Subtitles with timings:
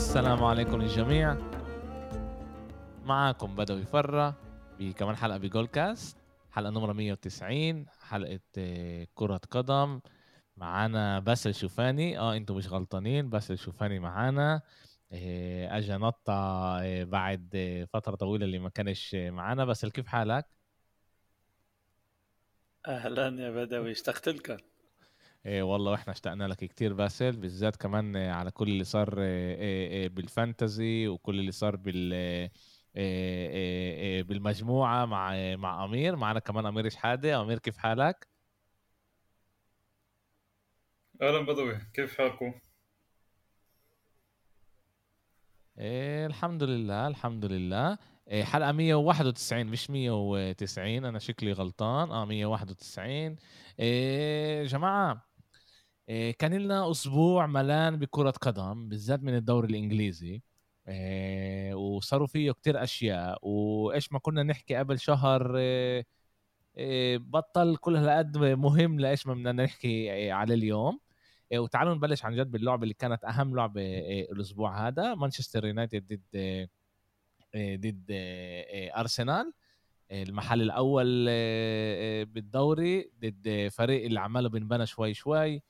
[0.00, 1.36] السلام عليكم للجميع.
[3.04, 4.34] معكم بدوي فرة
[4.78, 6.16] بكمان حلقة ب Goal Cast
[6.50, 10.00] حلقة نمرة 190 حلقة آه، كرة قدم.
[10.56, 12.18] معانا باسل شوفاني.
[12.18, 14.62] آه أنتم مش غلطانين باسل شوفاني معانا.
[15.12, 16.32] آه، اجى نطة
[16.82, 19.64] آه، بعد فترة طويلة اللي ما كانش معانا.
[19.64, 20.46] باسل كيف حالك؟
[22.88, 23.90] أهلا يا بدوي.
[23.92, 24.56] اشتقت لكم
[25.46, 29.10] والله وإحنا اشتقنا لك كتير باسل بالذات كمان على كل اللي صار
[30.08, 32.50] بالفانتزي وكل اللي صار بال
[34.24, 36.16] بالمجموعة مع مع أمير.
[36.16, 38.28] معنا كمان أمير شحاده أمير كيف حالك؟
[41.22, 41.78] أهلا بدوي.
[41.94, 42.54] كيف حالكم؟
[45.78, 47.98] إيه الحمد لله الحمد لله.
[48.28, 52.10] إيه حلقة 191 مش 190 أنا شكلي غلطان.
[52.10, 53.36] آه 191
[53.80, 55.29] إيه جماعة إيه
[56.38, 60.42] كان لنا أسبوع ملان بكرة قدم بالذات من الدوري الإنجليزي.
[60.88, 63.38] إيه وصاروا فيه كتير أشياء.
[63.48, 66.06] وإيش ما كنا نحكي قبل شهر إيه
[66.76, 71.00] إيه بطل كل هالقد مهم لإيش ما بدنا نحكي إيه على اليوم.
[71.52, 75.14] إيه وتعالوا نبلش عن جد باللعبة اللي كانت أهم لعبة إيه الأسبوع هذا.
[75.14, 76.68] مانشستر يونايتد ضد
[77.54, 78.06] إيه ضد
[78.96, 79.52] أرسنال.
[80.12, 81.24] المحل الأول
[82.24, 85.62] بالدوري ضد فريق اللي عماله بنبنى شوي شوي.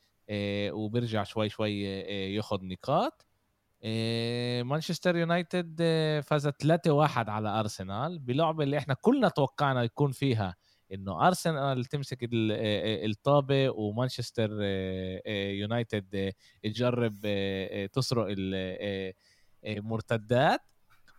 [0.73, 1.83] وبيرجع شوي شوي
[2.35, 3.27] ياخذ نقاط.
[4.65, 5.83] مانشستر يونايتد
[6.25, 8.19] فاز 3-1 على أرسنال.
[8.19, 10.57] بلعبة اللي إحنا كلنا توقعنا يكون فيها
[10.93, 14.51] إنه أرسنال تمسك الطابة ومانشستر
[15.27, 17.21] يونايتد تجرب
[17.93, 18.27] تسرق
[19.65, 20.61] المرتدات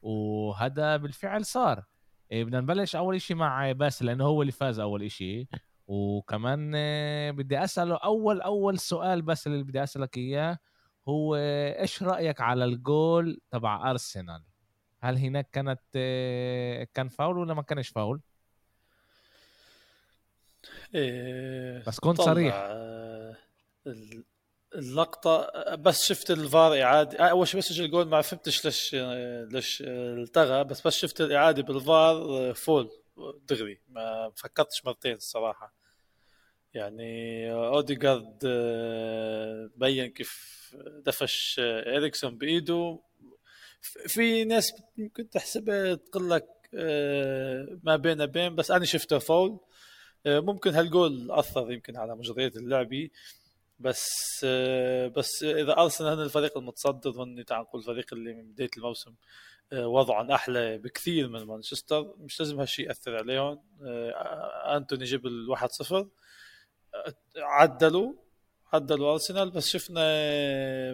[0.02, 1.84] وهذا بالفعل صار.
[2.31, 5.48] بدنا نبلش أول شيء مع باسل لأنه هو اللي فاز أول شيء
[5.92, 10.58] وكمان آه، بدي أسأله أول أول سؤال بس اللي بدي أسألك إياه
[11.08, 14.44] هو إيش رأيك على الجول تبع أرسنال؟
[15.00, 18.22] هل هناك كانت آه، كان فاول ولا ما كانش فاول؟
[20.96, 22.56] إيه بس كنت صريح.
[24.75, 28.96] اللقطة بس شفت الفار إعادة أول شيء بس الجول ما فهمتش ليش
[29.53, 32.90] ليش التغى بس بس شفت الإعادة بال VAR foul
[33.50, 35.81] دغري ما فكرتش مرتين الصراحة.
[36.74, 38.40] يعني اوديجارد
[39.76, 40.52] بين كيف
[41.06, 43.00] دفش إريكسون بإيده.
[44.08, 46.48] في ناس ممكن تحسبها تقول لك
[47.84, 49.59] ما بين بين بس أنا شفته فول
[50.26, 53.09] ممكن هالجول أثر يمكن على مجريات اللعبه
[53.80, 54.46] بس
[55.16, 59.14] بس إذا أرسنال هن الفريق المتصدر هن تعال نقول الفريق اللي من بداية الموسم
[59.74, 62.14] آه، وضعا أحلى بكثير من مانشستر.
[62.20, 63.59] مش لازم هالشيء يأثر عليهم.
[63.84, 65.98] آه، أنتوني الواحد صفر.
[65.98, 66.09] آه،
[67.38, 68.13] عدلوا
[68.74, 70.02] عدلوا أرسنال بس شفنا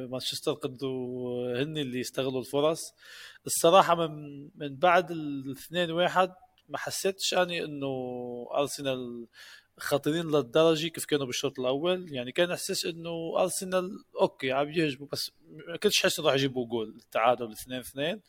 [0.08, 2.94] مانشستر قدروا هن اللي يستغلوا الفرص.
[3.46, 6.34] الصراحة من من بعد الاثنين واحد
[6.69, 7.88] ما حسيتش أني إنه
[8.53, 9.28] أرسنال
[9.78, 12.14] خاطرين للدرجة كيف كانوا بالشوط الأول.
[12.14, 15.31] يعني كان إحساس إنه أرسنال okay عم يهجموا بس
[15.68, 18.22] ما كنتش حاسس إنه راح يجيبوا جول التعادل 2 2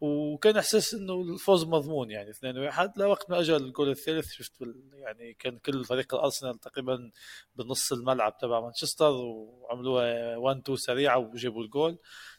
[0.00, 4.52] وكان إحساس إنه الفوز مضمون يعني 2 1 لوقت ما اجى الجول الثالث شفت
[4.92, 7.10] يعني كان كل فريق الأرسنال تقريبا
[7.56, 11.98] بنص الملعب تبع مانشستر وعملوها 1 2 سريعة وجابوا الجول.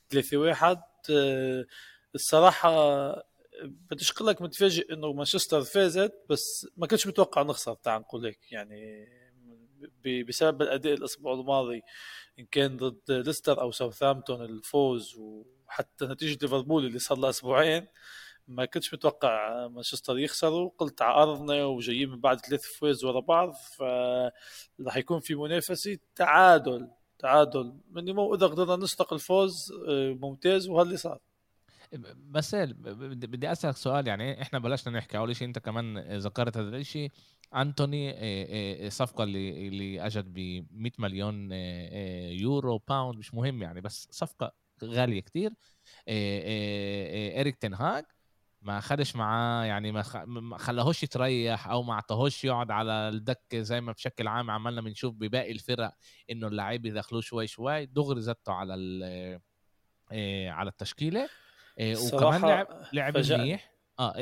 [0.10, 0.78] 3 1
[2.16, 2.70] الصراحة
[3.64, 8.52] بديش أقول لك متفاجئ إنه مانشستر فازت بس ما كنتش متوقع نخسر تعال نقول هيك
[8.52, 9.08] يعني
[10.28, 11.82] بسبب الأداء الأسبوع الماضي
[12.40, 15.16] إن كان ضد ليستر أو ساوثامبتون الفوز
[15.70, 17.88] وحتى نتيجة ليفربول اللي صار لها أسبوعين
[18.48, 20.72] ما كنتش متوقع مانشستر يخسروا.
[20.78, 25.98] قلت على ارضنا وجايين من بعد ثلاث فوز ورا بعض فراح يكون في منافسة.
[26.16, 26.88] تعادل
[27.20, 27.74] تعادل.
[27.92, 30.68] من إذا قدرنا نسرق الفوز آه، ممتاز.
[30.68, 31.20] وهاللي صار.
[32.32, 34.08] بس بدي أسألك سؤال.
[34.08, 37.12] يعني إحنا بلشنا نحكي أول شيء أنت كمان ذكرت هذا الشيء
[37.56, 38.16] أنتوني
[38.88, 41.52] الصفقه اللي اللي أجت ب 100 مليون
[42.32, 44.54] يورو pound مش مهم يعني بس صفقة
[44.84, 45.52] غالية كتير.
[47.40, 48.06] إريك تين هاج
[48.62, 49.92] ما خدش معاه يعني
[50.26, 55.16] ما خلاهوش يتريح أو ما اعطاهوش يقعد على الدكه زي ما بشكل عام عملنا بنشوف
[55.16, 55.96] بباقي الفرق
[56.32, 57.86] إنه اللعيبه يدخلوه شوي شوي.
[57.86, 59.40] دغري زته على
[60.48, 61.30] على التشكيلة.
[61.80, 63.74] وكمان لعب لعب منيح.
[64.00, 64.14] آه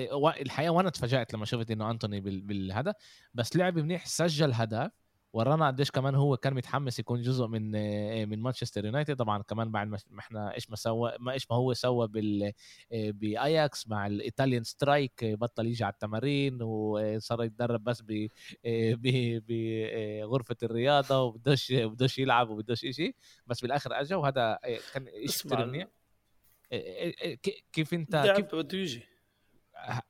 [0.42, 2.94] الحقيقة وأنا تفاجات لما شفت إنه أنتوني بالهدف.
[3.33, 4.92] بس لعب منيح سجل هدف.
[5.33, 9.15] ورانا قديش كمان هو كان متحمس يكون جزء من إيه، من مانشستر يونايتد.
[9.15, 12.51] طبعا كمان بعد ما إحنا إيش ما سوى ما إيش ما هو سوى بال
[12.91, 18.27] إيه، بأياكس مع ال Italian strike بطل يجي على التمارين وصار يتدرب بس ب
[19.47, 23.15] بغرفه الرياضة وبدوش بدوش يلعب وبدوش شيء
[23.47, 24.59] بس بالآخر اجى وهذا
[24.94, 25.88] كان شيء كثير منيح.
[27.44, 29.03] ك- كيف أنت كيف بده يجي.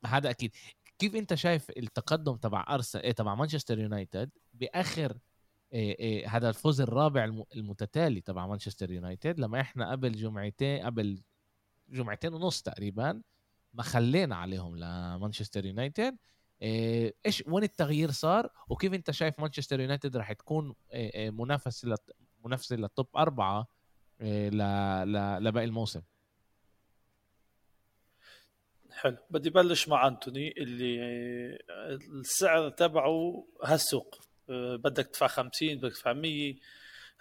[0.05, 0.51] هذا أكيد.
[0.99, 5.17] كيف أنت شايف التقدم تبع ارسنال إيه تبع مانشستر يونايتد بآخر
[5.73, 11.23] إيه إيه هذا الفوز الرابع الم- المتتالي تبع مانشستر يونايتد لما إحنا قبل جمعتين قبل
[11.89, 13.21] جمعتين ونص تقريبا
[13.73, 16.17] ما خلينا عليهم لمانشستر يونايتد.
[16.61, 21.85] إيه، إيش وين التغيير صار؟ وكيف أنت شايف مانشستر يونايتد راح تكون إيه، إيه، منافس
[21.85, 21.95] لل-
[22.45, 23.67] منافسة لل top أربعة
[24.21, 26.01] لباقي الموسم؟
[28.97, 29.17] حلو.
[29.29, 30.99] بدي بلش مع أنتوني اللي
[32.19, 34.15] السعر تبعه هالسوق.
[34.49, 36.55] أه، بدك تدفع 50 بدك تدفع 100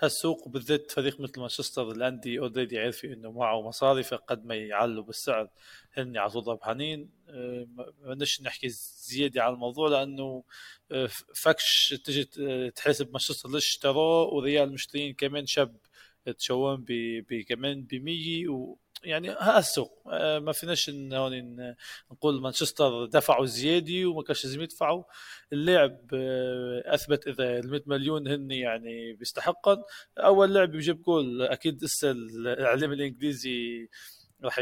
[0.00, 5.48] هالسوق وبالذات فريق مثل مانشستر يونايتد already عارفين إنه معه مصاري فقد ما يعلوا بالسعر.
[5.94, 8.68] هن على طول ربحانين أه، ما بدناش نحكي
[9.08, 10.44] زيادة على الموضوع لأنه
[10.92, 11.08] أه،
[11.42, 12.24] فكش تجي
[12.70, 15.76] تحاسب مانشستر ليش اشتروه وريال مشترين كمان شاب
[16.38, 20.02] تشوان ب- ب- كمان ب 100 و يعني ها السوق.
[20.12, 21.74] آه، ما فيناش هون
[22.12, 25.04] نقول مانشستر دفعوا زياده وما كانش لازم يدفعوا.
[25.52, 29.82] اللاعب آه، أثبت إذا ال 100 مليون هن يعني بيستحقن
[30.18, 33.88] أول لاعب بيجيب جول أكيد لسه الاعلام الإنجليزي
[34.44, 34.60] راح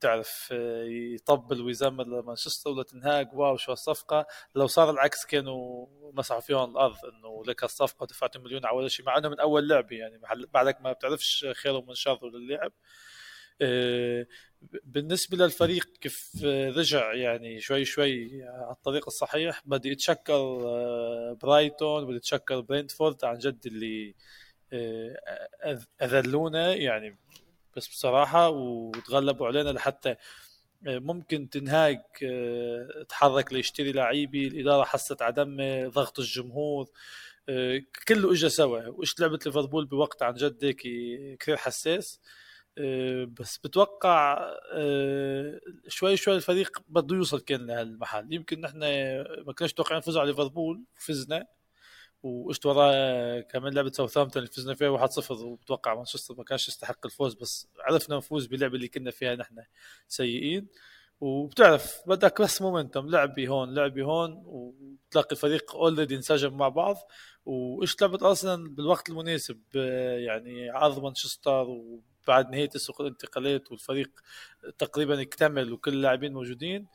[0.00, 0.84] تعرف آه،
[1.14, 3.28] يطبل ويزمر لمانشستر ولا تين هاج.
[3.34, 4.26] wow شو الصفقة.
[4.54, 9.06] لو صار العكس كانوا مسحوا فيهم الأرض إنه لك الصفقة ودفعت مليون على ولا شيء
[9.06, 10.20] مع إنه من أول لعبه يعني.
[10.54, 12.72] بعدك ما بتعرفش خيره من شره للاعب.
[14.84, 22.06] بالنسبة للفريق كيف آه، رجع يعني شوي شوي على الطريق الصحيح بدي أتشكر آه، برايتون
[22.06, 24.14] بدي أتشكر برينتفورد عن جد اللي
[24.72, 27.18] آه، أذلونا يعني
[27.76, 30.16] بس بصراحة وتغلبوا علينا لحتى
[30.86, 35.56] آه، ممكن تنهاج آه، تحرك ليشتري لعيبي الإدارة حست عدم
[35.88, 36.88] ضغط الجمهور
[37.48, 38.86] آه، كله اجى سوا.
[38.86, 40.80] وايش لعبة ليفربول بوقت عن جد هيك
[41.40, 42.20] كثير حساس.
[42.24, 42.49] آه،
[43.24, 48.32] بس بتوقع آه، شوي شوي الفريق بده يوصل كان لهالمحل.
[48.32, 48.78] يمكن نحن
[49.46, 51.46] ما كناش متوقعين نفوز على ليفربول فزنا
[52.22, 57.34] واجت وراه كمان لعبة ساوثهامبتون اللي فزنا فيها 1-0 وبتوقع مانشستر ما كانش يستحق الفوز
[57.34, 59.62] بس عرفنا نفوز باللعبه اللي كنا فيها نحن
[60.08, 60.68] سيئين.
[61.20, 63.08] وبتعرف بدك بس momentum.
[63.08, 66.96] لعبي هون لعبي هون وبتلاقي الفريق already انسجم مع بعض.
[67.44, 74.10] وإيش لعبة أرسنال بالوقت المناسب؟ يعني عرض مانشستر وبعد نهاية سوق الانتقالات والفريق
[74.78, 76.86] تقريبا اكتمل وكل اللاعبين موجودين.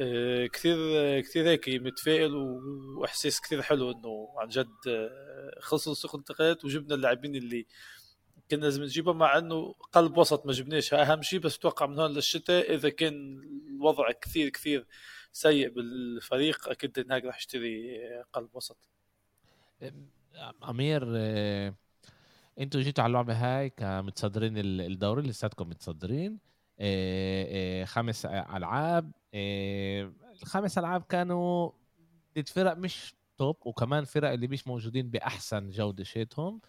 [0.00, 0.76] آه، كثير
[1.20, 2.34] كثير هيك متفائل
[2.98, 7.66] وإحساس كثير حلو إنه عن جد آه، خلصوا سوق الانتقالات وجبنا اللاعبين اللي
[8.52, 10.94] كنا لازم نجيبها مع إنه قلب وسط ما جبناش.
[10.94, 14.86] أهم شيء بس أتوقع من هون للشتاء إذا كان الوضع كثير كثير
[15.32, 17.98] سيء بالفريق أكيد تنهاج راح يشتري
[18.32, 18.88] قلب وسط.
[20.68, 21.74] أمير آه،
[22.60, 26.38] أنتوا جيتوا على اللعبة هاي كمتصدرين ال- الدوري لساتكم متصدرين.
[26.80, 29.12] آه، آه، خمس ألعاب.
[30.42, 31.70] الخمس ألعاب كانوا
[32.38, 36.60] ضد فرق مش توب وكمان فرق اللي مش موجودين بأحسن جودة شيتهم.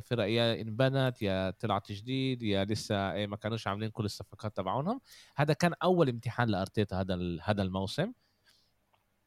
[0.00, 5.00] فرق يا انبنت يا طلعت جديد يا لسه آه، ما كانوش عاملين كل الصفقات تبعونهم.
[5.36, 8.12] هذا كان أول امتحان لأرتيتا هذا هذا الموسم.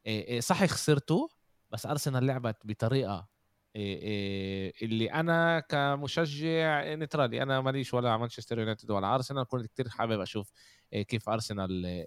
[0.06, 1.28] آه، آه، صحيح خسرتوا
[1.70, 3.28] بس أرسنال لعبت بطريقة
[3.76, 10.52] اللي أنا كمشجع نترالي أنا ماليش ولا مانشستر يونايتد ولا أرسنال كنت كتير حابب أشوف
[10.92, 12.04] كيف أرسنال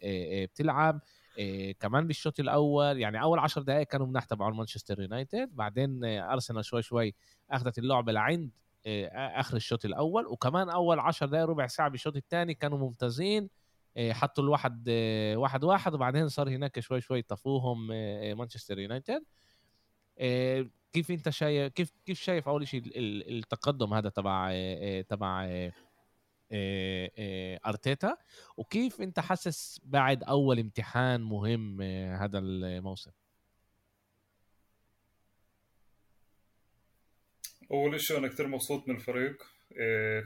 [0.53, 1.01] بتلعب.
[1.37, 6.33] إيه كمان بالشوط الأول يعني أول عشر دقائق كانوا مناح تبعون مانشستر يونايتد بعدين إيه
[6.33, 7.15] أرسنال شوي شوي
[7.51, 8.49] أخذت اللعبة لعند
[8.85, 9.07] إيه
[9.39, 13.49] آخر الشوط الأول وكمان أول عشر دقائق ربع ساعة بالشوط الثاني كانوا ممتازين
[13.97, 19.23] إيه حطوا الواحد إيه واحد واحد وبعدين صار هناك شوي شوي طفوهم إيه مانشستر يونايتد.
[20.19, 24.53] إيه كيف أنت شايف كيف كيف شايف أول شيء ال- ال- التقدم هذا تبع
[25.01, 25.45] تبع
[27.65, 28.17] أرتيتا.
[28.57, 33.11] وكيف أنت حاسس بعد أول امتحان مهم إيه، هذا الموسم؟
[37.71, 39.43] أول شيء أنا كثير مبسوط من الفريق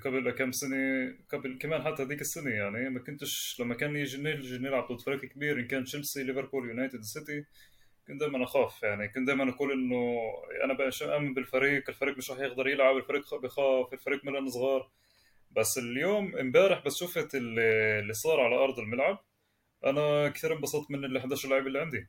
[0.04, 4.92] قبل كم سنة قبل كمان حتى هذيك السنة يعني ما كنتش لما كان يجي نلعب
[4.92, 7.46] ضد فريق كبير إن كان تشيلسي ليفربول يونايتد سيتي
[8.08, 9.08] كنت دائما أخاف يعني.
[9.08, 10.20] كنت دائما أقول إنه
[10.64, 14.92] أنا بقى امن بالفريق الفريق مش راح يقدر يلعب الفريق بخاف الفريق ملان صغار.
[15.56, 19.26] بس اليوم امبارح بس شفت اللي صار على أرض الملعب.
[19.86, 22.08] أنا كثير انبسطت من ال 11 لاعب اللي عندي.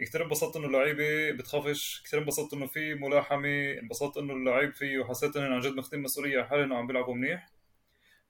[0.00, 5.36] كثير انبسطت إنه اللعيبة بتخافش كثير انبسطت إنه في ملاحمة انبسطت إنه اللعيب فيه وحسيت
[5.36, 7.48] انهم عن جد ماخذين مسؤولية على حالهم وعم بيلعبوا منيح.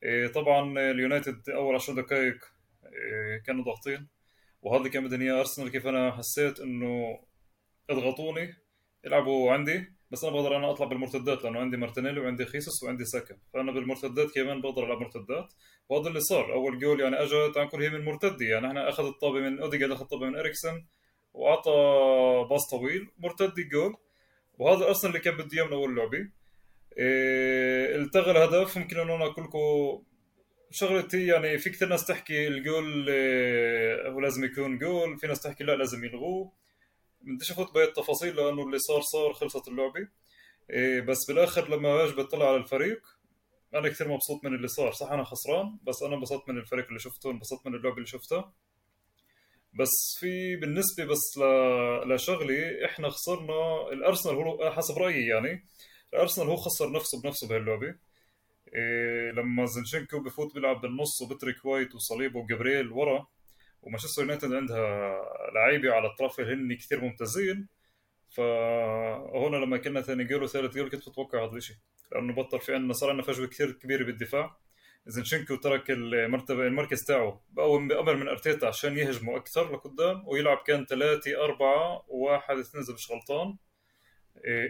[0.03, 2.39] إيه، طبعا اليونايتد أول 10 دقائق
[2.87, 4.09] إيه، كانوا ضاغطين.
[4.63, 7.21] وهذا اللي كان بدهم اياه أرسنال كيف أنا حسيت إنه
[7.91, 8.55] اضغطوني
[9.07, 9.98] العبوا عندي.
[10.11, 13.37] بس أنا بقدر أنا اطلع بالمرتدات لأنه عندي مارتينيلي وعندي خيسوس وعندي ساكا.
[13.55, 15.55] فأنا بالمرتدات كمان بقدر ألعب مرتدات.
[15.89, 16.53] وهذا اللي صار.
[16.53, 18.45] أول جول يعني اجى tackle هي من مرتدي.
[18.45, 20.85] يعني إحنا أخذ الطابة من أوديجارد أخذ الطابة من إريكسن
[21.35, 21.73] وأعطى
[22.51, 23.09] pass طويل.
[23.19, 23.97] مرتدي جول.
[24.59, 26.29] وهذا أصلا اللي كان بده إياه من أول لعبة.
[26.99, 28.79] إيه التغى الهدف.
[28.79, 30.03] ممكن أنه أنا أقول لكم
[30.71, 35.19] شغلتي يعني في كثير ناس تحكي الجول إيه هو لازم يكون جول.
[35.19, 36.53] في ناس تحكي لا لازم يلغوه.
[37.37, 40.09] بديش أفوت بهي التفاصيل لأنه اللي صار صار خلصت اللعبة.
[40.71, 43.03] إيه بس بالآخر لما أجي بطلع على الفريق
[43.75, 44.93] أنا كثير مبسوط من اللي صار.
[44.93, 48.53] صح أنا خسران بس أنا انبسطت من الفريق اللي شفته انبسطت من اللعبة اللي شفتها.
[49.75, 51.39] بس في بالنسبة بس.
[52.07, 55.67] لشغلي إحنا خسرنا الأرسنال هو حسب رأيي يعني
[56.15, 57.95] الأرسنال هو خسر نفسه بنفسه بهاللعبه
[58.75, 63.27] إيه لما زنشنكو بفوت بيلعب بالنص وبترك وايت وصليبا وجبريل ورا
[63.83, 65.21] ومانشستر يونايتد عندها
[65.55, 67.69] لعيبة على الطرف هن كثير ممتازين.
[68.31, 71.77] فهون لما كنا ثاني جول وثالث جول كنت متوقع هذا الشيء
[72.13, 74.57] لأنه بطل في عندنا صار عندنا فجوة كثير كبيرة بالدفاع.
[75.07, 80.87] زنشنكو ترك المرتبه المركز تاعه بقوم بامر من أرتيتا عشان يهجموا أكثر لقدام ويلعب كان
[80.87, 83.57] 3 4 1 2 إذا مش غلطان.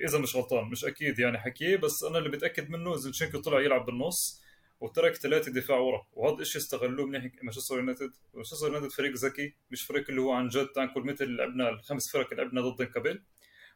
[0.06, 3.86] إذا مش غلطان مش أكيد يعني حكيه بس أنا اللي بتاكد منه زنشنكو طلع يلعب
[3.86, 4.42] بالنص.
[4.80, 6.06] وترك ثلاثة دفاع ورا.
[6.12, 8.12] وهذا الشيء استغلوه منيح مانشستر يونايتد.
[8.34, 12.30] مانشستر يونايتد فريق ذكي مش فريق اللي هو عن جد تانكل مثل لعبنا الخمس فرق
[12.30, 13.22] اللي لعبنا ضدهم قبل.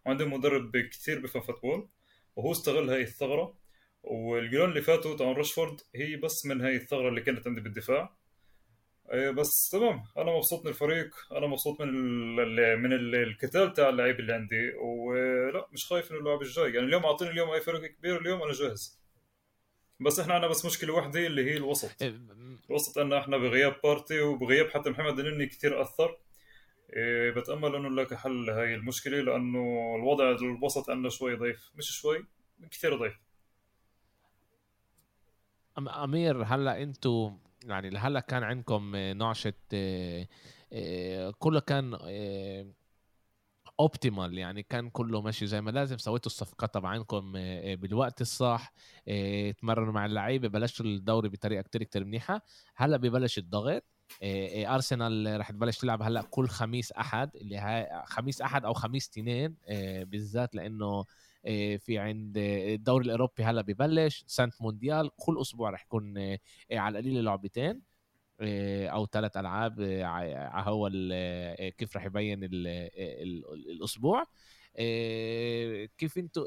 [0.07, 1.89] وعندهم مدرب كثير بفهم football.
[2.37, 3.59] وهو استغل هاي الثغرة.
[4.03, 8.17] والجولين اللي فاتوا تاع راشفورد هي بس من هاي الثغرة اللي كانت عندي بالدفاع.
[9.37, 10.03] بس تمام.
[10.17, 11.17] أنا مبسوط من الفريق.
[11.33, 11.89] أنا مبسوط من
[12.41, 14.73] ال من ال القتال تاع اللعيبه اللي عندي.
[14.75, 16.75] ولا مش خايف من اللعب الجاي.
[16.75, 19.02] يعني اليوم أعطيني اليوم أي فريق كبير اليوم أنا جاهز.
[20.03, 22.03] بس إحنا عندنا بس مشكلة واحدة اللي هي الوسط.
[22.71, 26.19] الوسط عندنا إحنا بغياب بارتي وبغياب حتى محمد النني كثير أثر.
[26.97, 31.71] إيه بتأمل إنه نلاقي حل هاي المشكلة لأنه الوضع الوسط عندنا شوي ضعيف.
[31.75, 32.27] مش شوي
[32.71, 33.21] كثير ضعيف.
[35.79, 39.55] أمير هلأ أنتم يعني لهلا كان عندكم نعشة
[41.39, 41.99] كله كان
[43.81, 47.33] optimal يعني كان كله ماشي زي ما لازم سويتوا الصفقات تبعينكم
[47.77, 48.73] بالوقت الصح
[49.61, 52.43] تمرنوا مع اللعيبة بلشتوا الدوري بطريقة كتير كتير منيحة.
[52.77, 53.85] هلأ ببلش الضغط
[54.23, 59.57] أرسنال رح تبلش تلعب هلأ كل خميس أحد اللي هاي خميس أحد أو خميس تنين
[60.05, 61.05] بالذات لأنه
[61.79, 66.19] في عند الدوري الأوروبي هلأ ببلش سانت مونديال كل أسبوع رح يكون
[66.73, 67.92] على القليل لعبتين
[68.41, 69.81] أو ثلاث ألعاب
[70.55, 70.91] هو
[71.79, 74.25] كيف رح يبين ال ال الأسبوع.
[75.99, 76.43] كيف أنتم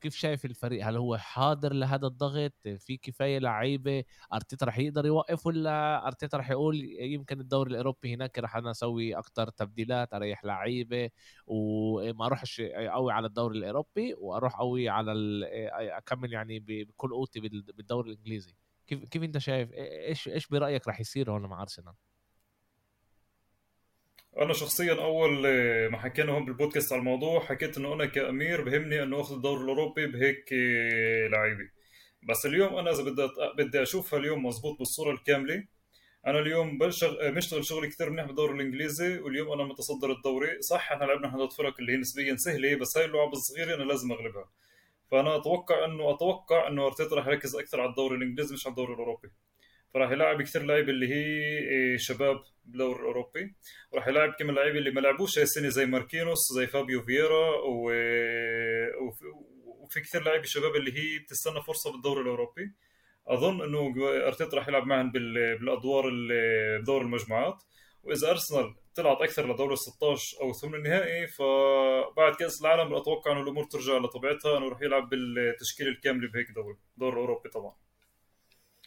[0.00, 4.04] كيف شايف الفريق؟ هل هو حاضر لهذا الضغط؟ في كفاية لعيبة؟
[4.34, 9.18] أرتيتا رح يقدر يوقف ولا أرتيتا رح يقول يمكن الدوري الأوروبي هناك رح أنا أسوي
[9.18, 11.10] أكثر تبديلات أريح لعيبة
[11.46, 15.12] وما أروحش قوي على الدوري الأوروبي وأروح قوي على
[15.72, 18.54] أكمل يعني بكل قوتي بالدوري الإنجليزي.
[18.90, 21.94] كيف كيف انت شايف؟ إيش إيش برأيك رح يصير هون مع أرسنال؟
[24.38, 25.48] أنا شخصيا أول
[25.88, 30.06] ما حكينا هون بالبودكاست على الموضوع حكيت إنه أنا كأمير بهمني إنه أخذ الدوري الأوروبي
[30.06, 30.52] بهيك
[31.32, 31.70] لعيبة.
[32.22, 33.28] بس اليوم أنا إذا بدي
[33.58, 35.64] بدي أشوفها اليوم مزبوط بالصورة الكاملة
[36.26, 40.62] أنا اليوم بشتغل مشتغل شغلي كثير منيح بالدوري الإنجليزي واليوم أنا متصدر الدوري.
[40.62, 43.82] صح إحنا لعبنا إحنا ضد فرق اللي هي نسبيا سهلة بس هاي اللعب الصغيرة أنا
[43.82, 44.50] لازم أغلبها.
[45.10, 48.92] فأنا أتوقع انه أتوقع إنه أرتيتا رح يركز أكثر على الدوري الإنجليزي مش على الدوري
[48.92, 49.30] الأوروبي.
[49.94, 53.54] فراح يلعب كثير لعيبه اللي هي شباب بالدوري الأوروبي.
[53.92, 57.92] وراح يلعب كمان لعيبه اللي ما لعبوش هاي السنة زي ماركينوس زي فابيو فييرا و...
[59.80, 62.72] وفي كثير لعيبة شباب اللي هي بتستنى فرصة بالدوري الأوروبي.
[63.26, 63.94] أظن إنه
[64.26, 65.58] أرتيتا راح يلعب معهم بال...
[65.58, 66.10] بالأدوار
[66.80, 67.62] بدور المجموعات.
[68.02, 73.42] وإذا أرسنال طلعت أكثر لدور ال 16 أو ثمن النهائي فبعد كأس العالم أتوقع إنه
[73.42, 77.74] الأمور ترجع لطبيعتها إنه راح يلعب بالتشكيله الكامله بهيك دوري دور أوروبي طبعا.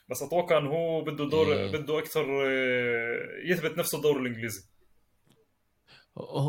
[0.10, 1.68] بس أتوقع إنه هو بده دور.
[1.68, 2.26] بده أكثر
[3.46, 4.74] يثبت نفسه الدور الإنجليزي.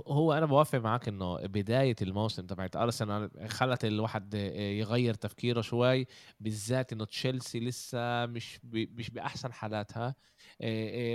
[0.08, 6.06] هو أنا بوافق معك إنه بداية الموسم تبعت أرسنال خلت الواحد يغير تفكيره شوي
[6.40, 10.14] بالذات إنه تشيلسي لسه مش مش بأحسن حالاتها.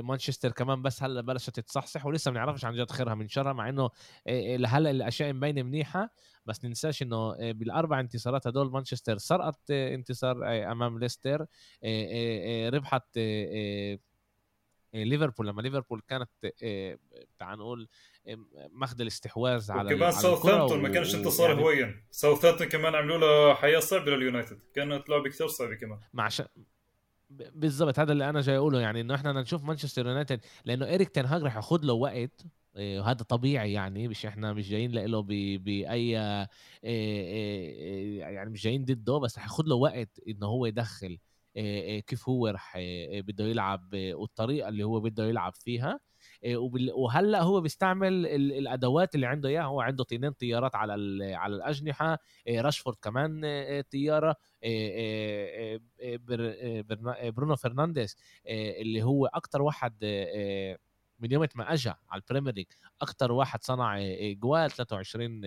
[0.02, 3.70] مانشستر كمان بس هلا بلشت تتصحصح ولسه ما بنعرفش عن جد خيرها من شرها مع
[3.70, 3.90] إنه
[4.58, 6.14] لهلا الأشياء مبينة منيحة
[6.46, 10.38] بس ننساش إنه بالأربع انتصارات هدول مانشستر سرقت انتصار
[10.72, 11.46] أمام ليستر
[12.74, 13.20] ربحت
[14.94, 16.30] ليفربول لما ليفربول كانت
[17.40, 17.88] تعال نقول
[18.72, 22.06] ماخذ الاستحواذ على كمان ساوثهامبتون ما كانش انتصار يعني هويا.
[22.12, 26.00] ساوثهامبتون كمان عملوا له حياة صعبة لليونايتد كانت لعبة كثير صعبة كمان.
[26.14, 26.42] مع ش...
[27.30, 28.80] بالضبط هذا اللي أنا جاي أقوله.
[28.80, 32.46] يعني إنه إحنا نشوف مانشستر يونايتد لأنه اريك تنهاج رح ياخذ له وقت
[32.78, 36.48] إيه، وهذا طبيعي يعني مش إحنا مش جايين له بأي إيه،
[36.84, 41.20] إيه، يعني مش جايين ضده بس حياخد له وقت إنه هو يدخل
[42.08, 42.78] كيف هو رح
[43.12, 46.00] بده يلعب والطريقة اللي هو بده يلعب فيها.
[46.94, 50.94] وهلا هو بيستعمل الأدوات اللي عنده إياها؟ هو عنده اثنين طيارات على
[51.36, 52.18] على الأجنحة
[52.50, 53.42] راشفورد كمان
[53.92, 54.36] طيارة
[57.30, 58.16] برونو فرنانديز
[58.48, 59.94] اللي هو أكثر واحد
[61.20, 62.66] من يوم ما اجى على البريمير ليج
[63.02, 64.00] أكثر واحد صنع
[64.34, 65.42] جوال 23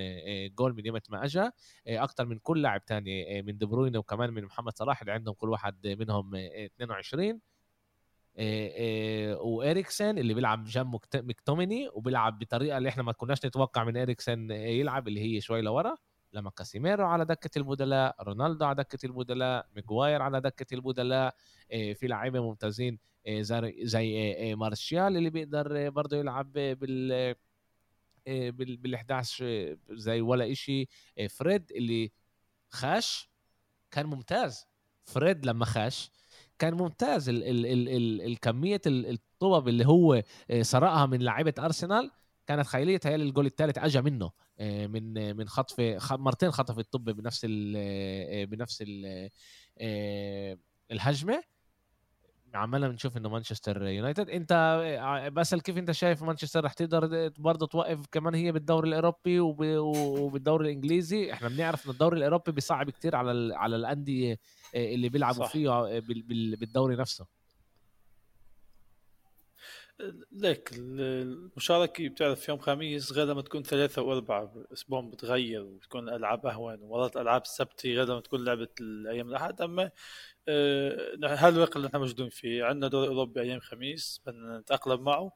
[0.55, 1.51] جول من يوم ما اجى
[1.87, 5.49] أكثر من كل لاعب تاني من دي بروين وكمان من محمد صلاح اللي عندهم كل
[5.51, 7.41] واحد منهم 22
[9.41, 15.09] وإريكسن اللي بيلعب جنب مكتوميني وبيلعب بطريقة اللي إحنا ما كناش نتوقع من إريكسن يلعب
[15.09, 15.97] اللي هي شوي لورا
[16.33, 21.35] لما كاسيميرو على دكة البدلاء رونالدو على دكة البدلاء ميغواير على دكة البدلاء
[21.71, 22.99] في لعيبه ممتازين
[23.83, 27.35] زي مارشال اللي بيقدر برضه يلعب بال
[28.27, 30.89] بال 11 زي ولا إشي.
[31.31, 32.13] فريد اللي
[32.71, 33.31] خاش
[33.91, 34.67] كان ممتاز.
[35.05, 36.11] فريد لما خاش
[36.63, 40.23] كان ممتاز ال ال ال ال الكميه الطوب اللي هو
[40.63, 42.11] سرقها من لعيبه أرسنال
[42.47, 45.81] كانت خيالية تهيألي الجول الثالث اجى منه من من خطف
[46.13, 49.31] مرتين خطف الطب بنفس ال بنفس ال
[50.91, 51.43] الهجمة.
[52.55, 54.31] عمالنا بنشوف إنه مانشستر يونايتد.
[54.31, 54.53] أنت
[55.33, 61.33] بسال كيف أنت شايف مانشستر رح تقدر برضه توقف كمان هي بالدوري الأوروبي وبالدوري الإنجليزي؟
[61.33, 64.39] إحنا بنعرف إنه الدوري الأوروبي بيصعب كتير على على الأندية
[64.75, 65.47] اللي بيلعبوا.
[65.47, 66.01] فيه
[66.57, 67.27] بالدوري نفسه.
[70.33, 76.79] ليك المشاركة بتعرف يوم خميس غير لما تكون ثلاثة وأربعة أسبوع بتغير وتكون ألعاب أهون
[76.83, 79.61] ومرات ألعاب السبت غير لما تكون لعبة الأيام الأحد.
[79.61, 79.91] أما
[81.25, 82.65] هذا الوقت اللي إحنا موجودين فيه.
[82.65, 85.33] عندنا دوري أوروبي أيام خميس بدنا نتأقلم معه.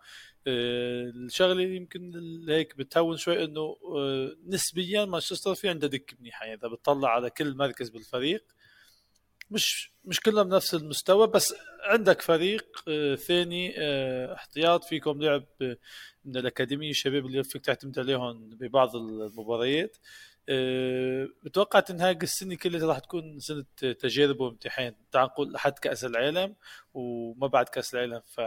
[0.46, 2.12] آه، الشغلة يمكن
[2.48, 6.46] هيك بتهون شوي إنه آه، نسبيا مانشستر في عنده دكة منيحة.
[6.46, 8.44] يعني إذا بتطلع على كل مركز بالفريق
[9.50, 13.74] مش مش كلهم بنفس المستوى بس عندك فريق آه، ثاني
[14.34, 14.84] احتياط.
[14.84, 15.44] فيكم لعب
[16.24, 19.96] من الأكاديمية الشباب اللي فيك تعتمد عليهم ببعض المباريات.
[21.44, 24.94] بتوقع تنهاج السنة كلها راح تكون سنة تجارب وامتحان.
[25.12, 26.56] تعال نقول لحد كأس العالم
[26.94, 28.22] وما بعد كأس العالم.
[28.26, 28.40] ف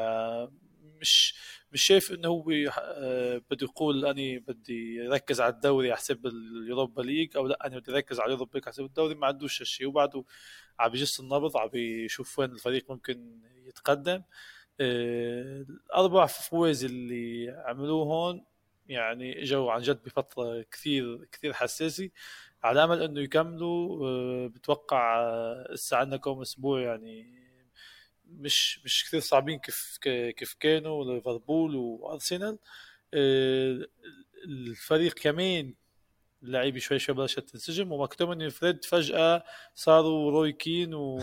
[1.02, 1.36] مش
[1.72, 7.02] مش شايف إنه هو أه بده يقول أني بدي ركز على الدوري على حساب اليوروبا
[7.02, 9.16] ليج أو لا أنا بدي ركز على اليوروبا ليج على حساب الدوري.
[9.16, 10.24] ما عندوش هالشيء وبعده
[10.80, 14.22] عم بيجس النبض عم بيشوف وين الفريق ممكن يتقدم.
[14.80, 18.46] أه الأربع فوز اللي عملوه هون
[18.90, 22.10] يعني اجوا عن جد بفتره كثير كثير حساسه
[22.64, 25.24] على أمل إنه يكملوا آه، بتوقع
[25.72, 27.40] لسه عندنا كم أسبوع يعني
[28.26, 29.98] مش مش كثير صعبين كيف
[30.38, 32.60] كيف كانوا ليفربول وأرسنال.
[33.14, 33.88] آه،
[34.46, 35.74] الفريق كمان
[36.44, 39.44] اللعيبه شوي شوي بلشت تنسجم ومكتومني فريد فجأة
[39.76, 41.20] صاروا روي كين و...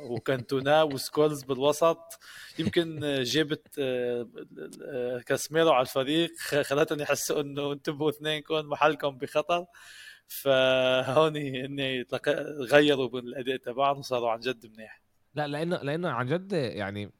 [0.00, 2.18] وكانتونا وسكولز بالوسط.
[2.58, 9.66] يمكن جابت آه، كاسميرو على الفريق خلتهم يحسوا إنه انتبهوا اثنينكم محلكم بخطر.
[10.28, 12.04] فهون هن
[12.60, 15.00] غيروا بالأداء تبعهم وصاروا عن جد منيح.
[15.34, 17.10] لا لأنه لأنه عن جد يعني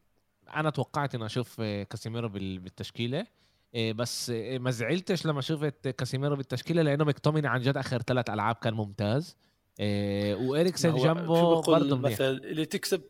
[0.56, 3.26] أنا توقعت اني أشوف كاسيميرو بالتشكيلة.
[3.74, 8.54] بس إيه، ما زعلتش لما شفت كاسيميرو بالتشكيلة لأنه مكتوميني عن جد آخر ثلاث ألعاب
[8.54, 9.36] كان ممتاز.
[9.80, 12.20] إيه، واريكسن جنبه برضه منيح.
[12.20, 13.02] اللي تكسب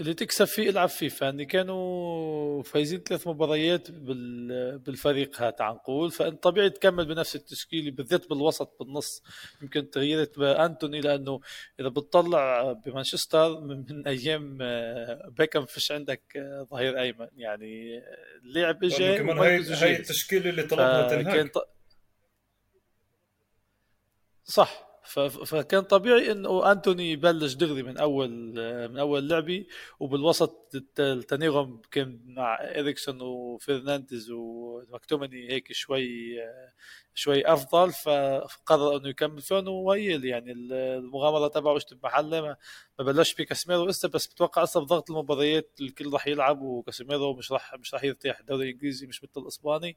[0.00, 6.42] اللي تكسب فيه العب فيفا يعني كانوا فايزين ثلاث مباريات بالفريق هذا تعال نقول فأنت
[6.42, 9.22] طبيعي تكمل بنفس التشكيلة بالذات بالوسط بالنص.
[9.62, 11.40] يمكن تغييرت بانتوني لأنه
[11.80, 17.28] إذا بتطلع بمانشستر من أيام آه، بيكم فيش عندك آه، ظهير أيمن.
[17.36, 18.02] يعني
[18.44, 21.50] اللعب اجى كمان هي هي التشكيلة اللي طلبها تنهاج
[24.44, 24.85] صح.
[25.46, 28.30] فكان طبيعي إنه أنتوني يبلش دغري من أول
[28.90, 29.66] من أول لعبه
[30.00, 36.36] وبالوسط التناغم كان مع إريكسون وفرنانديز ومكتومني هيك شوي
[37.14, 42.56] شوي أفضل فقرر إنه يكمل فيهم وهي يعني المغامرة تبعه اشتب محله ما,
[42.98, 47.94] بلش بكاسيميرو لسه بس بتوقع لسه بضغط المباريات الكل راح يلعب وكاسيميرو مش راح مش
[47.94, 49.96] راح يرتاح الدوري الإنجليزي مش مثل الإسباني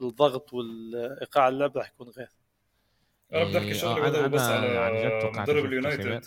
[0.00, 2.41] الضغط والإيقاع اللعب راح يكون غير.
[3.32, 6.24] أنا بدي أحكي شغله بدوي بس على يعني مدرب اليونايتد.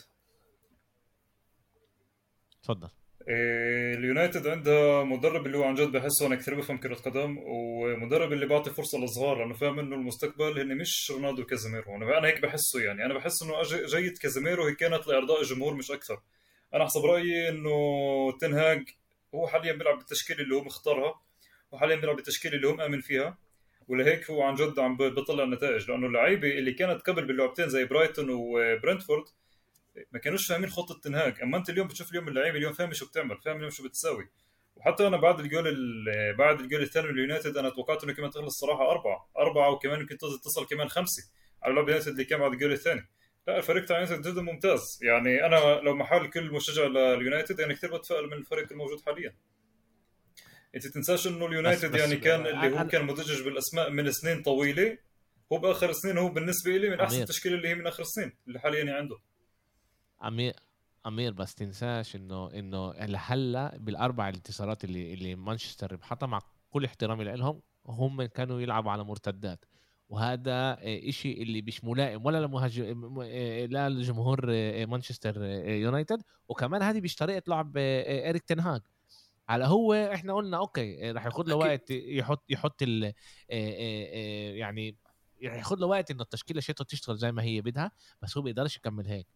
[2.64, 2.90] تفضل.
[3.30, 8.34] إيه اليونايتد عنده مدرب اللي هو عن جد بحسه أنا كثير بفهم كرة قدم ومدرب
[8.34, 12.42] اللي بيعطي فرصة للصغار لأنه فاهم إنه المستقبل هن مش رونالدو كازيميرو أنا أنا هيك
[12.42, 13.06] بحسه يعني.
[13.06, 16.22] أنا بحس إنه جيبة كازيميرو هي كانت لارضاء الجمهور مش أكثر.
[16.74, 17.72] أنا حسب رأيي إنه
[18.42, 18.90] تنهاج
[19.36, 21.22] هو حاليا بيلعب بالتشكيلة اللي هو مختارها
[21.72, 23.38] وحاليا بيلعب بالتشكيلة اللي هو مأمن فيها.
[23.88, 28.30] ولهيك هو عن جد عم بيطلع النتائج لأنه اللعيبة اللي كانت قبل باللعبتين زي برايتون
[28.30, 29.24] وبرنتفورد
[30.12, 31.42] ما كانوش فاهمين خطة تنهاج.
[31.44, 34.30] أما أنت اليوم بتشوف اليوم اللعيبة اليوم فاهم شو بتعمل فاهم اليوم شو بتساوي.
[34.76, 35.76] وحتى أنا بعد الجول
[36.38, 40.68] بعد الجول الثاني اليونايتد أنا توقعت إنه كمان تخلص الصراحه أربعة أربعة وكمان يمكن تصل
[40.68, 41.24] كمان خمسة
[41.64, 43.10] على لعب اليونايتد اللي كان بعد الجول الثاني.
[43.48, 45.00] لا الفريق تاع اليونايتد جدا ممتاز.
[45.02, 49.36] يعني أنا لو محل كل مشجع لليونايتد يعني كثير بتفائل من الفريق الموجود حاليا.
[50.76, 54.98] انت تنساش إنه اليونايتد يعني كان اللي هو كان مدجج بالأسماء من سنين طويلة.
[55.54, 58.60] هو بآخر سنين هو بالنسبة لي من أحسن التشكيلة اللي هي من آخر السنين اللي
[58.60, 59.18] حاليا يعني عنده.
[60.24, 60.54] امير
[61.06, 67.24] امير بس تنساش انه إنه لهلا بالأربع انتصارات اللي اللي مانشستر ربحتها مع كل احترامي
[67.24, 69.66] لهم هم كانوا يلعبوا على مرتدات.
[70.10, 73.24] وهذا إشي اللي مش ملائم ولا لمهاجم
[73.70, 74.46] لا لجمهور
[74.86, 76.22] مانشستر يونايتد.
[76.50, 78.82] وكمان هذه مش طريقة لعب اريك تنهاج
[79.50, 83.14] على هو إحنا قلنا okay راح ياخذ له وقت يحط يحط ال
[84.58, 84.98] يعني
[85.42, 89.08] ياخذ له وقت انه التشكيلة شيطه تشتغل زي ما هي بدها بس هو بيقدرش يكمل
[89.08, 89.28] هيك.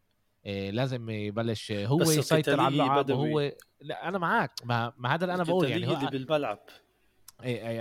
[0.74, 5.43] لازم يبلش هو يسيطر على اللعب وهو لا أنا معك ما, ما هذا اللي أنا
[5.43, 6.60] بقول يعني هو اللي بالملعب.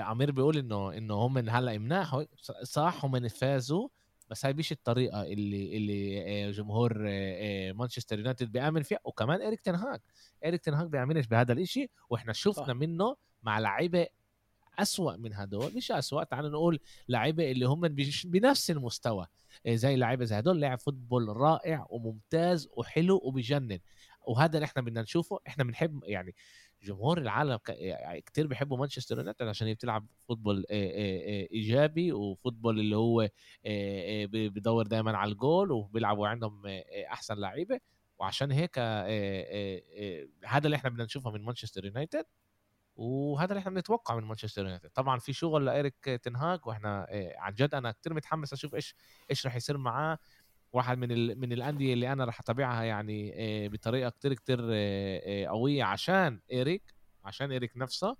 [0.00, 2.24] عمير بيقول إنه إنه هم هلأ مناح
[2.62, 3.88] صح هم فازوا
[4.30, 6.98] بس هاي مش الطريقة اللي اللي جمهور
[7.72, 8.98] مانشستر يونايتد بيأمن فيها.
[9.04, 10.00] وكمان اريك تنهاج
[10.44, 12.70] اريك تنهاج بيامنش بهذا الإشي وإحنا شفنا صح.
[12.74, 14.06] منه مع لعيبة
[14.78, 15.76] أسوأ من هدول.
[15.76, 17.80] مش أسوأ تعال نقول لعيبة اللي هم
[18.24, 19.26] بنفس المستوى
[19.68, 20.60] زي لعيبة زي هدول.
[20.60, 23.78] لعب football رائع وممتاز وحلو وبجنن
[24.26, 25.38] وهذا اللي إحنا بدنا نشوفه.
[25.48, 26.34] إحنا بنحب يعني
[26.82, 32.96] جمهور العالم يعني كتير بيحبوا مانشستر يونايتد عشان هي بتلعب football إيجابي و football اللي
[32.96, 33.28] هو
[34.26, 36.62] بيدور دائما على الجول وبيلعبوا عندهم
[37.12, 37.80] أحسن لعيبه
[38.18, 38.78] وعشان هيك
[40.44, 42.24] هذا اللي إحنا بدنا نشوفه من مانشستر يونايتد
[42.96, 44.90] وهذا اللي إحنا بنتوقعه من مانشستر يونايتد.
[44.90, 47.06] طبعا في شغل لإيريك تنهاج وإحنا
[47.38, 48.94] عن جد أنا كتير متحمس أشوف إيش
[49.30, 50.18] إيش رح يصير معاه.
[50.72, 51.40] واحد من ال...
[51.40, 53.32] من الأندية اللي أنا راح أتابعها يعني
[53.68, 54.60] بطريقة كتير كتير
[55.46, 58.16] قوية عشان إيريك عشان إيريك نفسه.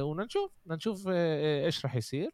[0.00, 2.30] ونشوف نشوف إيش راح يصير.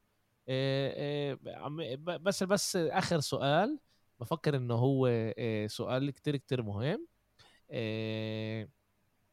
[2.05, 3.79] بس بس آخر سؤال
[4.21, 5.33] بفكر إنه هو
[5.67, 7.07] سؤال كتير كتير مهم.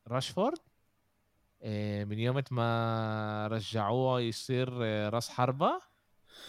[0.08, 0.60] راشفورد
[2.06, 4.74] من يوم ما رجعوه يصير
[5.14, 5.82] راس حربة.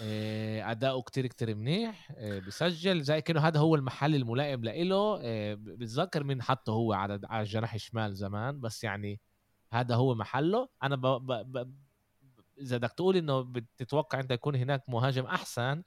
[0.01, 2.13] أداؤه كتير كتير منيح
[2.47, 5.19] بسجل زي كأنه هذا هو المحل الملائم لإله
[5.55, 9.21] بتذكر مين حطه هو على على الجناح الشمال زمان بس يعني
[9.73, 10.69] هذا هو محله.
[10.83, 11.07] أنا ب...
[11.07, 11.33] ب...
[11.33, 11.75] ب...
[12.59, 15.83] إذا بدك تقول إنه بتتوقع أنت يكون هناك مهاجم أحسن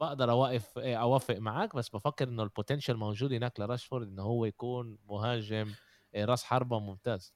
[0.00, 4.98] بقدر أوقف أوافق معك بس بفكر إنه ال potential موجود هناك لراشفورد إنه هو يكون
[5.08, 5.74] مهاجم
[6.16, 7.34] راس حربة ممتاز.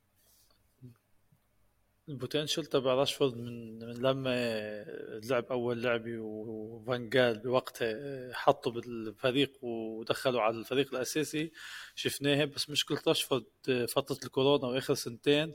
[2.10, 4.84] ال potential تبع راشفورد من من لما
[5.24, 11.52] لعب أول لعبة وفان جال بوقتها حطه بالفريق ودخله على الفريق الأساسي.
[11.94, 13.44] شفناها بس مشكله راشفورد
[13.88, 15.54] فترة الكورونا وآخر سنتين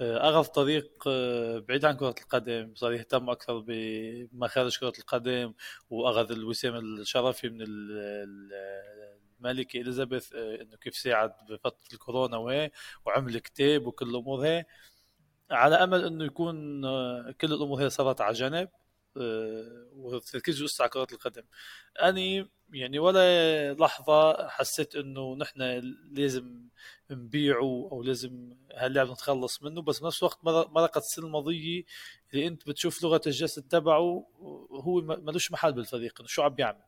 [0.00, 1.08] اخذ طريق
[1.68, 2.74] بعيد عن كرة القدم.
[2.74, 5.52] صار يهتم أكثر بمخارج كرة القدم
[5.90, 7.64] وأخذ الوسام الشرفي من
[9.40, 12.70] الملكة إليزابيث إنه كيف ساعد بفترة الكورونا وهي
[13.06, 14.64] وعمل كتاب وكل الأمور هي
[15.52, 18.68] على أمل أنه يكون آه، كل الأمور هي صارت على جنب
[19.16, 21.42] آه، وتركيز على كرة القدم.
[22.02, 25.62] أني يعني ولا لحظة حسيت أنه نحن
[26.12, 26.68] لازم
[27.10, 31.84] نبيعه أو لازم هاللاعب نتخلص منه بس بنفس الوقت مرقت السنة الماضية
[32.34, 34.26] اللي أنت بتشوف لغة الجسد تبعه
[34.70, 36.82] هو ملوش محل بالفريق شو عم بيعمل؟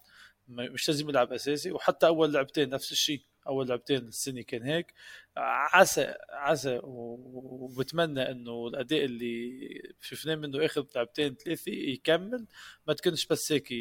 [0.49, 3.23] مش لازم يلعب أساسي وحتى أول لعبتين نفس الشيء.
[3.47, 4.95] أول لعبتين السنة كان هيك.
[5.37, 12.47] عسى عسى وبتمنى إنه الأداء اللي شفناه منه آخر لعبتين ثلاثة يكمل.
[12.87, 13.73] ما تكونش بس هيك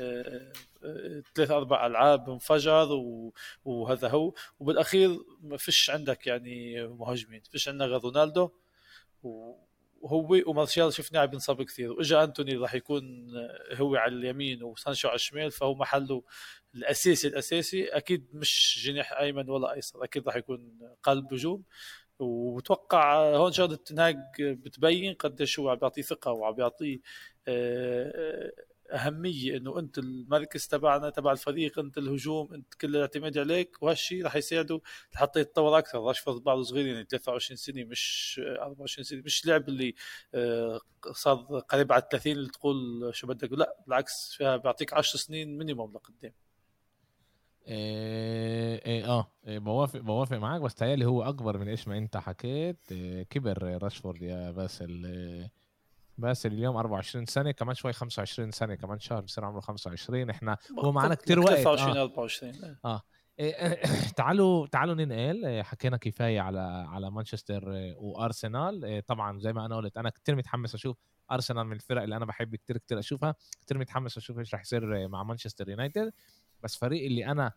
[0.00, 0.52] آه،
[0.84, 2.88] آه، ثلاث أربع ألعاب انفجر
[3.64, 4.34] وهذا هو.
[4.60, 8.50] وبالأخير ما فيش عندك يعني مهاجمين فيش عندنا غير رونالدو
[10.00, 13.30] وهو ومارشال شفناه عم ينصاب كثير واجا أنتوني راح يكون
[13.74, 16.22] هو على اليمين وسانشو على الشمال فهو محله
[16.74, 17.84] الأساسي الأساسي.
[17.88, 21.62] أكيد مش جناح أيمن ولا أيسر أكيد راح يكون قلب هجوم.
[22.18, 26.98] وبتوقع هون شغلة تنهاج بتبين قديش هو عم بيعطيه ثقة وعم بيعطيه
[27.48, 28.52] آه،
[28.90, 34.36] أهمية إنه أنت المركز تبعنا تبع الفريق أنت الهجوم أنت كل الاعتماد عليك وهالشيء رح
[34.36, 34.80] يساعده
[35.14, 36.00] لحتى يتطور أكثر.
[36.02, 39.94] راشفورد بعده صغير يعني 23 سنة مش 24 سنة مش لاعب اللي
[40.34, 40.80] آه،
[41.12, 41.36] صار
[41.68, 43.52] قريب على 30 اللي تقول شو بدك.
[43.52, 46.32] لا بالعكس فيها بيعطيك 10 سنين مينيموم لقدام.
[47.68, 52.16] إيه إيه آه إيه بوافق بوافق معاك بس تهيألي هو أكبر من إيش ما أنت
[52.16, 52.78] حكيت.
[52.92, 55.06] إيه كبر راشفورد يا باسل.
[55.06, 55.52] إيه
[56.18, 60.92] باسل اليوم 24 سنة كمان شوي 25 سنة كمان شهر بصير عمره 25 إحنا هو
[60.92, 61.48] معنا كتير وقت.
[61.54, 62.02] 23 آه.
[62.02, 63.02] 24 آه.
[63.38, 63.82] إيه، إيه،
[64.16, 65.44] تعالوا تعالوا ننقل.
[65.44, 68.84] إيه، حكينا كفاية على على مانشستر إيه، وأرسنال.
[68.84, 70.96] إيه، طبعا زي ما أنا قلت أنا كتير متحمس أشوف
[71.30, 73.34] أرسنال من الفرق اللي أنا بحب كتير كتير أشوفها.
[73.60, 76.12] كتير متحمس أشوف إيش رح يصير إيه، مع مانشستر يونايتد.
[76.62, 77.52] بس فريق اللي أنا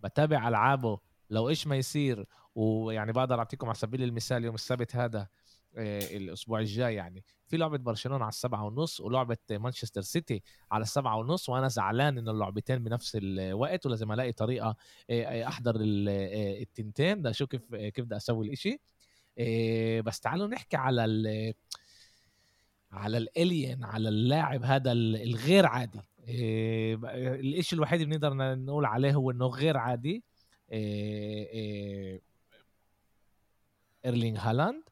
[0.00, 0.98] بتابع ألعابه
[1.30, 5.28] لو إيش ما يصير ويعني بقدر أعطيكم على سبيل المثال يوم السبت هذا إيه،
[5.76, 7.24] الأسبوع الجاي يعني.
[7.46, 12.28] في لعبة برشلونة على السبعة ونص ولعبة مانشستر سيتي على السبعة ونص وأنا زعلان إن
[12.28, 14.76] اللعبتين بنفس الوقت ولازم ألاقي طريقة
[15.10, 16.08] إيه، إيه، أحضر ال-
[16.62, 17.18] التنتين.
[17.20, 18.80] بدي أشوف كيف كيف بدي أسوي الإشي.
[20.02, 21.54] بس تعالوا نحكي على ال
[22.92, 26.00] على الالين على اللاعب هذا ال- الغير عادي.
[26.28, 30.24] الإشي الوحيد اللي بنقدر نقول عليه هو إنه غير عادي
[34.04, 34.82] إيرلينغ هالاند.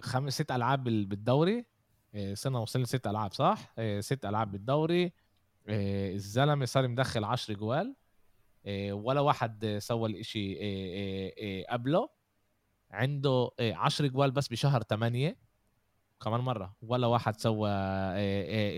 [0.00, 1.64] خمس ست ألعاب بال- بالدوري.
[2.34, 5.12] صرنا وصلنا ست ألعاب صح؟ ست ألعاب بالدوري.
[5.68, 7.94] الزلمة صار مدخل 10 جوال.
[8.90, 10.54] ولا واحد سوى الإشي
[11.70, 12.08] قبله.
[12.90, 15.36] عنده إيه، 10 جوال بس بشهر 8
[16.22, 16.76] كمان مرة.
[16.82, 17.70] ولا واحد سوى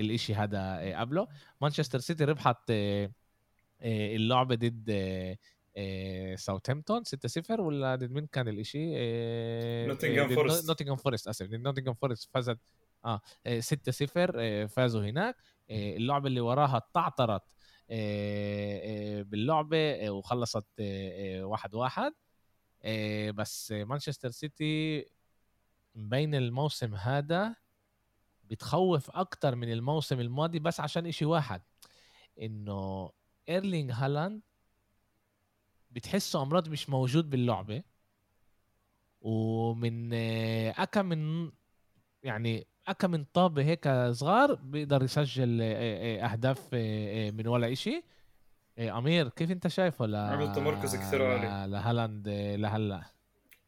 [0.00, 1.28] الإشي هذا قبله.
[1.60, 2.72] مانشستر سيتي ربحت
[3.82, 4.90] اللعبة ضد
[5.76, 10.68] إيه، إيه، ساوثهامبتون 6-0 ولا ضد مين كان الإشي؟ إيه، نوتنغهام فورست.
[10.68, 12.58] نوتنغهام فورست آسف نوتنغهام فورست فازت
[13.04, 15.36] آه إيه، 6-0 إيه، فازوا هناك.
[15.70, 17.42] اللعبة اللي وراها تعثرت
[17.90, 22.12] إيه، باللعبة وخلصت إيه، إيه، واحد واحد.
[22.84, 25.06] إيه، بس مانشستر سيتي
[25.94, 27.56] مبين الموسم هذا
[28.44, 31.62] بتخوف أكتر من الموسم الماضي بس عشان إشي واحد
[32.42, 33.10] إنه
[33.48, 34.40] ايرلينغ هالاند
[35.92, 37.82] بتحسه أمراض مش موجود باللعبة.
[39.20, 41.50] ومن آه، أكا من
[42.22, 45.74] يعني أكا من طابة هيك صغار بيقدر يسجل آه،
[46.22, 46.74] آه، أهداف
[47.34, 47.74] من ولا
[48.78, 51.72] آه، أمير كيف أنت شايفه؟ ل عمل تمركز كثير عالي.
[51.72, 52.28] لهالاند
[52.58, 53.02] لهلا.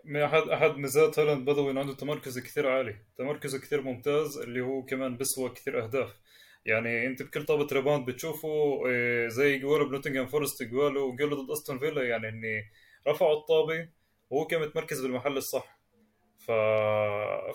[0.05, 2.97] من أحد أحد ميزات هالاند بدوي إنه عنده تمركز كثير عالي.
[3.19, 6.21] تمركزه كثير ممتاز اللي هو كمان بسوى كثير أهداف.
[6.67, 11.32] يعني انت بكل طابة rebound بتشوفه إيه، زي جواله بنوتنغهام فورست goal ه و goal
[11.32, 12.65] ه ضد أستون فيلا يعني إني
[13.09, 13.89] رفعوا الطابة
[14.31, 15.79] وهو كان متمركز بالمحل الصح.
[16.39, 16.51] ف...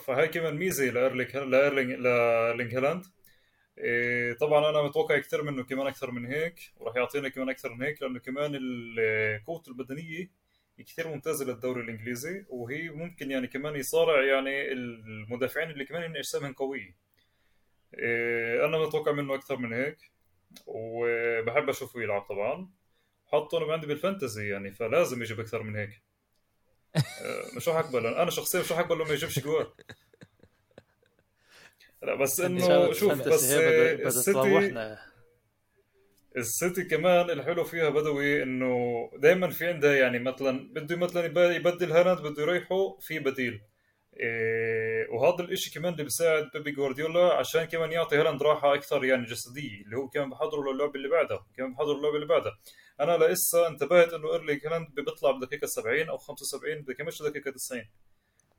[0.06, 3.04] فهي كمان ميزة لإيرلينج لإيرلينج لإيرلينج هالاند.
[3.78, 7.82] إيه، طبعا أنا متوقع كثير منه كمان أكثر من هيك وراح يعطينا كمان أكثر من
[7.82, 8.58] هيك لأنه كمان
[9.46, 10.30] قوته البدنية
[10.86, 17.09] كثير ممتازة للدوري الإنجليزي وهي ممكن يعني كمان يصارع يعني المدافعين اللي كمان أجسامهم قوية.
[18.64, 19.98] أنا متوقع منه أكثر من هيك
[20.66, 22.70] وبحب أشوفه يلعب طبعا.
[23.26, 26.02] حطه أنا عندي بالفانتزي يعني فلازم يجيب أكثر من هيك.
[27.56, 29.66] مش راح اقبل أنا شخصيا مش راح اقبل ما يجيبش جوال؟
[32.02, 33.52] لا بس إنه شوف بس
[34.04, 34.40] السيتي
[36.36, 41.92] السيتي كمان الحلو فيها بدوي إنه دائما في عندها يعني مثلا بده مثلا يب- يبدل
[41.92, 43.62] هالاند بده يريحه في بديل.
[44.16, 49.26] إيه وهذا الإشي كمان اللي بيساعد بيبي جوارديولا عشان كمان يعطي هالاند راحة أكثر يعني
[49.26, 52.58] جسدية اللي هو كمان بحضره للعبه اللي بعدها كمان بحضره للعبه اللي بعدها.
[53.00, 57.86] أنا لسه انتبهت إنه إيرلينج هالاند بيطلع بدقيقة 70 أو 75 بكملش دقيقة 90 ما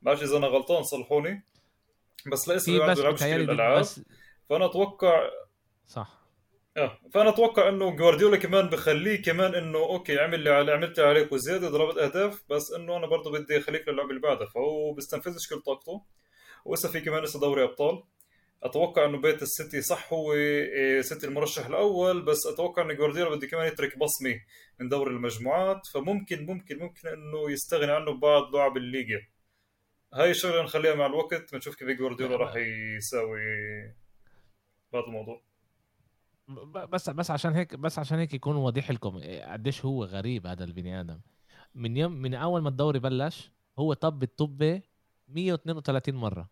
[0.02, 1.44] بعرف إذا أنا غلطان صلحوني.
[2.32, 3.84] بس لسه ما بس بيلعبش ضد الالعاب
[4.48, 5.30] فأنا أتوقع
[5.86, 6.21] صح.
[6.76, 11.32] آه فأنا أتوقع إنه جوارديولا كمان بخليه كمان إنه okay عمل اللي على عملت عليك
[11.32, 15.60] وزيادة ضربت أهداف بس إنه أنا برضه بدي أخليك للعب اللي بعدها فهو بيستنفذش كل
[15.60, 16.04] طاقته.
[16.64, 18.02] وإسا في كمان لسه دوري أبطال.
[18.62, 23.46] أتوقع إنه بيت السيتي صح هو إيه، سيتي المرشح الأول بس أتوقع إنه جوارديولا بده
[23.46, 24.40] كمان يترك بصمة
[24.80, 29.20] من دوري المجموعات فممكن ممكن ممكن إنه يستغني عنه ببعض لعب الليغا
[30.14, 32.56] هاي الشغلة نخليها مع الوقت بنشوف كيف جوارديولا راح
[32.96, 33.40] يساوي
[34.92, 35.51] بهذا الموضوع.
[36.74, 40.64] بس بس عشان هيك بس عشان هيك يكون واضح لكم إيه قديش هو غريب هذا
[40.64, 41.20] البني آدم.
[41.74, 44.82] من يوم من أول ما الدوري بلش هو طب الطبة
[45.28, 46.48] 132 مرة.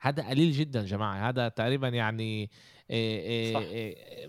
[0.00, 1.28] هذا قليل جدا جماعة.
[1.28, 2.50] هذا تقريبا يعني
[2.90, 3.60] إيه إيه صح.
[3.60, 4.28] إيه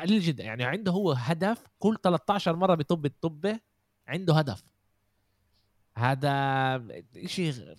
[0.00, 0.44] قليل جدا.
[0.44, 3.60] يعني عنده هو هدف كل 13 مرة بطب الطبة
[4.06, 4.64] عنده هدف.
[5.96, 7.76] هذا شيء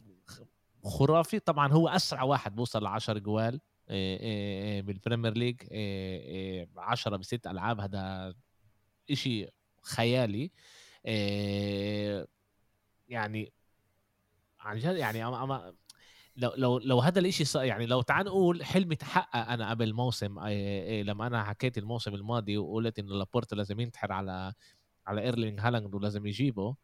[0.83, 1.39] خرافي.
[1.39, 3.61] طبعا هو أسرع واحد بوصل ل 10 جوال.
[4.81, 5.61] بالبريمير ليج
[6.77, 8.33] 10 بست ألعاب هذا
[9.11, 9.47] إشي
[9.81, 10.51] خيالي.
[11.05, 12.27] إيه
[13.09, 13.53] يعني
[14.59, 15.73] عن جد يعني أما
[16.35, 20.83] لو لو لو هذا الإشي يعني لو تعال نقول حلمي تحقق أنا قبل موسم إيه
[20.83, 24.53] إيه لما أنا حكيت الموسم الماضي وقلت إنه لابورتا لازم ينتحر على
[25.07, 26.75] على ايرلينج هالاند ولازم يجيبه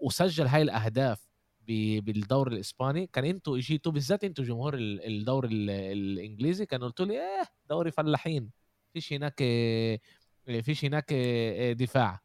[0.00, 1.33] وسجل هاي الأهداف
[1.66, 3.06] بالدوري الإسباني.
[3.06, 5.48] كان أنتوا اجيتوا بالذات أنتوا جمهور الدوري
[5.92, 8.50] الإنجليزي كانوا قلتوا لي إيه دوري فلاحين
[8.92, 9.38] فيش هناك
[10.62, 11.12] فيش هناك
[11.78, 12.20] دفاع.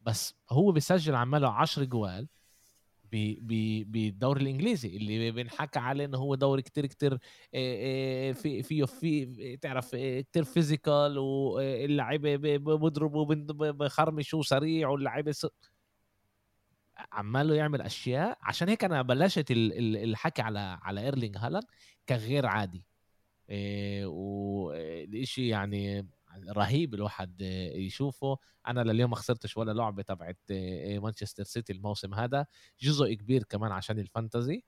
[0.00, 2.28] بس هو بيسجل عماله 10 جوال
[3.12, 4.96] بالدوري الإنجليزي.
[4.96, 7.18] اللي بنحكى عليه إنه هو دوري كتير كتير
[8.34, 13.34] في فيه في تعرف كتير physical واللعيبه بيضربوا
[13.70, 15.34] بخرمشوا سريع واللعيبة
[17.12, 21.64] عماله يعمل أشياء عشان هيك أنا بلشت الحكي على على إيرلينج هالاند
[22.08, 22.84] كغير عادي.
[24.04, 26.08] والشيء يعني
[26.48, 27.40] رهيب الواحد
[27.74, 28.38] يشوفه.
[28.66, 30.38] أنا لليوم ما خسرتش ولا لعبة تبعت
[31.02, 32.46] مانشستر سيتي الموسم هذا.
[32.80, 34.64] جزء كبير كمان عشان الفانتزي.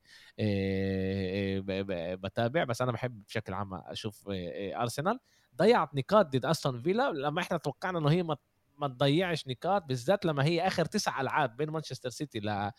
[2.22, 2.64] بتابع.
[2.64, 5.18] بس أنا بحب بشكل عام أشوف أرسنال.
[5.56, 7.12] ضيعت نقاط ضد أستون فيلا.
[7.12, 8.36] لما إحنا توقعنا إنه هي ما
[8.76, 12.70] ما تضيعش نقاط بالذات لما هي آخر تسع ألعاب بين مانشستر سيتي ل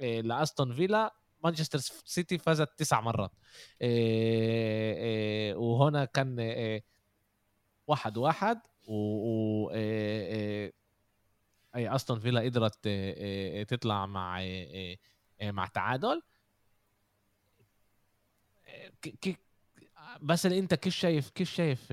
[0.00, 1.14] لأستون فيلا.
[1.44, 3.32] مانشستر سيتي فازت تسع مرات.
[5.56, 6.36] وهنا كان
[7.86, 9.70] واحد واحد و,
[11.76, 12.88] أي أستون فيلا قدرت
[13.68, 14.42] تطلع مع
[15.42, 16.22] مع تعادل.
[20.22, 21.92] بس أنت كيف شايف كيف شايف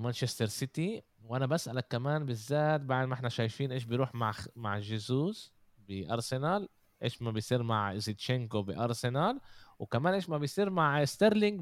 [0.00, 5.52] مانشستر سيتي؟ وأنا بسألك كمان بالذات بعد ما إحنا شايفين إيش بيروح مع مع جيزوس
[5.88, 6.68] بأرسنال
[7.02, 9.40] إيش ما بيصير مع زينتشينكو بأرسنال
[9.78, 11.60] وكمان إيش ما بيصير مع ستيرلينج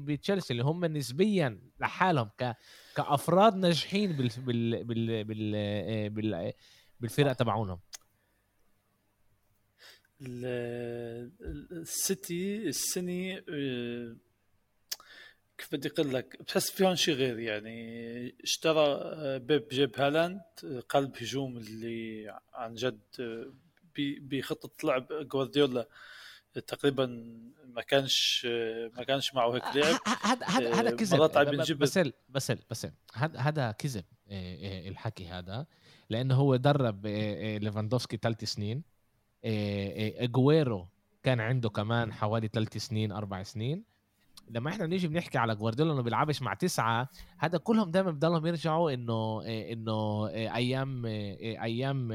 [0.00, 2.56] بتشيلسي اللي هم نسبيا لحالهم ك
[2.96, 6.52] كأفراد ناجحين بال بال بال بال, آه، بال...
[7.00, 7.78] بالفرق تبعونهم.
[11.72, 14.16] السيتي السنة آه،
[15.58, 18.34] كيف بدي أقول لك؟ بحس فيهم شيء غير يعني.
[18.42, 20.40] اشترى آه، بيب جيب هالاند
[20.88, 23.00] قلب هجوم اللي عن جد
[23.98, 25.88] بخطة لعب جوارديولا
[26.66, 27.06] تقريبا
[27.66, 28.46] ما كانش
[28.96, 29.98] ما كانش معه هيك لعب.
[30.22, 34.04] هذا هذا هذا كذب بس بس بس هذا هذا كذب
[34.88, 35.66] الحكي هذا.
[36.10, 38.82] لأنه هو درب ليفاندوفسكي ثلاث سنين.
[39.44, 40.88] أجويرو
[41.22, 43.84] كان عنده كمان حوالي ثلاث سنين أربع سنين.
[44.48, 48.90] لما إحنا بنيجي بنحكي على جوارديولا انه بيلعبش مع تسعة هذا كلهم دائما بضلهم يرجعوا
[48.90, 52.08] إنه إنه أيام أيام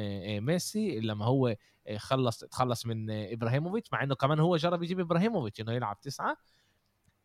[0.46, 1.56] ميسي لما هو
[1.98, 6.38] خلص تخلص من إبراهيموفيتش مع إنه كمان هو جرب يجيب إبراهيموفيتش إنه يلعب تسعة.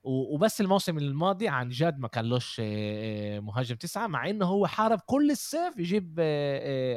[0.03, 2.61] وبس الموسم الماضي عن جد ما كان لوش
[3.40, 6.21] مهاجم تسعة مع إنه هو حارب كل الصيف يجيب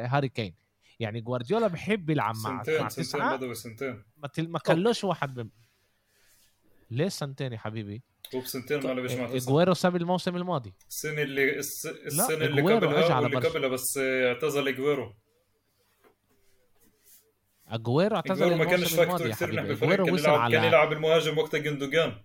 [0.04, 0.56] هاري كين.
[1.00, 3.38] يعني جوارديولا بحب يلعب مع سنتين مع تسعة.
[3.38, 4.04] سنتين سنتين.
[4.38, 5.50] ما كان لوش واحد
[6.92, 8.04] ليه سنتين يا حبيبي؟
[8.36, 10.74] هو بسنتين ما لعبش مع تسعه أجويرو ساب الموسم الماضي.
[10.88, 15.14] السنة اللي السنة اللي قبلها واللي قبلها بس اعتزل اجويرو
[17.68, 20.58] اجويرو اعتزل ما كانش factor كثير نحن بالفريق كان يلعب على...
[20.58, 22.22] كان يلعب المهاجم وقتها جندوجان.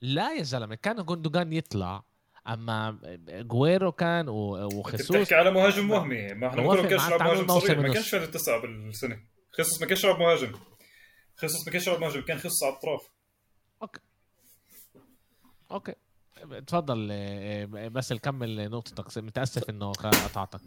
[0.00, 2.04] لا يا زلمة كان جندوجان يطلع
[2.48, 6.34] أما أجويرو كان وخيسوس بتحكي على مهاجم وهمي.
[6.34, 7.78] ما إحنا ما كانش يلعب مهاجم صريح.
[7.78, 9.20] ما كانش فارق تسعة بالسنة.
[9.50, 10.52] خيسوس ما كانش يلعب مهاجم.
[11.38, 13.10] خيسوس ما كانش يلعب مهاجم كان خيسوس على الأطراف.
[13.82, 14.00] أوكي
[15.70, 15.94] أوكي.
[16.66, 17.08] تفضل
[17.90, 19.18] بس نكمل نقطتك.
[19.18, 20.60] متأسف إنه قطعتك.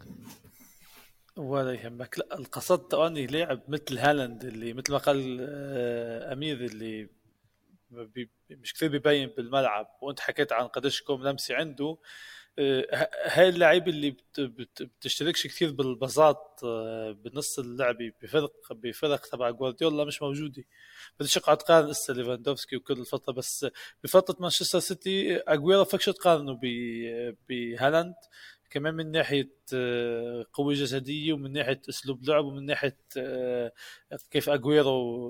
[1.36, 2.18] ولا يهمك.
[2.18, 7.08] لا القصد تاني لاعب مثل هالاند اللي مثل ما قال آه، أمير اللي
[8.50, 9.86] مش كثير ببين بالملعب.
[10.02, 11.84] وأنت حكيت عن قديش كوم لمسي عنده.
[11.84, 11.98] آه،
[13.24, 14.16] هاي اللعيبة اللي
[14.80, 20.64] بتشتركش كثير بالباسات آه، بنص اللعبة بفرق بفرق تبع جوارديولا مش موجودة.
[21.20, 23.66] بديش اقعد قارن لسه ليفاندوفسكي وكل الفترة بس
[24.04, 26.58] بفترة مانشستر سيتي أجويرو فكش تقارنه
[27.48, 28.14] بهالاند.
[28.72, 33.72] كمان من ناحية آه، قوة جسدية ومن ناحية أسلوب لعب ومن ناحية آه،
[34.30, 35.28] كيف اجويرو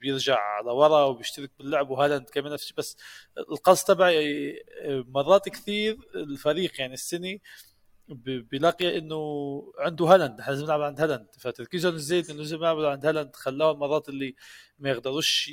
[0.00, 1.90] بيرجع لورا وبيشترك باللعب.
[1.90, 2.96] وهالاند كمان نفس بس
[3.38, 7.38] القصد تبعي آه، مرات كثير الفريق يعني السنة
[8.08, 11.26] بيلاقي إنه عنده هالاند لازم يلعب عند هالاند.
[11.38, 13.36] فتركيزهم الزايد إنه لازم يلعب عند هالاند.
[13.36, 14.34] خلاهم المرات اللي
[14.78, 15.50] ما يقدروش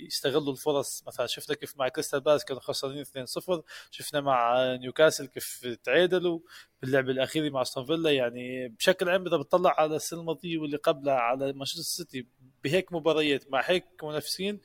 [0.00, 1.04] يستغلوا الفرص.
[1.06, 6.40] مثلا شفنا كيف مع كريستال بالاس كانوا خسرانين 2-0 شفنا مع نيوكاسل كيف تعادلوا
[6.82, 8.10] باللعب الأخير مع أستون فيلا.
[8.10, 12.26] يعني بشكل عام إذا بتطلع على السنة الماضيه واللي قبلها على مانشستر سيتي
[12.64, 14.60] بهيك مباريات مع هيك منافسين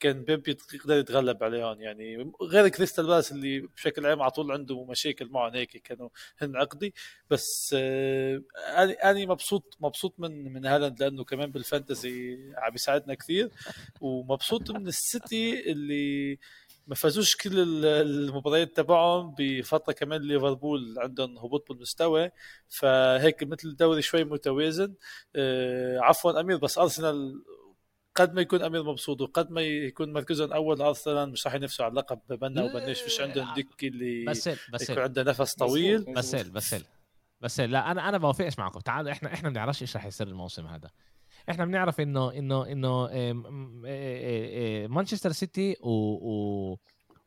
[0.00, 4.84] كان بيب يقدر يتغلب عليهم يعني غير كريستال بالاس اللي بشكل عام على طول عنده
[4.84, 6.08] مشاكل معهم هيك كانوا
[6.38, 6.94] هن عقدي.
[7.30, 8.42] بس آه
[8.76, 13.50] أنا أنا مبسوط مبسوط من من هالاند لأنه كمان بال fantasy عم يساعدنا كثير.
[14.00, 16.38] ومبسوط من السيتي اللي
[16.86, 22.30] ما فازوش كل ال- المباريات تبعهم بفترة كمان ليفربول عندهم هبوط بالمستوى.
[22.68, 24.94] فهيك مثل الدوري شوي متوازن.
[25.36, 27.42] آه، عفوا أمير بس أرسنال
[28.14, 31.90] قد ما يكون أمير مبسوط وقد ما يكون مركزهم أول أرسنال مش راح ينافسوا على
[31.92, 36.04] اللقب بنا وبناش فيش عندهم دك اللي بس بس يكون عنده نفس طويل.
[36.08, 36.46] مظبوط.
[36.46, 36.76] بس
[37.40, 38.80] بس لا أنا أنا بوافقش معكم.
[38.80, 40.90] تعالوا إحنا إحنا ما بنعرفش إيش رح يصير الموسم هذا.
[41.50, 46.78] إحنا بنعرف إنه إنه إنه آم، آه، آه، مانشستر سيتي و, و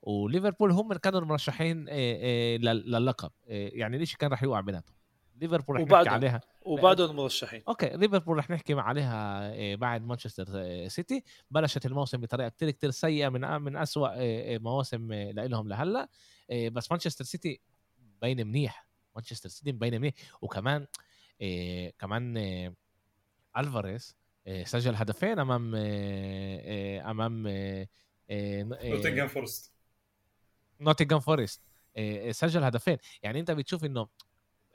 [0.01, 3.31] وليفربول هم اللي كانوا المرشحين آه، آه، لل- للقب.
[3.47, 4.95] آه، يعني الاشي كان رح يوقع بيناتهم؟
[5.41, 6.09] ليفربول رح نحكي.
[6.09, 6.41] عليها.
[6.65, 11.23] وبعدهم مرشحين okay ليفربول رح نحكي عليها آه، بعد مانشستر آه، سيتي.
[11.51, 16.09] بلشت الموسم بطريقة كتير كتير سيئة من من اسوء آه، آه، مواسم آه، لهم لهلأ.
[16.51, 17.59] آه، بس مانشستر سيتي
[18.17, 18.87] مبين منيح.
[19.15, 20.13] مانشستر سيتي مبين منيح.
[20.41, 20.87] وكمان
[21.41, 22.73] آه، كمان آه،
[23.57, 24.15] الفاريز
[24.63, 25.75] سجل هدفين امام
[27.05, 27.47] امام
[28.29, 29.73] نوتنغهام فورست
[30.81, 31.61] نوتنغهام فورست
[32.31, 34.07] سجل هدفين يعني انت بتشوف انه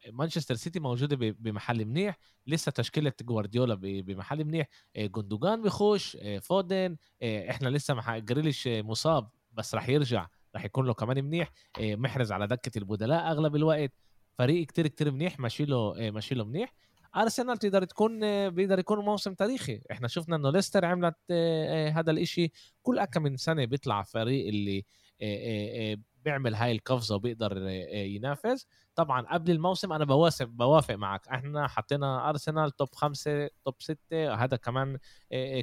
[0.08, 7.68] مانشستر سيتي موجوده بمحل منيح لسه تشكيله جوارديولا بمحل منيح جوندوجان بيخش آه، فودن إحنا
[7.68, 8.18] لسه مح...
[8.18, 13.56] جريليش مصاب بس راح يرجع راح يكون له كمان منيح محرز على دكه البدلاء اغلب
[13.56, 13.92] الوقت
[14.38, 16.74] فريق كتير كتير منيح ماشي له ماشي له منيح
[17.16, 19.80] أرسنال تقدر تكون بيقدر يكون موسم تاريخي.
[19.90, 22.52] إحنا شفنا إنه ليستر عملت آه، آه، هذا الإشي.
[22.82, 24.84] كل كم من سنة بيطلع فريق اللي
[25.22, 27.58] آه، بيعمل هاي القفزة وبيقدر
[27.92, 28.66] ينافس.
[28.94, 31.28] طبعا قبل الموسم أنا بوافق بوافق معك.
[31.28, 34.34] إحنا حطينا أرسنال توب خمسة توب ستة.
[34.34, 34.98] هذا كمان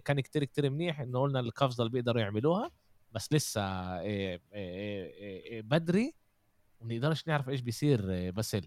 [0.06, 2.72] كان كتير كتير منيح إنه قلنا القفزة اللي بيقدروا يعملوها.
[3.12, 3.62] بس لسه
[5.62, 6.14] بدري.
[6.80, 8.58] ونقدرش نعرف إيش بيصير آه، بس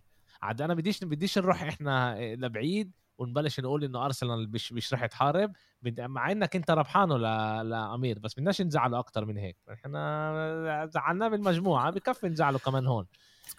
[0.43, 5.53] عاد أنا بديش بديش نروح إحنا لبعيد ونبلش نقول إنه أرسنال مش مش رح تحارب
[5.83, 7.23] بد- مع إنك أنت ربحانه ل...
[7.71, 9.57] لأمير بس بدناش نزعله أكتر من هيك.
[9.73, 13.07] إحنا زعلناه بالمجموعة بكفي نزعله كمان هون.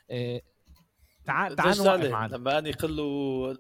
[0.10, 0.44] إيه،
[1.32, 3.58] تعال تعال نوقف؟ معنا لما أني قل له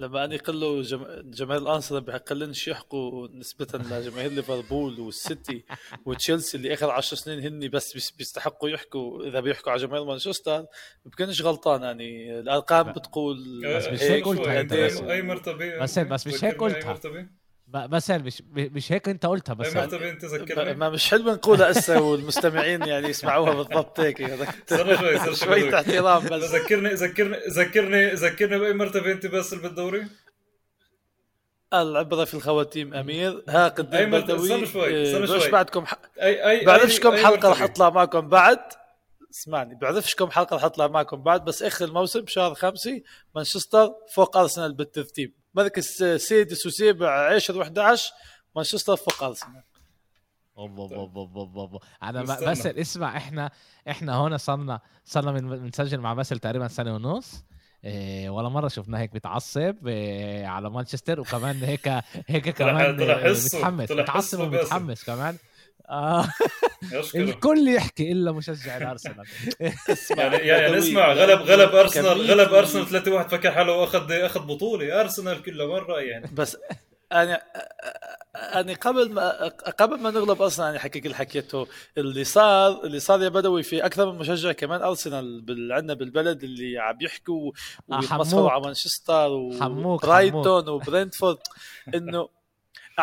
[0.00, 1.04] لما أني قل له جم...
[1.24, 5.64] جماهير الأرسنال بيقلنش يحكوا نسبة لجماهير ليفربول والسيتي
[6.04, 10.66] وتشيلسي اللي آخر 10 سنين هن بس بيس- بيستحقوا يحكوا إذا بيحكوا على جماهير مانشستر
[11.04, 12.92] بكونش غلطان يعني الأرقام لا.
[12.92, 15.00] بتقول بس مش هيك قلت شوي، أنت أي- بس.
[15.00, 16.94] اي مرتبه بس- بس مش هيك قلتها.
[17.66, 21.70] بس مش مش هيك انت قلتها اي بس مرتبه انت ذكرني ما مش حلو نقولها
[21.70, 24.22] هسه والمستمعين يعني يسمعوها بالضبط هيك.
[24.22, 26.54] استنى شوي شوية شوي احترام بس.
[26.54, 30.06] ذكرني ذكرني ذكرني ذكرني بأي مرتبة أنت باسل بالدوري
[31.74, 33.44] العبرة في الخواتيم أمير.
[33.48, 34.44] ها قدام بدوي.
[34.44, 35.38] استنى شوي، استنى إيه، شوي.
[35.38, 35.94] بس بعدكم ح...
[36.20, 37.62] اي اي بعرفش كم حلقة رح.
[37.62, 38.58] أطلع معكم بعد.
[39.30, 43.02] اسمعني بعرفش كم حلقة رح أطلع معكم بعد بس آخر الموسم شهر خمسة
[43.34, 45.34] مانشستر فوق أرسنال بالترتيب.
[45.54, 45.84] مركز
[46.16, 48.00] سادس وسابع عاشر و11
[48.56, 49.62] مانشستر فوق ارسنال.
[52.02, 52.22] أنا.
[52.22, 53.50] بس اسمع إحنا
[53.90, 57.44] إحنا هون صرنا صرنا من بنسجل مع باسل تقريبا سنة ونص
[57.84, 61.88] إيه ولا مرة شفناه هيك بيتعصب إيه على مانشستر وكمان هيك
[62.26, 64.42] هيك كمان حسه باسل.
[64.42, 65.36] ومتحمس كمان
[67.14, 69.24] الكل يحكي إلا مشجع الأرسنال.
[69.90, 72.86] اسمع يعني يعني اسمع غلب غلب ارسنال غلب ال- أرسنال
[73.26, 75.00] 3-1 فكر حاله اخذ أخذ بطولة.
[75.00, 76.30] أرسنال كله مرة يعني.
[76.34, 76.56] بس
[77.12, 77.42] أنا
[78.36, 81.66] أنا قبل ما قبل ما نغلب أرسنال يعني حكيك اللي حكيته.
[81.98, 85.72] اللي صار اللي صار يا بدوي في أكثر من مشجع كمان أرسنال بال...
[85.72, 87.52] عندنا بالبلد اللي عم يحكوا
[87.92, 88.50] آه، ويتمسخروا.
[88.50, 91.38] على مانشستر وبرايتون وبرنتفورد
[91.94, 92.28] إنه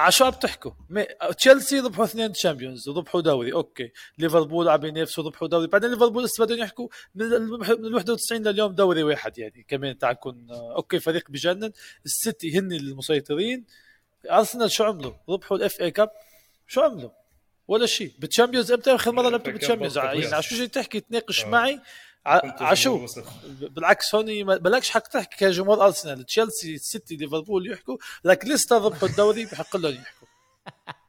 [0.09, 5.47] شو عم تحكوا؟ مي- تشيلسي ربحوا اثنين Champions وربحوا دوري okay ليفربول عم ينافسوا ربحوا
[5.47, 9.65] دوري بعدين ليفربول لسه بدهم يحكوا من ال من ال 91 لليوم دوري واحد يعني
[9.67, 11.71] كمان تعال نكون آه، okay فريق بجنن
[12.05, 13.65] السيتي هن المسيطرين
[14.31, 16.09] أرسنال شو عملوا؟ ربحوا ال FA Cup
[16.67, 17.09] شو عملوا؟
[17.67, 21.43] ولا شيء بال Champions إمتى آخر مرة لعبتوا بال Champions يعني شو جاي تحكي تناقش
[21.43, 21.47] آه.
[21.47, 21.79] معي
[22.41, 23.45] كنت على شو؟ وسخ.
[23.45, 26.25] بالعكس هون ما- بلاكش حق تحكي كجمهور أرسنال.
[26.25, 30.27] تشيلسي سيتي ليفربول يحكوا لك ليستر ربحوا الدوري بحق لهم يحكوا؟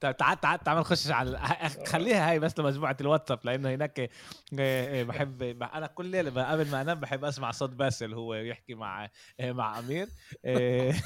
[0.00, 1.38] طيب تعال تعال تعال نخش على
[1.92, 4.10] خليها هاي بس لمجموعة الواتساب لأنه هناك إيه،
[4.58, 9.10] إيه، بحب أنا كل ليلة قبل ما أنام بحب أسمع صوت باسل هو يحكي مع
[9.40, 10.08] إيه، مع أمير.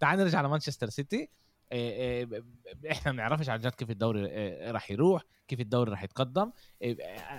[0.00, 1.30] تعال نرجع لمانشستر سيتي.
[2.90, 6.52] إحنا ما بنعرفش عن جد كيف الدوري إيه، راح يروح كيف الدوري راح يتقدم.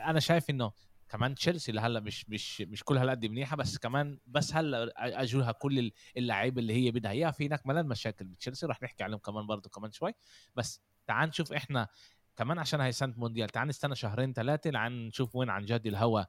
[0.06, 0.72] أنا شايف إنه
[1.10, 5.80] كمان تشيلسي لهلا مش مش مش كل هالقد منيحة بس كمان بس هلا أجوها كل
[5.80, 7.32] ال- اللعيبة اللي هي بدها إياها.
[7.32, 10.12] في هناك ملان مشاكل بتشيلسي رح نحكي عليهم كمان برضه كمان شوي.
[10.56, 11.88] بس تعال نشوف إحنا
[12.36, 16.24] كمان عشان هاي سنة مونديال تعال نستنى شهرين ثلاثة لعن نشوف وين عن جد الهوا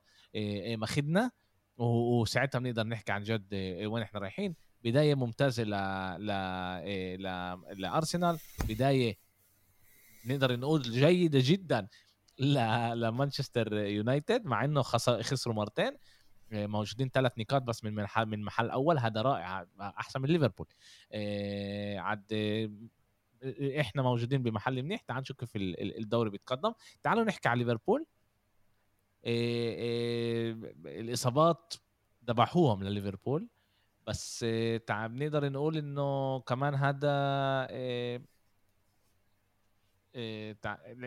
[1.78, 3.54] و- وساعتها بنقدر نحكي عن جد
[3.86, 4.54] وين إحنا رايحين.
[4.84, 5.70] بداية ممتازة ل
[6.26, 7.22] ل إيه، ل
[7.80, 9.18] لأرسنال بداية
[10.26, 11.88] نقدر نقول جيدة جدا
[12.94, 15.96] لمانشستر يونايتد مع إنه خسروا مرتين.
[16.52, 18.98] آه، موجودين ثلاث نقاط بس من محل من محل أول.
[18.98, 20.66] هذا رائع أحسن من ليفربول.
[21.12, 22.32] آه، عد
[23.80, 25.00] إحنا موجودين بمحل منيح.
[25.00, 26.72] تعال نشوف كيف الدوري بيتقدم.
[27.02, 28.06] تعالوا نحكي على ليفربول.
[30.86, 31.74] الإصابات
[32.28, 33.48] ذبحوهم لليفربول.
[34.06, 34.46] بس
[34.86, 37.08] تعال بنقدر نقول إنه كمان هذا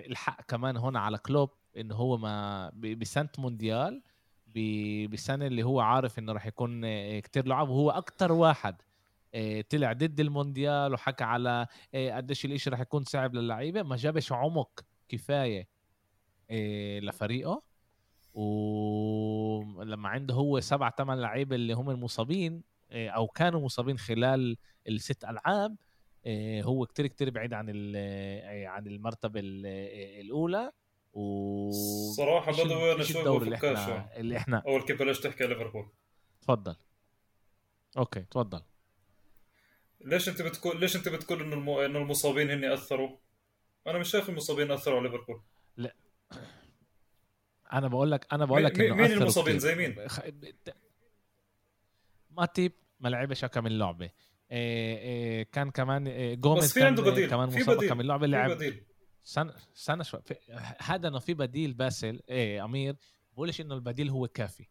[0.08, 4.02] الحق كمان هون على كلوب إنه هو ما بسنة مونديال
[5.12, 6.82] بسنة اللي هو عارف إنه راح يكون
[7.20, 7.70] كتير لعب.
[7.70, 8.76] وهو أكتر واحد
[9.70, 13.84] طلع ضد المونديال وحكى على قديش الإشي راح يكون صعب للعيبة.
[13.84, 15.68] ما جابش عمق كفاية
[17.00, 17.62] لفريقه.
[18.34, 25.76] ولما عنده هو سبع ثمان لعيبة اللي هم المصابين أو كانوا مصابين خلال الست ألعاب
[26.64, 27.70] هو كتير كتير بعيد عن
[28.66, 30.72] عن المرتبة الأولى.
[31.14, 31.72] و
[32.18, 35.90] صراحة بدوي أنا شوي اللي إحنا اللي إحنا أول كيف بلشت تحكي على ليفربول؟
[36.42, 36.76] تفضل.
[37.98, 38.62] okay تفضل.
[40.02, 41.70] ليش أنت بتقول ليش أنت بتقول إنه الم...
[41.70, 43.18] إنه المصابين هن أثروا؟
[43.88, 45.42] أنا مش شايف المصابين أثروا على ليفربول.
[45.78, 45.96] لا.
[47.74, 49.96] أنا بقول لك أنا بقول لك إنه مين المصابين؟ زي مين؟
[52.30, 54.10] ماتيب ما لعبش كم من لعبة.
[54.52, 58.52] إيه إيه كان كمان إيه جوميز بس في عنده بديل كمان بديل كم لعبة لعب.
[58.52, 58.84] بديل.
[59.26, 60.22] استنى استنى شوي
[60.80, 62.22] هذا إنه في بديل باسل.
[62.30, 62.96] إيه أمير
[63.34, 64.68] بقولش إنه البديل هو كافي.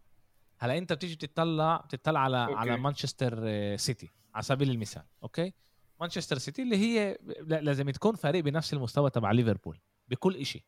[0.58, 2.54] هلا أنت بتيجي تطلع بتطلع على okay.
[2.54, 3.46] على مانشستر
[3.76, 5.04] سيتي على سبيل المثال.
[5.22, 5.52] okay؟
[6.00, 9.78] مانشستر سيتي اللي هي لازم تكون فريق بنفس المستوى تبع ليفربول
[10.08, 10.64] بكل إشي.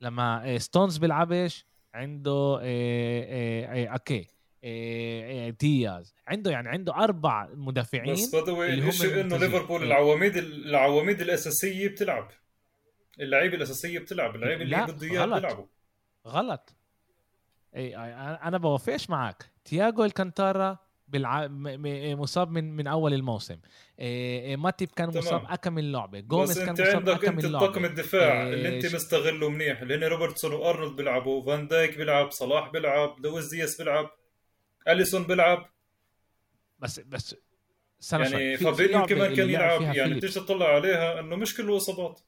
[0.00, 2.60] لما ستونز بيلعبش عنده
[3.92, 4.28] okay.
[5.60, 6.14] دياز.
[6.26, 12.30] عنده يعني عنده أربع مدافعين بس اللي هم إنه ليفربول العواميد العواميد الأساسية بتلعب.
[13.20, 14.34] اللعيبة الأساسية بتلعب.
[14.34, 15.66] اللعيبه اللي بده إياه بيلعبوا
[16.28, 16.76] غلط.
[17.76, 21.48] أي أنا بوافقش معك تياجو الكانتارا بالع...
[22.14, 23.56] مصاب من من أول الموسم.
[23.98, 25.24] إيه ماتيب كان تمام.
[25.24, 27.66] مصاب اكم من لعبه جوميز كان مصاب اكم من لعبة.
[27.66, 29.82] طاقم الدفاع إيه اللي أنت مستغله منيح.
[29.82, 31.44] لأن روبرتسون وأرنولد بيلعبوا.
[31.46, 32.30] فان دايك بيلعب.
[32.30, 33.16] صلاح بيلعب.
[33.20, 34.10] لويس دياس بيلعب.
[34.88, 35.66] أليسون بيلعب.
[36.78, 37.36] بس بس
[38.12, 42.20] يعني فابينيو كمان كان يلعب يعني بتيجي تطلع عليها إنه مش كله اصابات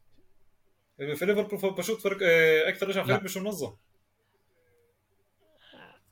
[0.96, 3.76] في ليفربول بشوف فرق إيه، أكثر شيء فريق مش منظم.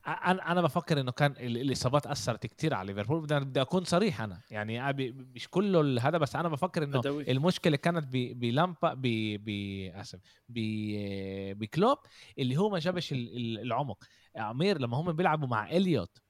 [0.06, 3.26] أنا أنا بفكر إنه كان الإصابات أثرت كثير على ليفربول.
[3.26, 4.40] بدي أكون صريح أنا.
[4.50, 4.92] يعني
[5.34, 7.30] مش كله هذا بس أنا بفكر إنه بدوي.
[7.30, 9.48] المشكلة كانت بلامبا ب
[9.94, 11.98] آسف بكلوب
[12.38, 14.04] اللي هو ما جابش العمق.
[14.36, 16.21] أمير لما هم بيلعبوا مع إليوت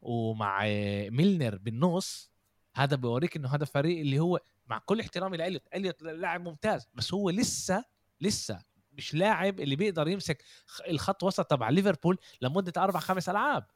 [0.00, 0.64] ومع
[1.10, 2.30] ميلنر بالنص
[2.74, 5.62] هذا بيوريك إنه هذا فريق اللي هو مع كل احترامي لإليوت.
[5.74, 7.84] إليوت لاعب ممتاز بس هو لسه
[8.20, 10.42] لسه مش لاعب اللي بيقدر يمسك
[10.88, 13.66] الخط وسط تبع ليفربول لمدة أربع خمس ألعاب.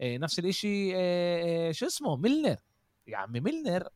[0.00, 2.56] إيه نفس الشيء إيه شو اسمه؟ ميلنر.
[3.06, 3.88] يا عمي ميلنر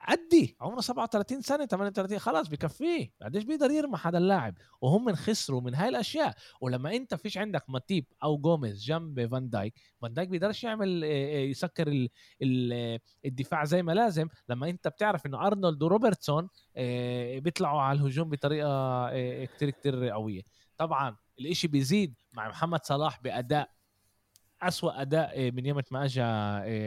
[0.00, 3.12] عدي عمره 37 سنة 38 خلاص بكفيه.
[3.22, 6.34] قديش بيقدر يرمح هذا اللاعب؟ وهم خسروا من هاي الأشياء.
[6.60, 11.04] ولما أنت فيش عندك ماتيب أو جوميز جنب فان دايك فان دايك بيقدرش يعمل
[11.50, 12.08] يسكر ال
[12.42, 14.28] ال الدفاع زي ما لازم.
[14.48, 16.48] لما أنت بتعرف إنه أرنولد وروبرتسون
[17.40, 20.42] بيطلعوا على الهجوم بطريقة كتير كتير قوية.
[20.76, 23.70] طبعا الإشي بيزيد مع محمد صلاح بأداء
[24.62, 26.22] أسوأ أداء من يوم ما أجى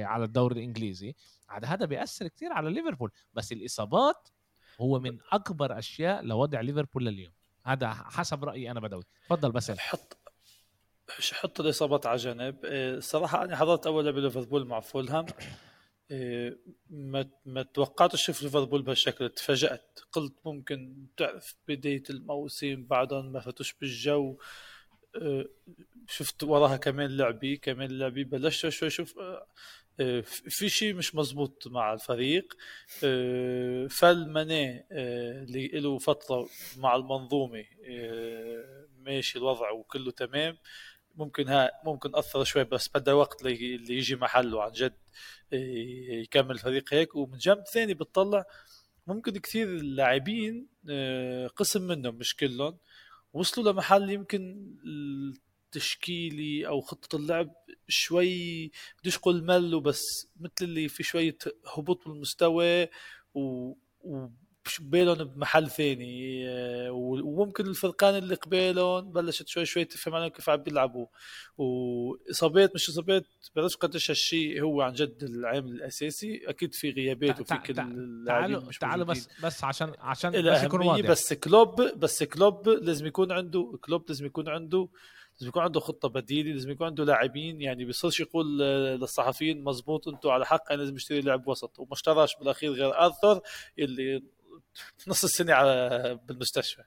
[0.04, 1.16] على الدوري الإنجليزي.
[1.50, 3.12] عاد هذا بيأثر كثير على ليفربول.
[3.34, 4.30] بس الإصابات
[4.82, 7.34] هو من أكبر أشياء لوضع ليفربول لليوم.
[7.66, 9.04] هذا حسب رأيي أنا بدوي.
[9.26, 10.18] تفضل بس حط
[11.32, 12.60] حط الإصابات على جنب.
[12.66, 15.26] الصراحة أنا حضرت أول لعبة ليفربول مع فولهام.
[16.90, 19.30] ما ما توقعتش أشوف ليفربول بهالشكل.
[19.30, 20.00] تفاجأت.
[20.12, 24.38] قلت ممكن تعرف بداية الموسم بعدهم ما فتوش بالجو.
[26.08, 29.16] شفت وراها كمان لعبي كمان لعبي بلشت شوي أشوف
[30.00, 32.54] آه، في شيء مش مزبوط مع الفريق.
[33.04, 37.66] آه، فال ماني آه، اللي له فترة مع المنظومة
[39.00, 40.58] ماشي الوضع وكله تمام.
[41.16, 44.94] ممكن ها ممكن أثر شوي بس بدأ وقت اللي يجي محله عن جد
[46.24, 47.16] يكمل الفريق هيك.
[47.16, 48.46] ومن جنب ثاني بتطلع
[49.08, 50.68] ممكن كثير اللاعبين
[51.56, 52.78] قسم منهم مش كلهم
[53.34, 57.54] وصلوا لمحل يمكن التشكيلي أو خطة اللعب
[57.88, 61.38] شوي بديش أقول ملوا بس مثل اللي في شوية
[61.78, 62.88] هبوط بالمستوى
[63.34, 63.74] و...
[64.02, 64.28] و...
[64.80, 70.58] بيلون بمحل ثاني آه، وممكن الفرقان اللي قبيلهم بلشت شوي شوي تفهم عليهم كيف عم
[70.58, 71.06] بيلعبوا.
[71.58, 77.58] وإصابات مش إصابات بعرفش قديش هالشيء هو عن جد العامل الأساسي أكيد في غيابات وفي
[77.58, 77.74] كل
[78.28, 81.10] تعالوا تعالوا بس بس عشان عشان بس يكون واضح.
[81.10, 84.88] بس كلوب بس كلوب لازم يكون عنده كلوب لازم يكون عنده
[85.34, 90.30] لازم يكون عنده خطة بديلة لازم يكون عنده لاعبين يعني بيصيرش يقول للصحفيين مزبوط أنتم
[90.30, 91.80] على حق أنا لازم أشتري لاعب وسط.
[91.80, 93.42] وما اشتراش بالأخير غير آرثر
[93.80, 94.24] اللي
[95.08, 96.84] نص السنة على بالمستشفى.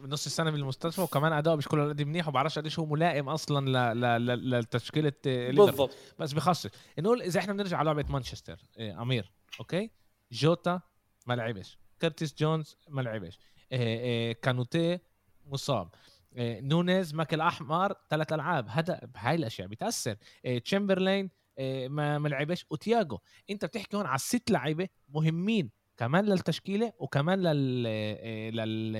[0.00, 4.00] نص السنة بالمستشفى وكمان اداؤه مش كله قد منيح وبعرفش قديش هو ملائم أصلا ل...
[4.26, 4.60] ل...
[4.60, 5.96] لتشكيلة بالضبط.
[6.18, 6.70] بس بخصص.
[6.98, 9.90] نقول إذا إحنا بنرجع لعبة مانشستر إيه أمير أوكي؟
[10.32, 10.80] جوتا
[11.26, 11.78] ما لعبش.
[12.02, 13.38] كرتيس جونز ما لعبش.
[13.72, 14.98] إيه إيه كوناتي
[15.46, 15.88] مصاب.
[16.36, 18.68] إيه نونيز ماكل أحمر ثلاث ألعاب.
[18.68, 20.16] هذا بهاي الأشياء بتأثر.
[20.44, 22.66] إيه تشامبرلين إيه ما ما لعبش.
[22.70, 23.18] وتياجو
[23.50, 25.70] أنت بتحكي هون على ست لعيبة مهمين.
[26.00, 28.96] كمان للتشكيلة وكمان لل آه، لل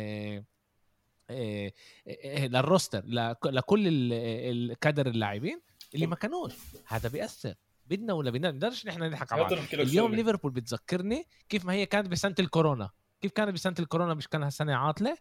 [1.31, 1.73] آه،
[2.09, 3.05] آه، لل roster
[3.45, 5.61] لكل الكادر اللاعبين
[5.95, 6.53] اللي ما كانوش.
[6.87, 7.55] هذا بيأثر.
[7.87, 9.53] بدنا ولا بدنا؟ نقدرش نحن نضحك على بعض.
[9.73, 12.91] اليوم ليفربول بتذكرني كيف ما هي كانت بسنة الكورونا.
[13.21, 15.17] كيف كانت بسنة الكورونا؟ مش كان هالسنة عاطلة.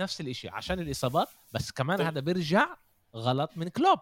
[0.00, 1.28] نفس الشيء عشان الإصابات.
[1.52, 2.06] بس كمان طيب.
[2.06, 2.76] هذا بيرجع
[3.16, 4.00] غلط من كلوب.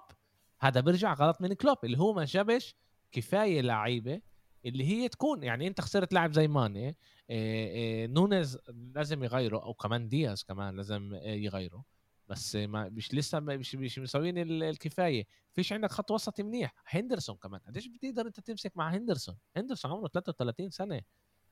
[0.60, 1.76] هذا بيرجع غلط من كلوب.
[1.84, 2.74] اللي هو ما جابش
[3.12, 4.20] كفاية لعيبة
[4.64, 6.96] اللي هي تكون يعني أنت خسرت لاعب زي ماني إيه
[7.30, 8.58] إيه نونيز
[8.94, 11.84] لازم يغيره أو كمان دياز كمان لازم يغيره.
[12.28, 15.26] بس ما مش لسه مش مش مسوين الكفاية.
[15.52, 16.74] فيش عندك خط وسط منيح.
[16.86, 17.60] هندرسون كمان.
[17.66, 21.00] قديش بتقدر أنت تمسك مع هندرسون؟ هندرسون عمره 33 سنة.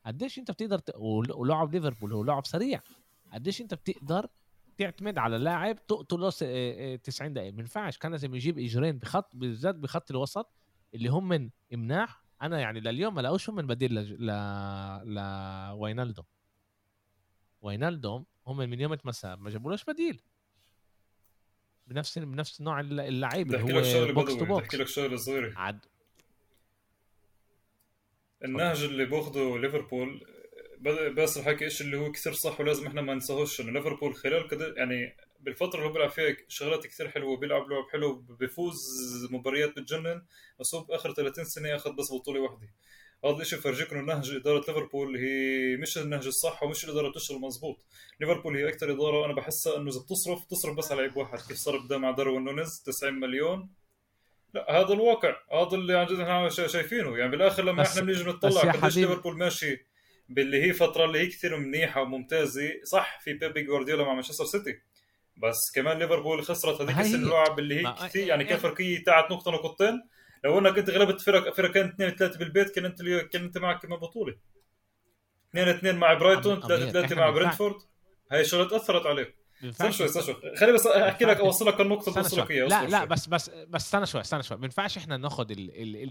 [0.05, 0.91] قديش أنت بتقدر ت...
[1.35, 2.81] ولعب ليفربول هو لاعب سريع.
[3.33, 4.27] قديش أنت بتقدر
[4.77, 7.51] تعتمد على لاعب تقتله 90 دقيقة.
[7.51, 7.97] ما ينفعش.
[7.97, 10.53] كان لازم يجيب إجرين بخط بالذات بخط الوسط
[10.93, 14.27] اللي هم من مناح أنا يعني لليوم ما لقوش من بديل ل
[15.05, 15.19] ل
[15.73, 16.23] وينالدو
[17.61, 20.21] وينالدو هم من يوم ما مشى ما جابولوش بديل.
[21.87, 25.53] بنفس بنفس نوع اللعيب اللي هو box to box بحكي لك شغلة صغيرة.
[25.59, 25.85] عد
[28.43, 30.25] النهج اللي باخده ليفربول
[31.17, 34.73] بس الحكي إيش اللي هو كثير صح ولازم إحنا ما ننساهوش إنه ليفربول خلال كده
[34.77, 38.77] يعني بالفترة اللي بيلعب فيها شغلات كثير حلوة بيلعب لعب حلو بيفوز
[39.31, 40.25] مباريات بتجنن
[40.59, 42.69] بس هو باخر 30 سنة أخذ بس بطولة واحدة
[43.25, 47.85] هذا الشيء فرجيك إنه نهج إدارة ليفربول هي مش النهج الصح ومش الإدارة بتشتغل مزبوط
[48.21, 51.37] ليفربول هي أكثر إدارة أنا بحسها إنه إذا بتصرف تصرف بس على لعيب واحد.
[51.37, 53.69] كيف صار بدا مع داروين نونيز؟ 90 مليون.
[54.53, 55.35] لا هذا الواقع.
[55.51, 57.17] هذا اللي عن جد إحنا شايفينه.
[57.17, 59.85] يعني بالآخر لما إحنا بنيجي نطلع قديش ليفربول ماشي
[60.29, 64.81] باللي هي فترة اللي هي كثير منيحة وممتازة صح في بيبي جوارديولا مع مانشستر سيتي.
[65.39, 69.51] بس كمان ليفربول خسرت هذيك السنة اللعب اللي هي كثير يعني كان فرقيه تاعت نقطة
[69.51, 70.01] نقطتين.
[70.43, 73.81] لو انك انت غلبت فرق فرق كانت اثنين ثلاثة بالبيت كان انت كان انت معك
[73.81, 74.35] كمان بطولة.
[75.49, 77.75] اثنين اثنين مع برايتون ثلاثة ثلاثة مع برنتفورد
[78.31, 79.35] هاي الشغلات أثرت عليك.
[79.63, 80.35] استنى شوي استنى شوي.
[80.55, 83.49] خليني بس أحكي لك أوصل لك النقطة اللي اوصل لك اياها لا لا بس بس
[83.49, 84.57] بس استنى شوي استنى شوي.
[84.57, 85.45] ما بينفعش إحنا ناخذ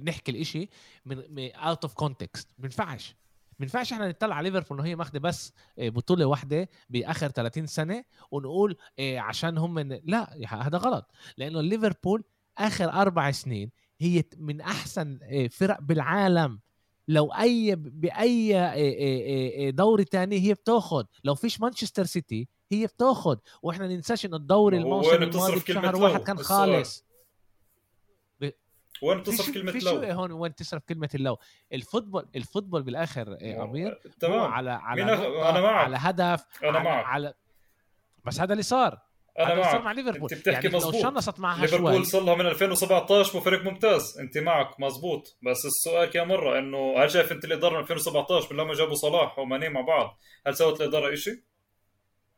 [0.04, 0.68] نحكي الإشي
[1.04, 3.16] من out of context ما بينفعش
[3.58, 7.66] ما ينفعش إحنا نطلع على ليفربول انه هي ماخذه بس آه، بطولة واحدة بآخر 30
[7.66, 10.00] سنة ونقول آه، عشان هم من...
[10.04, 11.10] لا هذا غلط.
[11.36, 12.24] لأنه ليفربول
[12.58, 16.60] آخر أربع سنين هي من أحسن آه، فرق بالعالم.
[17.08, 18.52] لو أي بأي
[19.72, 25.22] دوري تاني هي بتاخذ لو فيش مانشستر سيتي هي بتاخذ وإحنا ننساش انه الدوري الموسم
[25.22, 27.04] الماضي بشهر واحد كان خالص.
[29.02, 31.38] وين تصرف كلمة في لو؟ في هون؟ وين تصرف كلمة اللو؟
[31.72, 34.40] ال football ال football بالآخر إيه أمير تمام.
[34.52, 35.84] على على أنا معك.
[35.84, 37.04] على هدف أنا معك.
[37.04, 37.34] على
[38.24, 38.98] بس هذا اللي صار.
[39.38, 39.70] أنا معك.
[39.70, 40.30] صار مع ليفربول.
[40.32, 44.18] انت بتحكي يعني مزبوط لو شنصت معها ليفربول صار لها من 2017 وفريق ممتاز.
[44.20, 48.60] أنت معك مزبوط بس السؤال كم مرة؟ إنه هل شايف أنت الإدارة من 2017 من
[48.60, 51.47] لما جابوا صلاح وماني مع بعض هل سوت الإدارة شيء؟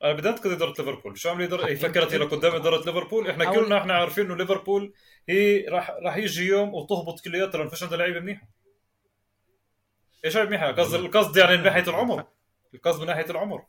[0.05, 1.19] أنا بدي انتقد إدارة ليفربول.
[1.19, 3.31] شو عمل إدارة؟ هي فكرت هي قدام إدارة ليفربول.
[3.31, 4.93] إحنا كلنا إحنا عارفين إنه ليفربول
[5.29, 8.49] هي راح راح يجي يوم وتهبط كلياتها لأنه فيش عندها لعيبة منيحة.
[10.25, 12.25] إيش لعيبة منيحة؟ قصد القصد يعني من ناحية العمر.
[12.75, 13.63] القصد من ناحية العمر.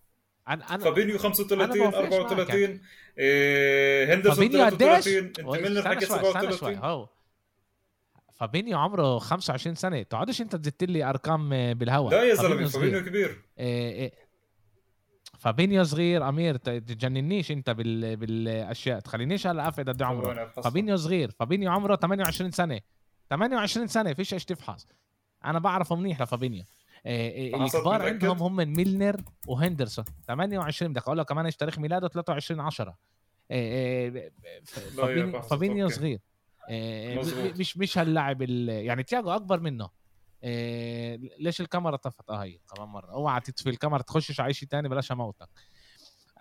[0.48, 2.82] أنا أنا فابينيو 35 34
[3.18, 7.08] إيه هندرسون 33 إنت ميلنر حكيت 37
[8.34, 10.04] فابينيو عمره 25 سنة.
[10.04, 12.12] تقعدش أنت تزت لي أرقام بالهواء.
[12.12, 13.42] لا يا زلمة فابينيو كبير.
[13.60, 14.31] إيه إيه.
[15.42, 18.16] فابينيو صغير أمير تجننيش أنت بال...
[18.16, 20.48] بالأشياء تخلينيش هلا أفقد قد عمره.
[20.48, 22.80] فابينيو صغير فابينيو عمره 28 سنة.
[23.30, 24.88] 28 سنة فيش إيش تفحص.
[25.46, 26.64] أنا بعرفه منيح لفابينيو
[27.06, 30.06] إيه الكبار عندهم هم ميلنر وهندرسون.
[30.28, 32.98] 28 بدك أقول لك كمان إيش تاريخ ميلاده؟ 23 10
[33.52, 34.32] إيه
[35.42, 36.20] فابينيو, صغير.
[36.70, 40.01] إيه مش مش هاللاعب يعني تياجو أكبر منه.
[40.44, 43.12] إيه ليش الكاميرا طفت؟ آه هي كمان مرة.
[43.12, 45.50] أوعى تطفي الكاميرا تخشش على شيء ثاني بلاش أموتك.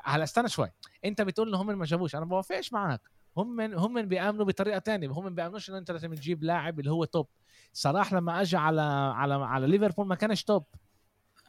[0.05, 0.70] هلا استنى شوي.
[1.05, 2.14] أنت بتقول ان هم ما جابوش.
[2.14, 3.01] أنا ما بوافقش معك.
[3.36, 7.05] هم هم بيأمنوا بطريقة ثانية هم ما بيأمنوش انه أنت لازم تجيب لاعب اللي هو
[7.05, 7.26] توب.
[7.72, 8.82] صلاح لما أجى على
[9.16, 10.64] على على ليفربول ما كانش top.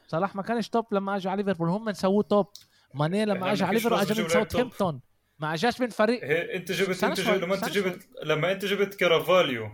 [0.07, 1.69] صلاح ما كانش top لما أجى على ليفربول.
[1.69, 2.47] هم سووه top.
[2.93, 5.01] ماني لما أجى على ليفربول اجى من ساوثهامبتون
[5.39, 6.19] ما أجاش من فريق.
[6.55, 9.69] أنت جبت أنت جبت لما أنت جبت لما أنت جبت كارفاليو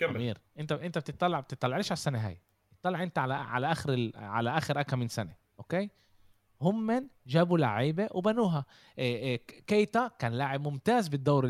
[0.00, 0.16] كمل.
[0.16, 2.42] امير انت انت بتطلع بتطلعش على السنة هاي.
[2.82, 4.12] طلع انت على على آخر ال...
[4.16, 5.90] على آخر اكم من سنة أوكي؟
[6.62, 8.64] هم جابوا لعيبة وبنوها.
[8.98, 11.46] إيه، إيه، كيتا كان لاعب ممتاز بالدور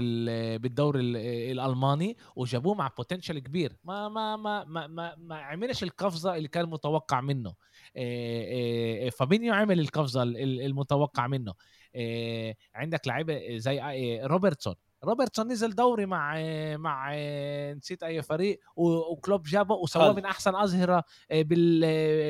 [0.57, 3.77] بالدور الألماني وجابوه مع potential كبير.
[3.85, 7.55] ما ما ما ما ما, ما عملش القفزة اللي كان متوقع منه.
[7.97, 11.55] إيه، فابينيو عمل القفزة المتوقع منه.
[12.75, 13.81] عندك لعيبة زي
[14.25, 14.75] روبرتسون.
[15.05, 16.35] روبرتسون نزل دوري مع
[16.77, 17.15] مع
[17.73, 21.43] نسيت أي فريق وكلوب جابه وسواه من أحسن أظهرة آه،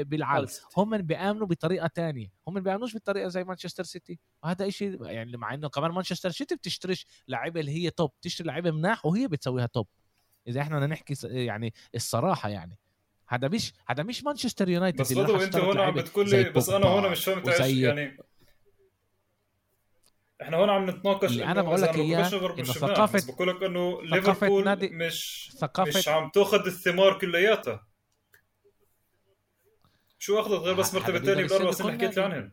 [0.02, 0.46] بالعالم.
[0.76, 2.32] هم بيأمنوا بطريقة تانية.
[2.48, 4.18] هم ما بيأمنوش بالطريقة زي مانشستر سيتي.
[4.42, 8.70] وهذا شيء يعني مع إنه كمان مانشستر سيتي بتشتريش لعيبة اللي هي توب بتشتري لعيبة
[8.70, 9.86] مناح وهي بتسويها توب
[10.48, 12.78] إذا إحنا بدنا نحكي يعني الصراحة يعني.
[13.28, 16.86] هذا مش هذا مش مانشستر يونايتد بس برضه أنت هون عم بتقول لي بس أنا
[16.86, 18.18] هون مش فاهم يعني
[20.42, 24.64] إحنا هون عم نتناقش اللي أنا بقول لك إياه إنه ثقافه بقول لك إنه ليفربول
[24.64, 27.86] نادي مش ثقافة مش عم تأخذ الثمار كلياتها.
[30.18, 32.52] شو أخذت؟ غير بس مرتبة ثانية بالاربع سنين اللي حكيت لي عنهم.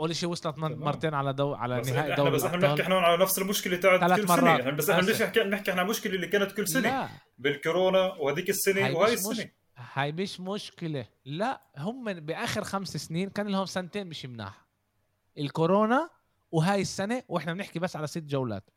[0.00, 3.38] اول شيء وصلت مرتين على دو على نهائي دوري بس إحنا بنحكي إحنا على نفس
[3.38, 4.58] المشكلة تاعت كل سنة.
[4.58, 6.88] يعني بس إحنا ليش نحكي نحكي عن المشكلة اللي كانت كل سنة.
[6.88, 7.08] لا.
[7.38, 9.44] بالكورونا وهذيك السنة وهي السنة.
[9.44, 9.46] مش...
[9.76, 11.06] هاي مش مشكلة.
[11.24, 14.65] لا هم بآخر خمس سنين كان لهم سنتين مش مناح.
[15.38, 16.10] الكورونا
[16.52, 18.70] وهاي السنة وإحنا بنحكي بس على ست جولات.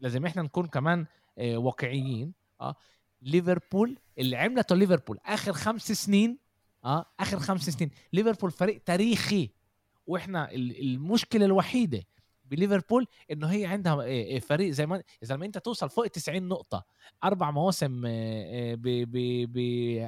[0.00, 1.06] لازم إحنا نكون كمان
[1.38, 2.74] آه، واقعيين آه.
[3.22, 6.38] ليفربول اللي عملته ليفربول آخر خمس سنين
[6.84, 7.90] آه آخر خمس سنين.
[8.12, 9.50] ليفربول فريق تاريخي
[10.06, 12.02] وإحنا المشكلة الوحيدة
[12.44, 16.48] بليفربول إنه هي عندها آه، آه، فريق زي ما إذا ما أنت توصل فوق 90
[16.48, 16.84] نقطة
[17.24, 18.06] أربع مواسم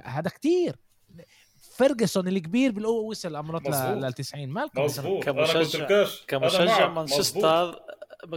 [0.05, 0.77] هذا كتير.
[1.73, 5.25] فيرجسون الكبير بالقوه وصل امرات لل 90 مالكم مظبوط.
[5.25, 7.81] كمشجع كمشجع مانشستر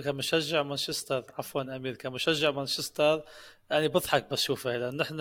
[0.04, 1.96] كمشجع مانشستر عفوا أمير.
[1.96, 3.24] كمشجع مانشستر
[3.72, 5.18] يعني بضحك بس شوفه لأن نحن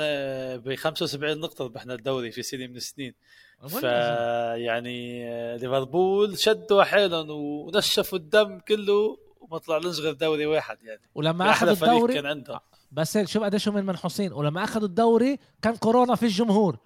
[0.56, 3.14] ب 75 نقطة ربحنا الدوري في سنة من السنين.
[3.68, 5.28] فيعني
[5.58, 11.00] ليفربول شدوا حيلهم ونشفوا الدم كله وما طلع لنش غير دوري واحد يعني.
[11.14, 12.60] ولما أخذوا الدوري كان عندهم.
[12.92, 16.78] بس شوف قديش هم منحوسين ولما أخذوا الدوري كان كورونا في الجمهور.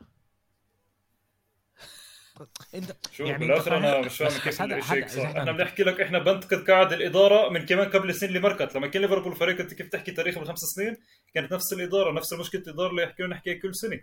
[2.75, 6.71] انت شو يعني بالآخر أنا مش فاهم كيف الشيء صح إحنا بنحكي لك إحنا بنتقد
[6.71, 8.77] قاعد الإدارة من كمان قبل سنين اللي مرقت.
[8.77, 10.97] لما كان ليفربول فريق انت كيف تحكي تاريخ من خمس سنين
[11.35, 14.01] كانت نفس الإدارة نفس المشكلة الإدارة اللي يحكوا نحكيها كل سنة.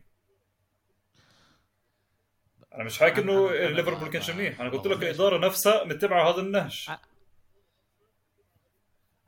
[2.76, 6.90] أنا مش حاكي إنه ليفربول كانش منيح أنا قلت لك الإدارة نفسها متبعة هذا النهج.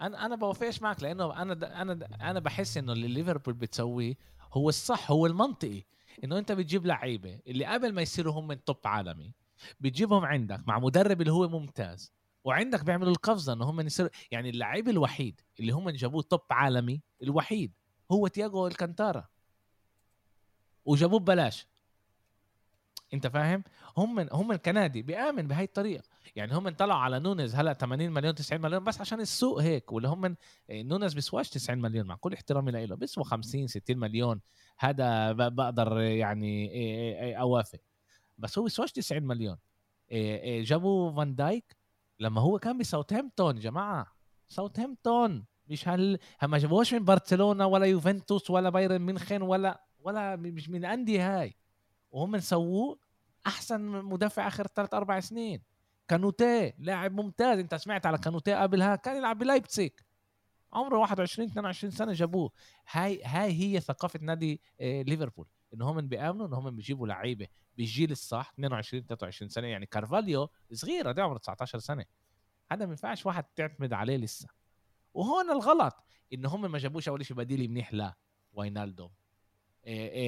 [0.02, 4.14] أنا أنا بوافقش معك لأنه أنا أنا أنا بحس إنه اللي ليفربول بتسويه
[4.54, 5.84] هو الصح هو المنطقي.
[6.24, 9.34] إنه أنت بتجيب لعيبة اللي قبل ما يصيروا هم توب عالمي
[9.80, 12.14] بتجيبهم عندك مع مدرب اللي هو ممتاز
[12.44, 17.74] وعندك بيعملوا القفزة إنه هم يصيروا يعني اللعيب الوحيد اللي هم جابوه توب عالمي الوحيد
[18.12, 19.28] هو تياجو ألكانتارا.
[20.86, 21.68] وجابوه ببلاش.
[23.14, 23.64] أنت فاهم؟
[23.98, 26.04] هم هم النادي بيآمن بهاي الطريقة.
[26.36, 30.10] يعني هم طلعوا على نونز هلأ 80 مليون 90 مليون بس عشان السوق هيك ولا
[30.10, 30.36] هم
[30.70, 34.42] نونز بيسواش 90 مليون مع كل احترامي له بيسوى 50 60 مليون.
[34.80, 37.80] هذا بقدر يعني أوافق.
[38.38, 39.58] بس هو بيسواش 90 مليون.
[40.62, 41.76] جابوا فان دايك
[42.20, 44.08] لما هو كان بساوثهامبتون جماعة.
[44.48, 45.46] ساوثهامبتون.
[45.68, 50.80] مش هل ما جابوش من برشلونة ولا يوفنتوس ولا بايرن ميونخن ولا ولا مش من
[50.80, 51.56] الانديه هاي.
[52.12, 53.00] وهم سووه
[53.48, 55.62] أحسن مدافع آخر ثلاث أربع سنين.
[56.08, 57.60] كوناتيه لاعب ممتاز.
[57.60, 60.06] أنت سمعت على كوناتيه قبلها كان يلعب بلايبتسيك
[60.74, 62.52] عمره 21 22 سنة جابوه.
[62.92, 65.48] هاي هاي هي ثقافة نادي آه، ليفربول.
[65.74, 67.48] إن هم بيأمنوا إن هم بيجيبوا لعيبة
[67.78, 69.68] بالجيل الصح 22 23 سنة.
[69.68, 72.06] يعني كارفاليو صغير ده عمره 19 سنة.
[72.72, 74.48] هذا ما ينفعش واحد تعتمد عليه لسه.
[75.14, 75.96] وهون الغلط
[76.34, 78.16] إن هم ما جابوش أول شيء بديل منيح لا
[78.54, 79.10] واينالدو.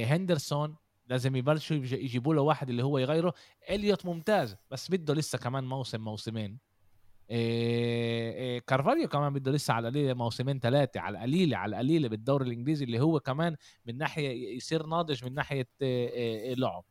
[0.05, 0.75] هندرسون
[1.07, 3.33] لازم يبلشوا يجيبوا له واحد اللي هو يغيره.
[3.69, 6.70] إليوت ممتاز بس بده لسه كمان موسم موسمين.
[8.67, 12.99] كارفاليو كمان بده لسه على القليله موسمين ثلاثة على القليله على القليله بالدوري الإنجليزي اللي
[12.99, 13.55] هو كمان
[13.85, 16.83] من ناحية يصير ناضج من ناحية إيه لعب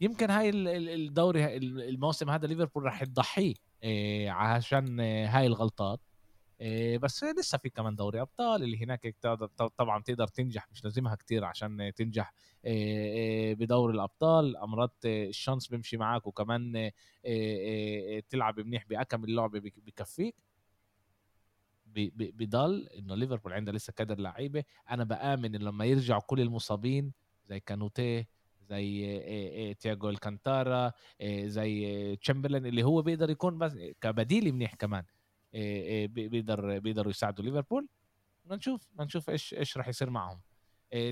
[0.00, 3.54] يمكن هاي الدوري الموسم هذا ليفربول راح تضحيه
[4.30, 6.00] عشان هاي الغلطات.
[6.98, 9.16] بس لسه في كمان دوري أبطال اللي هناك
[9.76, 12.32] طبعا تقدر تنجح مش لازمها كتير عشان تنجح
[12.64, 14.56] إيه إيه بدوري الأبطال.
[14.56, 16.92] أمرات إيه، الشانس بيمشي معاك وكمان إيه،
[17.24, 20.34] إيه، إيه، تلعب منيح بأكم اللعبه بك- بكفيك.
[21.86, 24.64] بضل إنه ليفربول عندها لسه كادر لعيبة.
[24.90, 27.12] أنا بآمن انه لما يرجعوا كل المصابين
[27.44, 28.28] زي كانوتيه
[28.62, 34.74] زي إيه، إيه، تياجو ألكانتارا إيه، زي تشامبرلين اللي هو بيقدر يكون بس كبديل منيح
[34.74, 35.04] كمان.
[35.54, 37.88] إيه، بي- بيقدر بيقدروا يساعدوا ليفربول.
[38.46, 40.40] نشوف نشوف إيش إيش راح يصير معهم.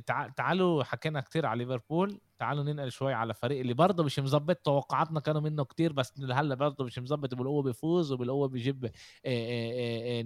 [0.07, 2.21] تع- تعالوا حكينا كتير على ليفربول.
[2.39, 4.57] تعالوا ننقل شوي على فريق اللي برضه مش مظبط.
[4.57, 7.35] توقعاتنا كانوا منه كتير بس هلا برضه مش مظبط.
[7.35, 8.91] بالقوة بيفوز وبالقوة بيجيب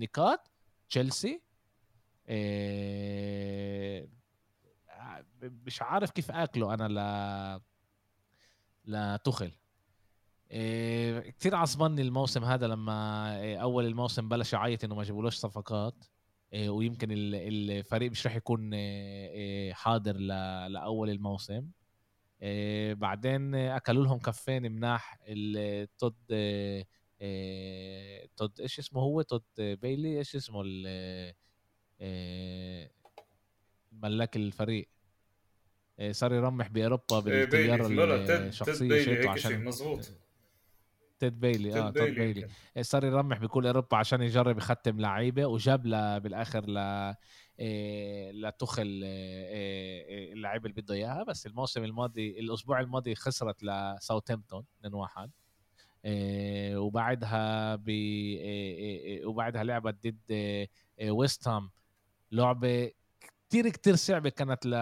[0.03, 0.51] نقاط.
[0.89, 1.43] تشيلسي
[5.43, 6.75] مش عارف كيف أكله.
[6.75, 7.61] أنا ل
[8.85, 9.53] لتخل
[10.53, 16.05] إيه كتير عصبني الموسم هذا لما إيه أول الموسم بلش يعيط إنه ما جابولوش صفقات.
[16.53, 18.71] إيه ويمكن ال- الفريق مش رح يكون
[19.75, 20.17] حاضر
[20.69, 21.69] لأول الموسم.
[22.93, 26.15] بعدين أكلوا لهم كفين مناح التود
[28.37, 30.63] تود إيش اسمه هو؟ تود بيلي؟ إيش اسمه
[33.93, 34.89] ملاك الفريق.
[36.11, 37.87] صار يرمح بأوروبا بالطياره
[38.27, 40.13] تيد الشخصية شيء عشان مزبوط.
[41.23, 42.49] تيد بيلي آه تيد بيلي.
[42.77, 46.79] إيه، صار يرمح بكل أوروبا عشان يجرب يختم لعيبة وجاب ل- بالآخر ل
[47.59, 51.23] إيه، لتخل إيه، اللعيبة اللي بده إياها.
[51.25, 55.31] بس الموسم الماضي الأسبوع الماضي خسرت لساوثهامبتون 2-1
[56.05, 57.91] إيه، وبعدها ب
[59.25, 60.67] وبعدها لعبت ضد
[61.11, 61.71] ويست هام.
[62.33, 62.91] لعبة
[63.49, 64.75] كتير كتير صعبة كانت ل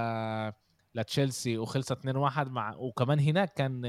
[0.95, 3.81] لتشيلسي وخلصت 2-1 مع وكمان هناك كان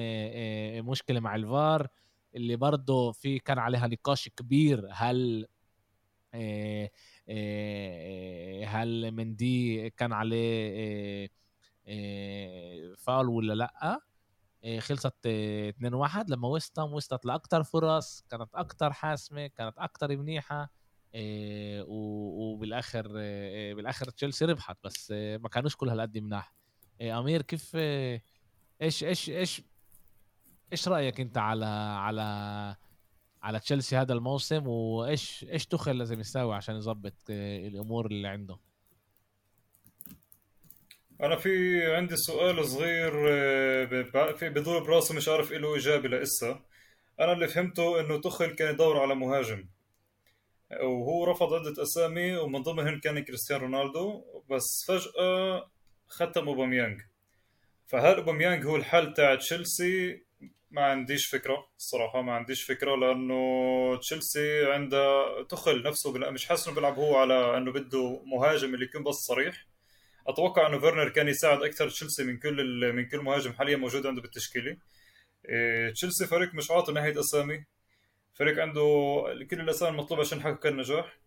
[0.86, 1.88] مشكلة مع الفار.
[2.36, 5.48] اللي برضه في كان عليها نقاش كبير هل
[6.34, 6.90] آه،
[7.30, 10.74] آه، هل مندي كان عليه
[11.26, 11.30] آه،
[11.88, 14.02] آه، فاول ولا لأ؟
[14.64, 20.72] آه، خلصت آه، 2-1 لما ويستام وصلت لاكثر فرص كانت أكثر حاسمة كانت أكثر منيحة
[21.16, 26.54] آه، وبالآخر آه، آه، بالآخر تشيلسي ربحت بس آه، ما كانوش كل هالقد مناح.
[27.02, 28.22] آه، أمير كيف آه،
[28.82, 29.62] إيش إيش إيش
[30.72, 32.76] إيش رأيك أنت على على
[33.44, 38.58] على تشيلسي هذا الموسم؟ وإيش إيش تخل لازم يساوي عشان يظبط آه، الأمور اللي عنده؟
[41.22, 46.60] أنا في عندي سؤال صغير آه، في بدور براسي مش عارف له إجابة لسه
[47.20, 49.68] أنا اللي فهمته إنه توخيل كان يدور على مهاجم.
[50.72, 54.24] وهو رفض عدة أسامي ومن ضمنهم كان كريستيانو رونالدو.
[54.50, 55.72] بس فجأة
[56.08, 57.02] ختم أوباميانج.
[57.88, 60.24] فهل أوباميانج هو الحل تاع تشيلسي؟
[60.72, 66.76] ما عنديش فكرة الصراحة ما عنديش فكرة لأنه تشيلسي عنده توخيل نفسه مش حاسس إنه
[66.76, 69.66] بيلعب هو على إنه بده مهاجم اللي يكون بس صريح.
[70.28, 74.22] أتوقع إنه فيرنر كان يساعد أكثر تشيلسي من كل من كل مهاجم حاليا موجود عنده
[74.22, 74.78] بالتشكيلة.
[75.50, 77.66] إيه، تشيلسي فريق مش عاطي ناحية أسامي.
[78.34, 78.82] فريق عنده
[79.52, 81.18] كل الأسامي المطلوبة عشان يحقق النجاح.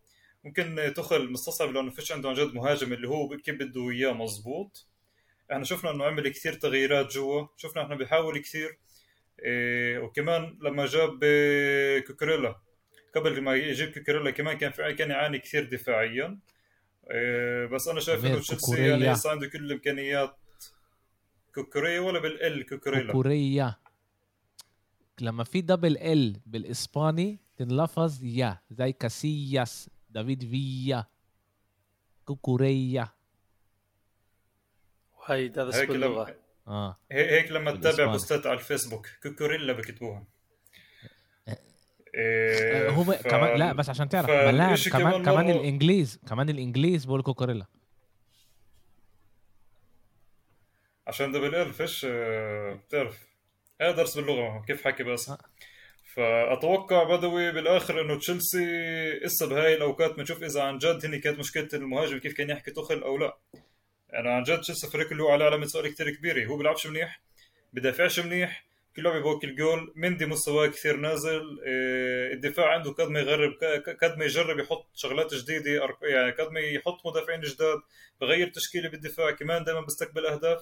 [0.44, 4.86] ممكن تخل مستصعب لأنه فيش عنده عن جد مهاجم اللي هو كيف بده إياه مزبوط
[5.52, 8.78] إحنا شفنا إنه عمل كثير تغييرات جوا شفنا إحنا بيحاول كثير
[10.02, 12.60] وكمان لما جاب إيه، كوكوريلا.
[13.14, 16.38] قبل ما يجيب كوكوريلا كمان كان في كان يعاني كثير دفاعيا.
[17.10, 18.88] إيه بس أنا شايف إنه تشيلسي.
[18.88, 20.36] يعني هسه عنده كل الامكانيات
[21.54, 23.12] كوكوريا ولا بال L؟ كوكوريلا.
[23.12, 23.74] كوكوريا
[25.20, 28.58] لما في double L بالإسباني تنلفظ يا.
[28.70, 31.04] زي كاسياس دافيد فيا.
[32.24, 33.08] كوكوريا
[35.18, 36.36] وهي درس باللغة
[36.68, 36.98] آه.
[37.12, 38.06] هي- هيك لما تتابع.
[38.12, 40.24] بوستات على الفيسبوك كوكوريلا بكتبوها.
[41.48, 41.56] آه،
[42.14, 46.48] إيه هو ف- كمان لا بس عشان تعرف ملاعب كمان كمان كمان مرة- الإنجليز كمان
[46.48, 47.66] الإنجليز بيقولوا كوكوريلا.
[51.06, 53.18] عشان دبل ال فيش آه، بتعرف.
[53.80, 55.28] هذا درس باللغة كيف حكي بس.
[55.28, 55.38] آه.
[56.14, 58.64] فأتوقع بدوي بالآخر إنه تشيلسي
[59.26, 63.02] إسا بهاي الأوقات بنشوف إذا عن جد هني كانت مشكلة المهاجم كيف كان يحكي تخل
[63.02, 63.36] أو لا.
[64.14, 66.46] يعني عن جد تشيلسي فريق اللي هو عليه علامة سؤال كثير كبيرة.
[66.46, 67.20] هو بيلعبش منيح؟
[67.72, 68.64] بدافعش منيح.
[68.96, 71.60] كل لعبه بوكل جول مندي مستواه كثير نازل.
[71.66, 73.52] إيه، الدفاع عنده قد ما يغرب
[74.02, 77.78] قد ما يجرب يحط شغلات جديدة يعني قد ما يحط مدافعين جداد
[78.20, 79.30] بغير تشكيلة بالدفاع.
[79.30, 80.60] كمان دائما بيستقبل أهداف.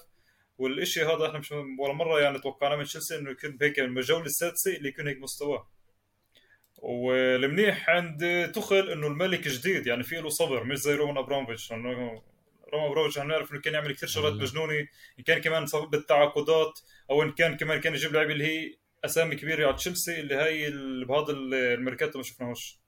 [0.59, 4.76] والشيء هذا إحنا مش ولا مرة يعني توقعنا من تشيلسي إنه يكون هيك الجوله السادسه
[4.76, 5.68] اللي يكون هيك مستواه.
[6.78, 9.86] والمنيح عند توخل إنه المالك جديد.
[9.86, 11.70] يعني في له صبر مش زي رومان أبراموفيتش.
[11.70, 12.22] لأنه
[12.74, 14.32] رومان ابراموفيتش إحنا نعرف إنه كان يعمل كثير شغلات.
[14.32, 14.72] مجنونة.
[15.18, 19.66] إن كان كمان بالتعاقدات أو إن كان كمان كان يجيب لعيبه اللي هي أسامي كبيرة
[19.66, 20.70] على تشيلسي اللي هي
[21.04, 22.78] بهذا ال- الميركاتو ما شفناهوش.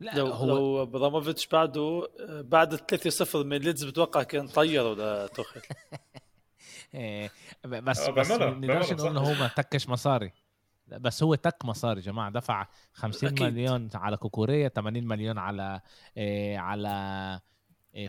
[0.00, 2.08] لا لو هو لو ابراموفيتش بعده
[2.44, 5.60] بعد 3-0 من ليدز بتوقع كان طيروا لتوخل
[6.94, 7.30] إيه،
[7.64, 10.32] بس آه، بس ما نقدرش نقول إنه هو ما تكش مصاري.
[10.86, 13.42] بس هو تك مصاري يا جماعة دفع 50 أكيد.
[13.42, 15.80] مليون على كوكوريا 80 مليون على
[16.16, 17.40] إيه على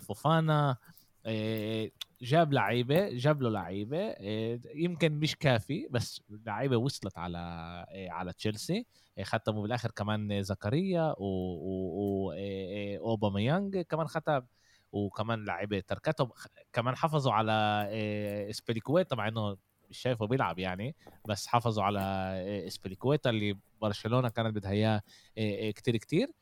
[0.02, 0.78] فوفانا
[1.26, 7.38] إيه جاب لعيبة جاب له لعيبة إيه يمكن مش كافي بس لعيبة وصلت على
[7.92, 8.86] إيه على تشيلسي.
[9.18, 14.42] إيه ختموا بالآخر كمان زكريا و- و- و- إيه إيه أوباميانج كمان ختم.
[14.92, 16.30] وكمان لعيبة تركتهم
[16.74, 19.58] كمان حافظوا على أزبيليكويتا مع إنه
[19.90, 20.96] مش شايفه بيلعب يعني
[21.28, 22.00] بس حافظوا على
[22.46, 25.02] أزبيليكويتا اللي برشلونة كانت بدها إياه
[25.38, 26.36] إيه إيه إيه، ت-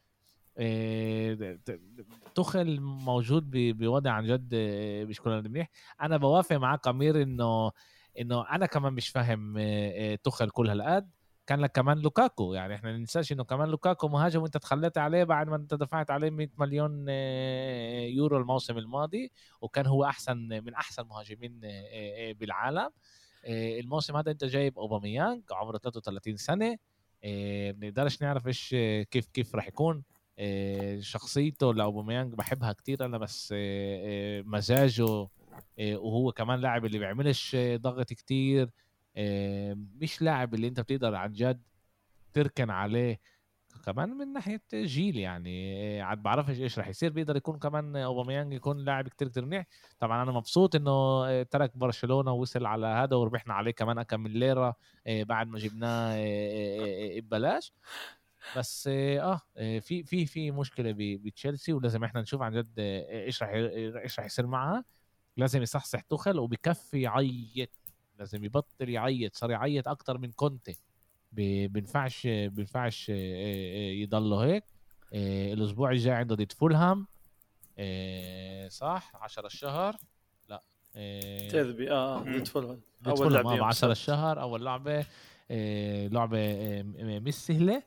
[2.36, 5.70] توخل موجود بوضع عن جد إيه، مش كلنا منيح.
[6.02, 7.72] أنا بوافق معك أمير إنه
[8.20, 11.10] إنه أنا كمان مش فاهم إيه، توخل كل هالقد.
[11.48, 12.54] كان لك كمان لوكاكو.
[12.54, 16.30] يعني إحنا ننساش إنه كمان لوكاكو مهاجم وأنت تخليت عليه بعد ما أنت دفعت عليه
[16.30, 19.32] 100 مليون آه، يورو الموسم الماضي
[19.62, 22.90] وكان هو أحسن من أحسن مهاجمين آه، آه، بالعالم.
[23.46, 26.78] آه، الموسم هذا أنت جايب أوباميانج عمره 33 سنة.
[27.24, 29.96] آه، بنقدرش نعرف إيش آه، كيف كيف راح يكون.
[29.98, 30.13] آه،
[31.00, 35.28] شخصيته لاوباميانج بحبها كتير أنا بس آه، آه، مزاجه
[35.80, 38.70] آه، وهو كمان لاعب اللي بيعملش آه، ضغط كتير
[39.18, 41.62] آه، مش لاعب اللي أنت بتقدر عن جد
[42.34, 43.20] تركن عليه.
[43.86, 48.54] كمان من ناحية جيل يعني آه، عاد بعرفش إيش رح يصير بيقدر يكون كمان اوباميانج
[48.54, 49.66] يكون لاعب كتير كتير منيح.
[50.00, 50.92] طبعا أنا مبسوط إنه
[51.28, 54.76] آه، ترك برشلونة ووصل على هذا وربحنا عليه كمان كم من ليرة
[55.08, 57.74] آه، بعد ما جبناه آه، آه، آه، ببلاش.
[58.58, 63.24] بس آه آه، في في في مشكلة ب- بتشيلسي ولازم إحنا نشوف عن جد آه،
[63.26, 64.84] إيش رح إيش رح يصير معها
[65.38, 67.70] لازم يصحصح تخل وبكفي يعيط.
[68.20, 70.76] لازم يبطل يعيط صار يعيط أكتر من كونتي.
[71.32, 74.64] بينفعش بينفعش آه، يضله هيك.
[75.14, 77.08] الأسبوع الجاي عنده ضد فولهام.
[78.70, 79.96] صح؟ 10 الشهر.
[80.50, 80.64] لا
[81.50, 82.20] تيربي آه.
[82.24, 82.82] ضد فولهام.
[83.08, 83.92] أول لعبة آه يوم ب 10 السبت.
[83.92, 84.42] الشهر.
[84.42, 85.06] أول لعبة
[86.12, 86.38] لعبة
[87.20, 87.84] مش سهله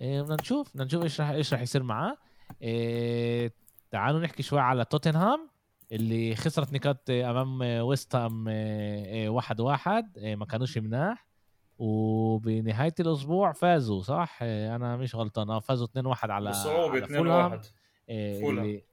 [0.00, 2.16] بدنا نشوف بدنا نشوف إيش رح إيش رح يصير معاه.
[2.62, 3.50] آه،
[3.90, 5.50] تعالوا نحكي شوي على توتنهام
[5.92, 11.30] اللي خسرت نقاط أمام ويست هام آه، واحد واحد ما كانوش مناح.
[11.78, 15.50] وبنهاية الأسبوع فازوا صح؟ أنا مش غلطان.
[15.50, 17.50] آه فازوا 2 1 على بصعوبة على 2 فولهام.
[17.52, 17.66] 1
[18.10, 18.64] آه، فولهام.
[18.66, 18.84] اللي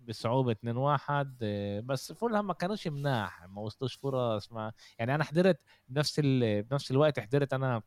[0.00, 1.38] بصعوبة 2 1
[1.86, 6.62] بس فولهام ما كانوش مناح ما وصلوش فرص ما يعني أنا حضرت بنفس ال...
[6.62, 7.82] بنفس الوقت حضرت أنا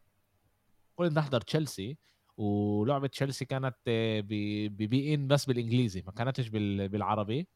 [0.96, 1.98] كنت أحضر تشيلسي.
[2.38, 4.22] ولعبة تشيلسي كانت آه،
[4.70, 6.90] ب beIN بس بالإنجليزي ما كانتش بال...
[6.90, 7.48] بالعربي.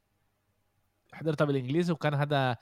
[1.13, 2.57] حضرتها بالإنجليزي وكان هذا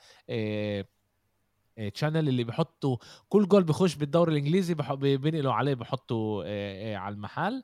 [1.94, 2.96] channel اللي بيحطوا
[3.28, 7.62] كل جول بخش بالدوري الإنجليزي بينقلوا عليه بحطوا آه، آه، على المحل.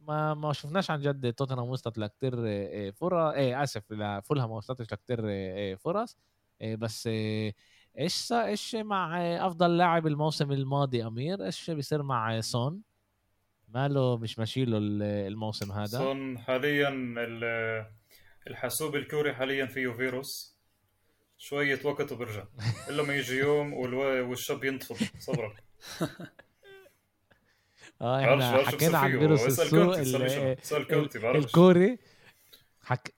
[0.00, 4.56] ما ما شفناش عن جد توتنهام وصلت لكتير آه، آه، فرص إيه آسف لفولهام ما
[4.56, 6.16] وصلتش لكتير آه، آه، فرص.
[6.62, 7.52] آه، بس آه،
[7.98, 12.40] إيش إيش مع آه، أفضل لاعب الموسم الماضي أمير؟ إيش بيصير مع آه،
[13.76, 15.86] سون ماله مش ماشي له ال- الموسم هذا.
[15.98, 17.86] صن حاليا ال-
[18.46, 20.56] الحاسوب الكوري حاليا فيه فيروس.
[21.38, 22.44] شوية وقت وبرجع.
[22.90, 25.54] إلا ما يجي يوم والشاب ينتفض صبرا
[28.02, 29.18] آه إحنا حكينا عن.
[29.18, 29.98] فيروس السوق.
[31.36, 31.98] الكوري.
[32.82, 33.14] حك...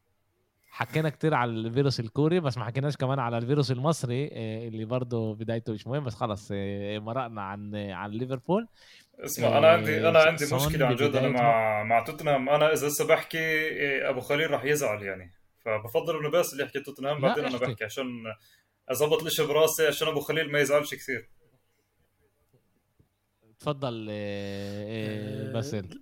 [0.70, 5.34] حكينا كتير على الفيروس الكوري بس ما حكيناش كمان على الفيروس المصري آه، اللي برضه
[5.34, 8.68] بدايته مش مهم بس خلص آه، مرقنا عن عن ليفربول.
[9.24, 12.48] اسمع أنا عندي أنا عندي سون مشكلة عن جد أنا مع مع توتنهام.
[12.48, 15.32] أنا إذا هسه بحكي إيه، أبو خليل راح يزعل يعني.
[15.64, 17.58] فبفضل انه بس اللي يحكي توتنهام بعدين أنا.
[17.58, 18.06] بحكي عشان
[18.88, 21.28] أظبط الإشي براسي عشان أبو خليل ما يزعلش كثير.
[23.60, 26.00] تفضل آه، باسل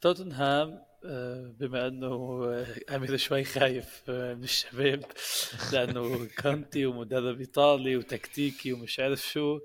[0.00, 5.04] توتنهام آه، بما أنه آه، أمير شوي خايف آه، من الشباب
[5.72, 9.60] لأنه كونتي ومدرب إيطالي وتكتيكي ومش عارف شو.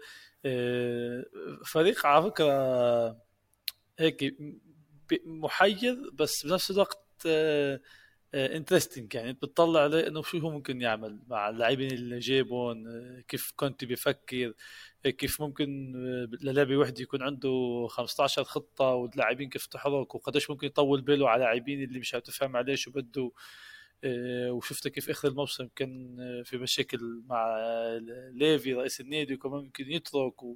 [1.66, 2.48] فريق على فكرة
[4.00, 4.36] هيك
[5.26, 7.28] محير بس بنفس الوقت
[8.36, 13.54] interesting يعني بتطلع عليه إنه شو هو ممكن يعمل مع اللاعبين اللي جايبهم آه، كيف
[13.56, 14.54] كونتي بيفكر
[15.06, 20.68] آه، كيف ممكن آه، للاعب وحدة يكون عنده 15 خطة واللاعبين كيف تحرك وقديش ممكن
[20.68, 23.22] يطول باله على لاعبين اللي مش هتفهم عليه شو بده.
[23.22, 23.32] آه،
[24.52, 27.98] وشفت كيف آخر الموسم كان آه، في مشاكل مع آه،
[28.34, 30.56] ليفي رئيس النادي وكمان ممكن يترك و...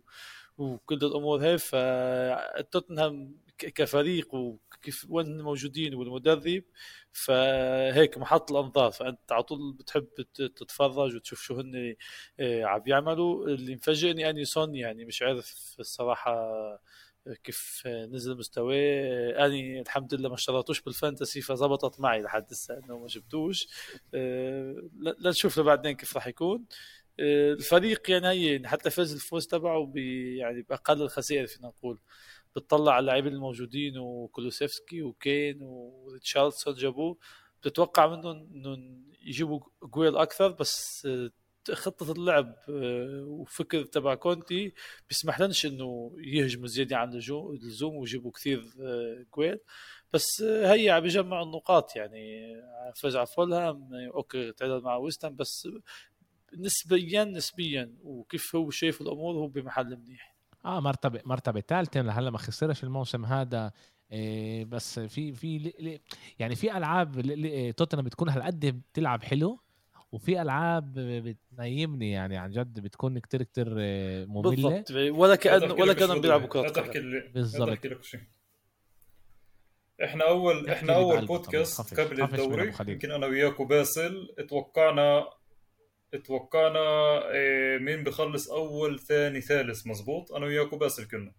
[0.57, 1.57] وكل الأمور هاي.
[1.57, 6.63] فتوتنهام كفريق وكيف وين موجودين والمدرب.
[7.11, 8.91] فهيك محط الأنظار.
[8.91, 11.95] فأنت على طول بتحب تت- تتفرج وتشوف شو هن
[12.39, 13.47] آه، عم يعملوا.
[13.47, 16.33] اللي مفاجئني اني سون يعني مش عارف الصراحة
[17.43, 22.97] كيف نزل مستواه آني الحمد لله ما اشتريتوش بال fantasy فزبطت معي لحد هسه إنه
[22.97, 23.67] ما جبتوش.
[25.19, 26.65] لنشوف بعدين كيف راح يكون.
[27.19, 29.91] الفريق يعني هي حتى فاز الفوز تبعه
[30.37, 31.99] يعني بأقل الخسائر فينا نقول.
[32.55, 37.17] بتطلع على اللاعبين الموجودين وكولوسيفسكي وكين وريتشاردسون جابوه.
[37.61, 41.07] بتتوقع منهم انه يجيبوا جويل أكثر بس
[41.73, 44.73] خطة اللعب آه، وفكر تبع كونتي
[45.09, 49.59] بيسمح لنش إنه يهجموا زيادة عن اللزوم ويجيبوا كثير آه، جويل
[50.13, 52.55] بس آه، هي عم بيجمع النقاط يعني
[52.95, 55.67] فاز على فولهام okay تعادل مع ويست هام بس
[56.57, 60.35] نسبيا نسبيا وكيف هو شايف الأمور هو بمحل منيح.
[60.65, 63.71] آه مرتبة مرتبة ثالثة لهلأ ما خسرش الموسم هذا
[64.63, 65.73] بس في في
[66.39, 67.21] يعني في ألعاب
[67.77, 69.59] توتنهام بتكون هالقد بتلعب حلو.
[70.11, 73.67] وفي ألعاب بتنيمني يعني عن جد بتكون كتير كتير
[74.25, 74.49] مملة.
[74.49, 74.91] بالضبط.
[74.91, 77.77] ولا كانه ولا كانوا بيلعبوا كرة قدم بالضبط.
[80.03, 82.73] إحنا اول إحنا أول بودكاست قبل الدوري.
[82.87, 85.27] يمكن أنا وياك وباسل اتوقعنا
[86.13, 86.79] اتوقعنا
[87.31, 89.87] إيه مين بخلص أول ثاني ثالث.
[89.87, 91.33] مزبوط أنا وياك وباسل كنا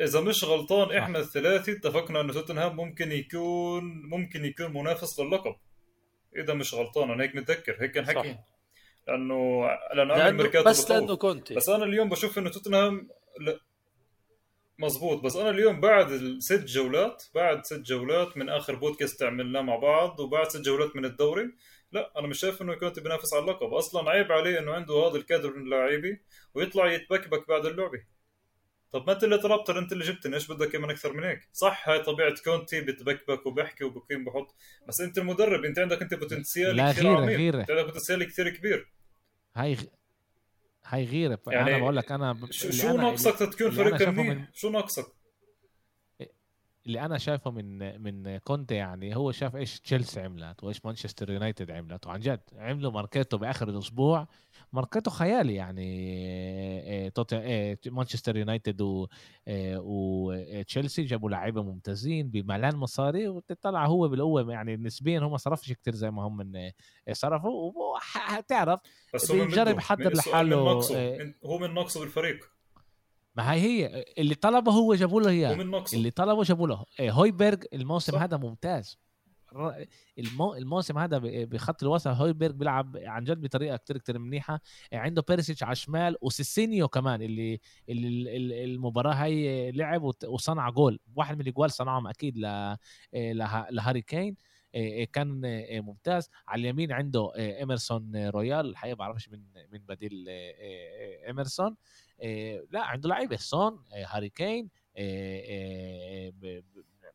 [0.00, 5.54] إذا مش غلطان إحنا الثلاثه اتفقنا إنه توتنهام ممكن يكون ممكن يكون منافس للقب.
[6.36, 8.36] إذا مش غلطان أنا هيك متذكر هيك كان حكي.
[9.08, 13.08] لأنه لأنه عامل ميركاتو بس لأنه كنت بس أنا اليوم بشوف إنه توتنهام
[13.40, 13.60] لا
[14.78, 19.76] مزبوط بس أنا اليوم بعد الست جولات بعد ست جولات من آخر بودكاست عملناه مع
[19.76, 21.52] بعض وبعد ست جولات من الدوري
[21.92, 23.74] لا أنا مش شايف إنه كونتي بينافس على اللقب.
[23.74, 26.18] أصلا عيب عليه إنه عنده هذا الكادر من اللعيبه
[26.54, 28.04] ويطلع يتبكبك بعد اللعبة.
[28.92, 31.88] طب ما انت اللي طلبت انت اللي جبتني إيش بدك من أكثر من هيك؟ صح
[31.88, 34.54] هاي طبيعة كونتي بتبكبك وبحكي وبقيم بحط
[34.88, 37.36] بس انت المدرب انت عندك انت potential كثير غيرة عميق.
[37.36, 37.60] غيرة.
[37.60, 38.92] انت عندك potential كثير كبير.
[39.54, 39.76] هاي
[40.84, 41.38] هاي غيرة.
[41.46, 42.50] يعني أنا بقول لك أنا ب...
[42.50, 44.44] شو ناقصك تكون فريق منيح من...
[44.54, 45.06] شو ناقصك؟
[46.86, 51.70] اللي أنا شايفه من من كونتي يعني هو شاف إيش تشيلسي عملت وإيش مانشستر يونايتد
[51.70, 54.28] عملت وعن جد عملوا ماركته بآخر الأسبوع
[54.72, 56.14] ماركته خيالي يعني
[57.06, 58.76] آه، آه، مانشستر يونايتد
[59.48, 65.72] وتشيلسي آه، جابوا لعيبة ممتازين بملان مصاري وتطلع هو بالقوة يعني نسبيا هو ما صرفش
[65.72, 66.70] كتير زي ما هم من
[67.12, 68.80] صرفوا وهتعرف
[69.30, 70.56] هو بيجرب يحضر لحاله
[71.46, 72.52] هو من نقصه بالفريق
[73.36, 75.52] ما هي هي اللي طلبه هو جابوا له إياه
[75.92, 78.22] اللي طلبه جابوا له هويبرغ الموسم صح.
[78.22, 78.98] هذا ممتاز.
[80.58, 84.60] الموسم هذا بخط الوسط هويبرغ بيلعب عن جد بطريقة كتير كتير منيحة.
[84.92, 90.98] عنده بيرسيتش على الشمال وسيسينيو كمان اللي, اللي المباراة هاي لعب وصنع جول.
[91.16, 92.38] واحد من الجوال صنعهم أكيد.
[93.70, 94.36] لهاري كين.
[95.12, 95.40] كان
[95.84, 96.30] ممتاز.
[96.48, 98.66] على اليمين عنده إيمرسون رويال.
[98.66, 99.42] الحقيقة بعرفش من
[99.72, 100.24] من بديل
[101.26, 101.76] إيمرسون.
[102.70, 103.36] لا عنده لعيبة.
[103.36, 104.70] سون هاري كين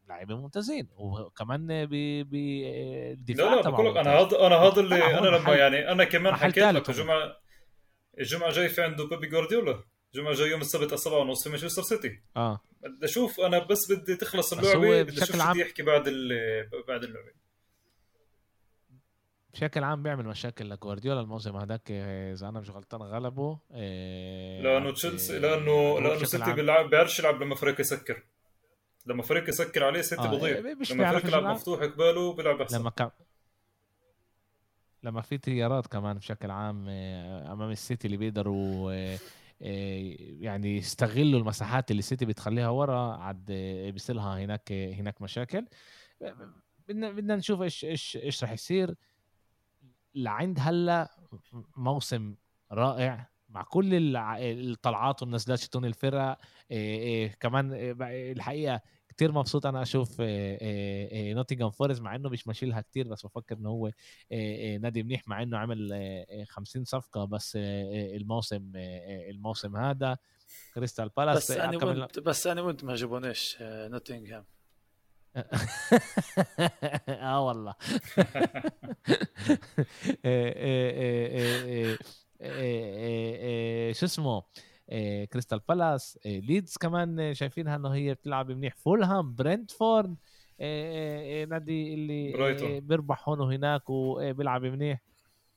[0.07, 0.87] لاعبين ممتازين.
[0.95, 1.85] وكمان
[2.23, 6.35] بالدفاع لا لا بقول لك أنا هذا أنا هذا اللي أنا لما يعني أنا كمان
[6.35, 7.37] حكيت لك الجمعه
[8.19, 9.83] الجمعة جاي في عنده بيبي جوارديولا.
[10.13, 12.21] الجمعة جاي يوم السبت السبعة ونص في مانشستر سيتي.
[12.37, 12.59] آه.
[12.81, 16.03] بدي أشوف أنا بس بدي تخلص اللعبة بدي أشوف شو يحكي بعد
[16.87, 17.37] بعد اللعبة.
[19.53, 25.39] بشكل عام بيعمل مشاكل لجوارديولا الموسم هذاك إذا أنا مش غلطان غلبه إيه لأنه تشيلسي
[25.39, 28.23] لأنه لأنه سيتي بيلعب بيعرفش يلعب لما فريق يسكر.
[29.07, 30.59] لما فريق يسكر عليه سيتي آه بضيع.
[30.59, 32.79] لما فريق يلعب مفتوح قباله بيلعب أحسن.
[32.79, 33.09] لما كان
[35.03, 39.19] لما في تيارات كمان بشكل عام آه، أمام السيتي اللي بيقدروا آه،
[39.61, 43.45] آه، يعني يستغلوا المساحات اللي السيتي بتخليها ورا عاد
[43.93, 45.65] بيصيرها هناك هناك مشاكل.
[46.87, 48.95] بدنا بدنا نشوف إيش إيش إيش راح يصير.
[50.15, 51.11] لعند هلا
[51.77, 52.35] موسم
[52.71, 56.37] رائع مع كل الطلعات والنزلات شتون الفرق
[56.71, 58.81] إيه إيه كمان إيه الحقيقة
[59.17, 63.69] كتير مبسوط أنا أشوف نوتنغهام فورست مع انه مش ماشي لها كتير بس بفكر انه
[63.69, 63.91] هو
[64.81, 70.17] نادي منيح مع انه عمل 50 صفقه بس الموسم الموسم هذا
[70.75, 74.45] كريستال بالاس بس أنا وانت بس أنا وانت ما عجبونيش نوتنغهام
[77.09, 77.73] آه والله
[83.93, 84.43] شو اسمه
[85.31, 88.75] كريستال بالاس ليدز كمان شايفينها إنه هي بتلعب منيح.
[88.75, 90.15] فولهام برنتفورد
[91.49, 95.01] نادي اللي بيربح هون وهناك وبيلعب منيح.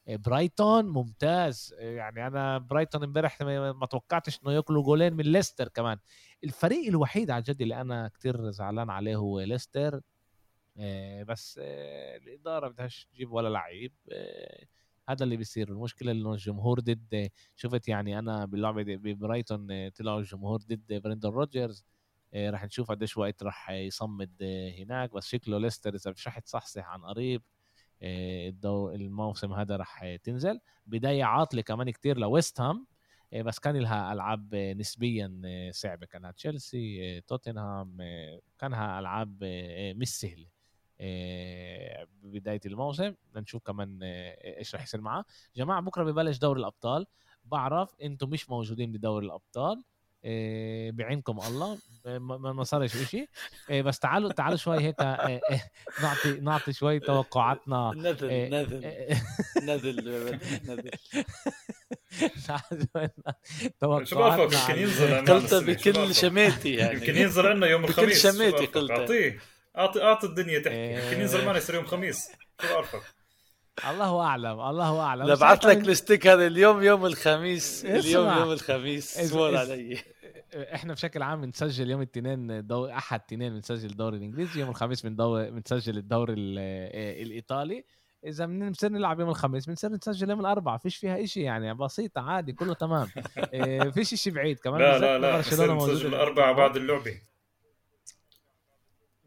[0.09, 1.74] برايتون ممتاز.
[1.78, 5.98] يعني أنا برايتون امبارح ما توقعتش إنه ياكلوا جولين من ليستر كمان.
[6.44, 10.01] الفريق الوحيد على جد اللي أنا كتير زعلان عليه هو ليستر.
[11.27, 13.93] بس الإدارة بدهاش تجيب ولا لعيب.
[15.11, 15.69] هذا اللي بيصير.
[15.69, 21.85] المشكلة إنه الجمهور ضد شفت يعني أنا باللعبة ببرايتون آه، طلعوا الجمهور ضد بريندون روجرز
[22.35, 25.12] آه، راح نشوف قديش وقت راح يصمد آه، هناك.
[25.15, 27.43] بس شكله ليستر إذا مش راح تصحصح عن قريب
[28.03, 30.61] الدو الموسم هذا راح تنزل.
[30.87, 32.87] بداية عاطلة كمان كتير لويست هام
[33.35, 35.43] بس كان لها ألعاب نسبيا
[35.73, 36.07] صعبة.
[36.07, 37.99] كانت تشيلسي توتنهام
[38.59, 39.39] كانها ألعاب
[39.97, 40.60] مش سهلة.
[42.22, 45.24] ببداية الموسم نشوف كمان إيش راح يصير معاه
[45.56, 47.06] جماعة بكرة ببلش دوري الأبطال.
[47.44, 49.82] بعرف إنتم مش موجودين بدوري الأبطال.
[50.97, 51.78] بعينكم الله.
[52.28, 53.28] ما صارش شيء
[53.70, 55.01] بس تعالوا تعالوا شوي هيك
[56.02, 57.93] نعطي نعطي شوي توقعاتنا.
[57.97, 59.02] نذل نذل
[59.62, 60.90] نذل نذل
[63.81, 66.98] توقعاتنا يمكن ينزل قلت بكل شميتي يعني.
[66.98, 68.27] يمكن ينزل عندنا يوم الخميس.
[68.27, 68.90] بكل شميتي قلت.
[68.90, 69.40] أعطيه.
[69.76, 70.92] اعطي اعطي الدنيا تحكي.
[70.92, 72.28] يمكن ينزل معنا يصير يوم خميس.
[72.62, 73.02] شو بعرفك
[73.90, 75.26] الله أعلم الله أعلم.
[75.26, 77.84] لبعت لك الستيكر اليوم يوم الخميس.
[77.84, 79.18] اليوم يوم الخميس.
[79.18, 79.98] سوال علي.
[80.55, 82.86] إحنا بشكل عام بنسجل يوم الاثنين دو...
[82.86, 85.51] أحد اثنين بنسجل الدوري الإنجليزي يوم الخميس بندو...
[85.51, 87.84] بنسجل الدوري آه، الإيطالي.
[88.24, 90.78] إذا بنصير نلعب يوم الخميس بنصير نسجل يوم الأربعاء.
[90.78, 93.09] فيش فيها إشي يعني بسيطه عادي كله تمام.
[93.55, 94.59] آه، فيش إشي بعيد.
[94.59, 97.30] كمان لا لا لا برشلونة نسجل الأربعاء بعد اللعبة.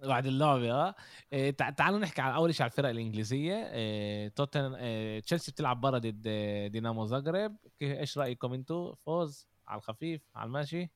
[0.07, 0.95] بعد اللعبة آه.
[1.33, 3.53] إيه تعالوا نحكي على أول شيء على الفرق الإنجليزية.
[3.55, 6.27] إيه توتن إيه تشيلسي بتلعب برا ضد
[6.71, 10.89] دينامو زغرب إيش رأيكم أنتم فوز على الخفيف على الماشي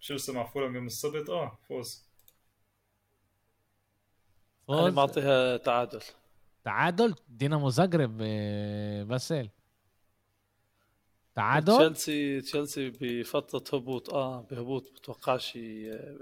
[0.00, 2.04] تشيلسي مع فولم يوم السبت آه فوز.
[4.66, 4.78] فوز.
[4.78, 6.00] أنا بعطيها تعادل.
[6.64, 9.50] تعادل دينامو زغرب إيه باسل
[11.38, 15.58] تعادل تشيلسي تشيلسي بفتره هبوط آه بهبوط بتوقعش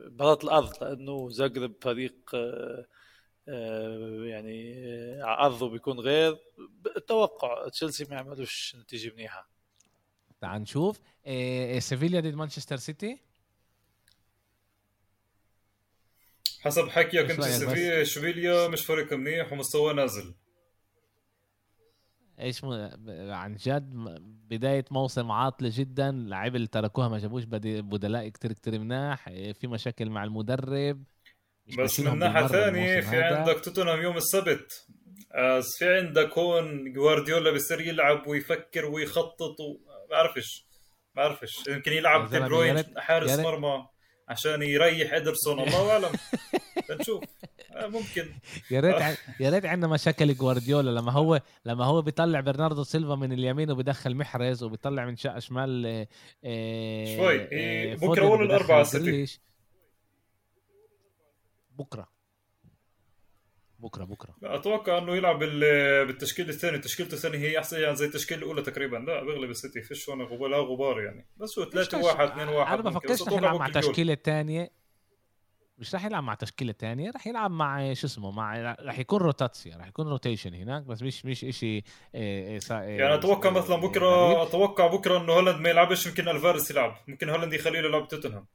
[0.06, 2.86] مباراه الأرض لأنه زغرب فريق آه
[3.48, 4.74] آه يعني
[5.22, 6.38] آه ارضه بيكون غير.
[6.96, 9.48] التوقع تشيلسي ما يعملوش نتيجة منيحة.
[10.40, 11.00] تعال نشوف.
[11.26, 13.18] آه سيفيليا ضد مانشستر سيتي؟
[16.60, 17.42] حسب حكيك أنت
[18.04, 20.34] سيفيليا مش فريق منيح ومستواه نازل.
[22.40, 22.88] إيش م...
[23.30, 23.90] عن جد
[24.50, 26.10] بداية موسم عاطلة جدا.
[26.12, 31.04] لعيبه اللي تركوها ما جابوش بدلاء كتير كتير مناح في مشاكل مع المدرب.
[31.78, 33.36] بس من ناحية ثانية في هذا.
[33.36, 34.86] عندك توتنهام يوم السبت.
[35.78, 40.66] في عندك هون جوارديولا بيصير يلعب ويفكر ويخطط وما بعرفش
[41.14, 41.66] ما بعرفش.
[41.68, 43.86] يمكن يلعب دي بروين حارس مرمى.
[44.28, 46.12] عشان يريح ادرسون الله أعلم.
[46.88, 47.24] بنشوف.
[47.70, 48.26] آه، ممكن.
[48.70, 49.16] يا ريت آه.
[49.40, 54.14] يا ريت عندنا مشاكل جوارديولا لما هو لما هو بيطلع برناردو سيلفا من اليمين وبيدخل
[54.14, 56.06] محرز وبيطلع من شقه شمال
[56.44, 57.38] آه، شوي.
[57.96, 59.40] بكرة اول الاربعاء سيتي
[61.70, 62.15] بكرة.
[63.78, 64.36] بكرة بكرة.
[64.42, 68.96] لا أتوقع إنه يلعب بالتشكيله الثانية تشكيلته الثانية هي أحسن يعني زي التشكيله الأولى تقريبا.
[68.96, 71.26] لا بيغلب السيتي فيش هون غبار لا غبار يعني.
[71.36, 74.70] بس هو 3 1 2 1 أنا بفكرش رح يلعب مع تشكيله ثانية
[75.78, 79.76] مش راح يلعب مع تشكيله ثانية راح يلعب مع شو اسمه مع راح يكون רוטציה.
[79.76, 81.82] راح يكون rotation هناك بس مش مش شيء
[82.14, 86.96] إيه إيه يعني أتوقع مثلا بكره أتوقع بكرة إنه هولاند ما يلعبش يمكن الفاريز يلعب.
[87.08, 88.46] ممكن هولاند يخليه يلعب توتنهام.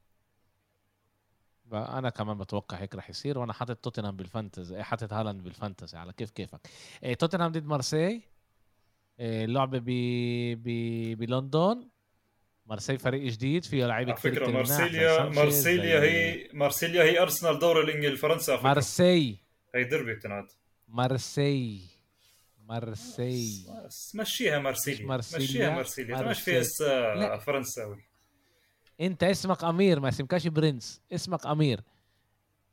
[1.74, 6.12] أنا كمان بتوقع هيك رح يصير وأنا حاطط توتنهام بالفانتزي إيه، حاطط هالاند بالفانتزي على
[6.12, 6.60] كيف كيفك.
[7.04, 8.22] إيه توتنهام ضد مارسي
[9.20, 9.84] إيه اللعبة ب
[10.62, 11.88] ب بلندن.
[12.66, 18.12] مارسي فريق جديد فيه لعيبة كثير فكرة مارسيليا مارسيليا هي مارسيليا هي أرسنال دوري الإنجليزي
[18.12, 19.38] الفرنسي مارسي
[19.74, 20.46] هي دربي بتنعاد.
[20.88, 21.80] مارسي
[22.68, 23.66] مارسي
[24.14, 25.16] مشيها مارسيليا.
[25.16, 26.22] مشيها مارسيليا.
[26.22, 28.04] مش فيها فرنساوي.
[29.00, 31.80] انت اسمك امير ما اسمكش برنس اسمك امير.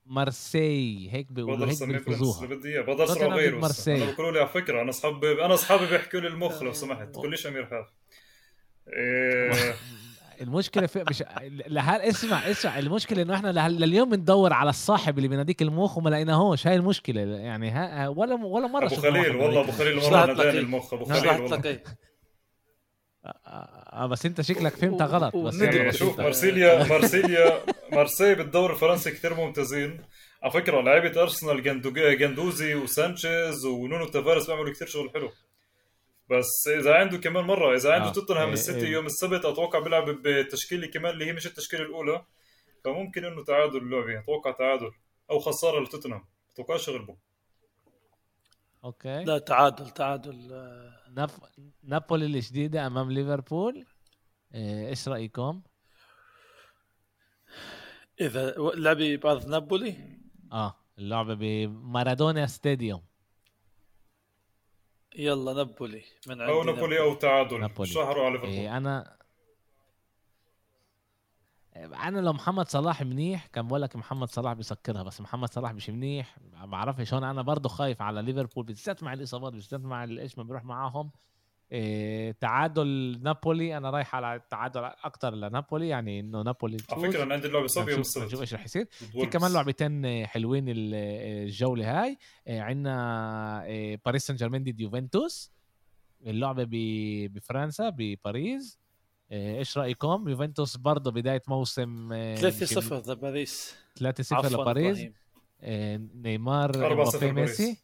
[0.06, 2.48] مارسي هيك بيقولوا هيك بيلفظوها.
[2.48, 3.58] بدي إياه بقدر اسمع غيره.
[3.88, 7.08] أنا بيقولوا لي على فكرة أنا أصحابي أنا أصحابي بيحكوا لي المخ لو سمحت.
[7.14, 7.86] تقوليش أمير خاف
[8.94, 9.76] إيه...
[10.42, 11.24] المشكلة في مش
[11.68, 16.68] لهال اسمع اسمع المشكلة إنه إحنا لليوم بندور على الصاحب اللي بيناديك المخ وما لقيناهوش.
[16.68, 20.94] هاي المشكلة يعني ها ولا ولا مرة أبو خليل والله أبو خليل مرة ناداني المخ
[20.94, 21.80] أبو خليل والله.
[23.26, 29.34] آه بس انت شكلك فهمتها غلط بس يعني شوف مارسيليا مارسيليا مارسي بالدوري الفرنسي كثير
[29.34, 30.02] ممتازين.
[30.44, 31.64] على فكرة لعيبة أرسنال
[32.18, 35.32] جندوزي وسانشيز ونونو تافارس بيعملوا كثير شغل حلو.
[36.30, 38.12] بس إذا عنده كمان مرة إذا عنده آه.
[38.12, 38.92] توتنهام إيه السيتي إيه.
[38.92, 42.24] يوم السبت أتوقع بيلعب بتشكيلة كمان اللي هي مش التشكيلة الأولى.
[42.86, 44.92] فممكن إنه تعادل اللعبه أتوقع تعادل
[45.32, 46.26] أو خسارة لتوتنهام.
[46.54, 47.16] أتوقعش يغلبوا.
[48.84, 49.24] أوكي.
[49.24, 50.36] لا تعادل تعادل
[51.10, 51.40] نف...
[51.84, 53.86] نابولي الجديدة أمام ليفربول.
[54.54, 55.62] إيه، إيش رأيكم؟
[58.22, 60.20] إذا لعبي بأرض نابولي؟
[60.52, 63.04] آه اللعبة بمارادونا ستاديوم.
[65.16, 67.60] يلا نابولي من عندي أو نابولي أو تعادل.
[67.60, 67.90] نابولي.
[67.90, 69.19] شهروا على ليفربول؟ إيه أنا
[71.86, 75.90] أنا لو محمد صلاح منيح كان بقول لك محمد صلاح بيسكرها بس محمد صلاح مش
[75.90, 76.38] منيح.
[76.54, 80.44] ما بعرفش هون أنا برضه خايف على ليفربول بالذات مع الإصابات بالذات مع إيش ما
[80.44, 81.12] بيروح معاهم.
[81.72, 87.12] إيه تعادل نابولي أنا رايح على التعادل أكتر لنابولي يعني إنه نابولي على.
[87.12, 88.86] فكرة أنا عندي اللعبه صعبه يوم نشوف نشوف السبت إيش رح يصير.
[88.92, 89.26] في.
[89.26, 90.94] كمان لعبتين حلوين ال-
[91.46, 92.18] الجولة هاي.
[92.48, 93.64] عندنا
[94.06, 95.52] باريس سان جيرمان ضد يوفنتوس
[96.26, 96.68] اللعبة
[97.34, 98.80] بفرنسا بباريس.
[99.32, 105.12] إيش رأيكم؟ يوفنتوس برضه بداية موسم 3-0 لباريس 3-0 عفوا لباريس.
[106.16, 107.60] نيمار 4-0 مبابي باريس.
[107.60, 107.78] ميسي.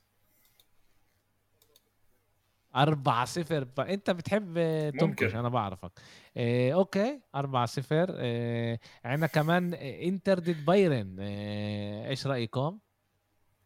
[2.76, 3.80] 4 0 ب...
[3.80, 5.36] أنت بتحب آه، تنكش.
[5.36, 5.92] أنا بعرفك.
[6.38, 11.20] إيه okay 4 0 إيه عندنا كمان إنتر ضد بايرن.
[11.20, 12.80] إيه إيش رأيكم؟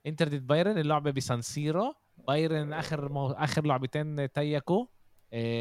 [0.05, 1.93] إنتر ضد بايرن اللعبة بسانسيرو
[2.27, 3.31] بايرن آخر مو...
[3.31, 4.85] آخر لعبتين תיקו.
[4.85, 4.98] إيه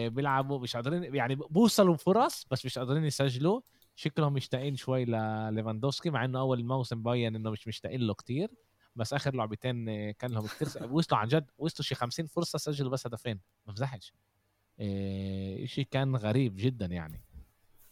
[0.08, 3.60] بيلعبوا مش قادرين يعني بوصلوا فرص بس مش قادرين يسجلوا.
[3.96, 8.50] شكلهم مشتاقين شوي لليفاندوسكي مع إنه أول الموسم بين إنه مش مشتاقين له كتير.
[8.96, 10.68] بس آخر لعبتين آه، كان لهم كتير.
[10.92, 13.40] وصلوا عن جد وصلوا شي 50 فرصة سجلوا بس هدفين.
[13.66, 14.12] ما بمزحش
[14.80, 17.22] إيه شيء كان غريب جدا يعني.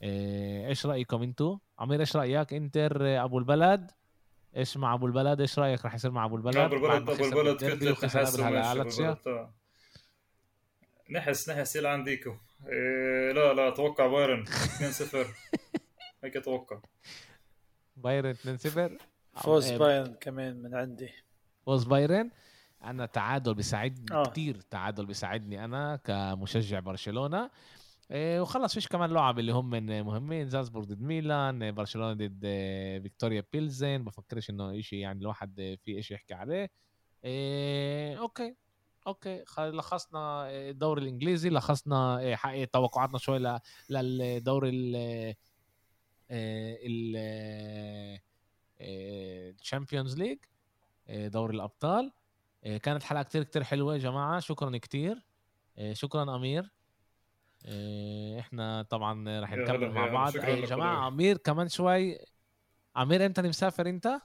[0.02, 3.90] إيش رأيكم أنتوا عمير إيش رأيك؟ إنتر آه، أبو البلد.
[4.56, 7.56] إيش مع أبو البلد؟ إيش رأيك؟ رح يصير مع أبو البلد؟ أبو البلد أبو البلد
[7.56, 8.42] كتلة وخسر
[11.10, 11.54] نحس آه.
[11.54, 12.30] نحس يلعن ديكو
[12.68, 14.44] إيه لا لا أتوقع بايرن.
[14.46, 15.16] 2-0
[16.24, 16.80] هيك أتوقع.
[17.96, 18.92] بايرن 2-0
[19.36, 21.08] فوز إيه، بايرن كمان من عندي.
[21.66, 22.30] فوز بايرن.
[22.84, 24.20] أنا تعادل بيساعدني آه.
[24.20, 24.30] آه.
[24.30, 27.50] كتير تعادل بيساعدني أنا كمشجع برشلونة.
[28.10, 30.48] إيه وخلص فيش كمان لعب اللي هم من مهمين.
[30.48, 36.16] زالزبورغ ضد ميلان برشلونة ضد إيه، فيكتوريا بيلزن بفكرش إنه شيء يعني الواحد في شيء
[36.16, 36.70] يحكي عليه.
[37.24, 38.56] إيه okay.
[39.06, 43.60] okay لخصنا إيه، الدوري الإنجليزي لخصنا إيه، حقيقة توقعاتنا شوي
[43.90, 44.96] للدوري ال
[46.30, 47.16] ال
[48.80, 50.38] ال Champions League
[51.08, 52.12] دوري الأبطال.
[52.62, 54.40] كانت حلقة كتير كتير حلوة يا جماعة.
[54.40, 55.22] شكرا كتير.
[55.92, 56.70] شكرا أمير.
[58.38, 60.36] إحنا طبعا رح نكمل مع بعض.
[60.36, 61.08] يا جماعة.
[61.08, 62.18] أمير كمان شوي.
[62.96, 64.20] أمير أنت مسافر أنت؟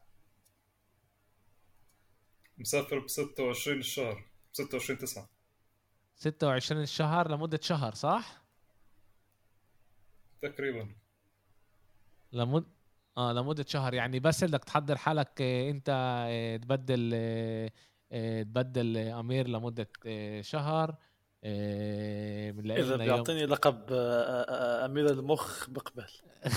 [2.58, 4.31] مسافر ب 26 الشهر.
[4.54, 5.30] 26 9
[6.16, 8.42] 26 الشهر لمدة شهر صح؟
[10.42, 10.88] تقريبا.
[12.32, 12.64] لمد
[13.18, 13.94] آه لمدة شهر.
[13.94, 15.90] يعني بس بدك تحضر حالك آه، أنت
[16.30, 20.96] آه، تبدل آه، تبدل أمير لمدة آه، شهر
[21.46, 23.86] إذا بيعطيني لقب
[24.86, 26.06] أمير المخ بقبل.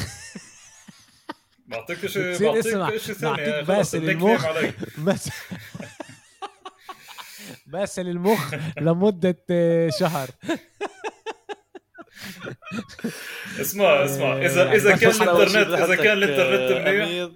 [1.66, 4.46] بعطيك شيء بعطيك شيء ثاني بعطيك باسل المخ.
[5.06, 5.30] بس
[7.66, 10.28] بس للمخ لمدة آه، شهر.
[13.60, 14.36] اسمع اسمع.
[14.36, 17.30] اذا يعني اذا بس كان الانترنت إذا كان بحطك، الإنترنت آه، منيح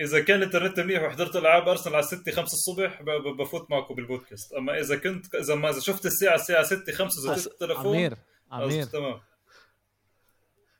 [0.00, 3.02] إذا كان الإنترنت منيح وحضرت ألعاب أرسنال على 6 5 الصبح
[3.38, 4.52] بفوت معكم بالبودكاست.
[4.52, 8.14] أما إذا كنت إذا ما إذا شفت الساعة الساعة 6 5 إذا التليفون أمير
[8.50, 8.84] خلص أمير.
[8.84, 9.20] تمام.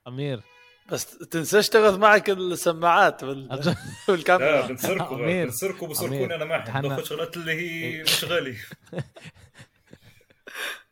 [0.09, 0.41] أمير.
[0.93, 3.75] بس تنساش تاخذ معك السماعات وال- لا
[4.09, 5.45] والكاميرا بنسركوا أمير.
[5.45, 5.91] بنسركوا أمير.
[5.91, 6.89] بسركوني أنا تهنى.
[6.89, 8.57] باخذ شغلات اللي هي مش غالية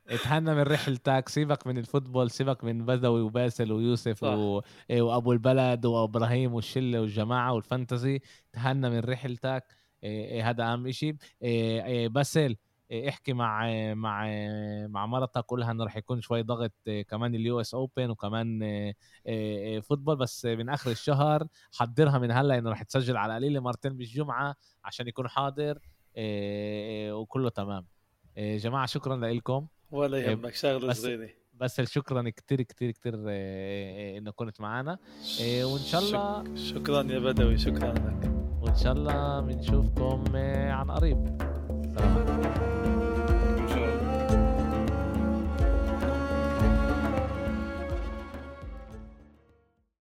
[0.09, 4.29] اتهنى من رحلتك سيبك من ال football سيبك من بدوي وباسل ويوسف صح.
[4.29, 4.61] و...
[4.91, 8.21] إيه وأبو البلد وإبراهيم والشلة والجماعة وال fantasy
[8.53, 9.65] تهنى من رحلتك
[10.05, 14.27] إيه إيه هذا أهم شيء إيه إيه باسل إيه احكي مع مع
[14.87, 18.95] مع مرتك قولها إنه رح يكون شوي ضغط إيه كمان ال US Open وكمان إيه
[19.27, 23.97] إيه فوتبول بس من آخر الشهر حضرها من هلأ إنه رح تسجل على القليله مرتين
[23.97, 24.55] بالجمعة
[24.85, 25.79] عشان يكون حاضر
[27.13, 27.87] وكله تمام.
[28.39, 31.29] جماعة شكرا لكم ولا يهمك شغلة صغيرة.
[31.55, 34.99] بس شكرا كتير كتير كتير آه، إنه كنت معنا.
[35.43, 38.33] آه، وإن شاء الله شك- شكرا يا بدوي شكرا لك.
[38.61, 41.39] وإن شاء الله بنشوفكم آه، عن قريب.
[41.95, 42.72] سلام.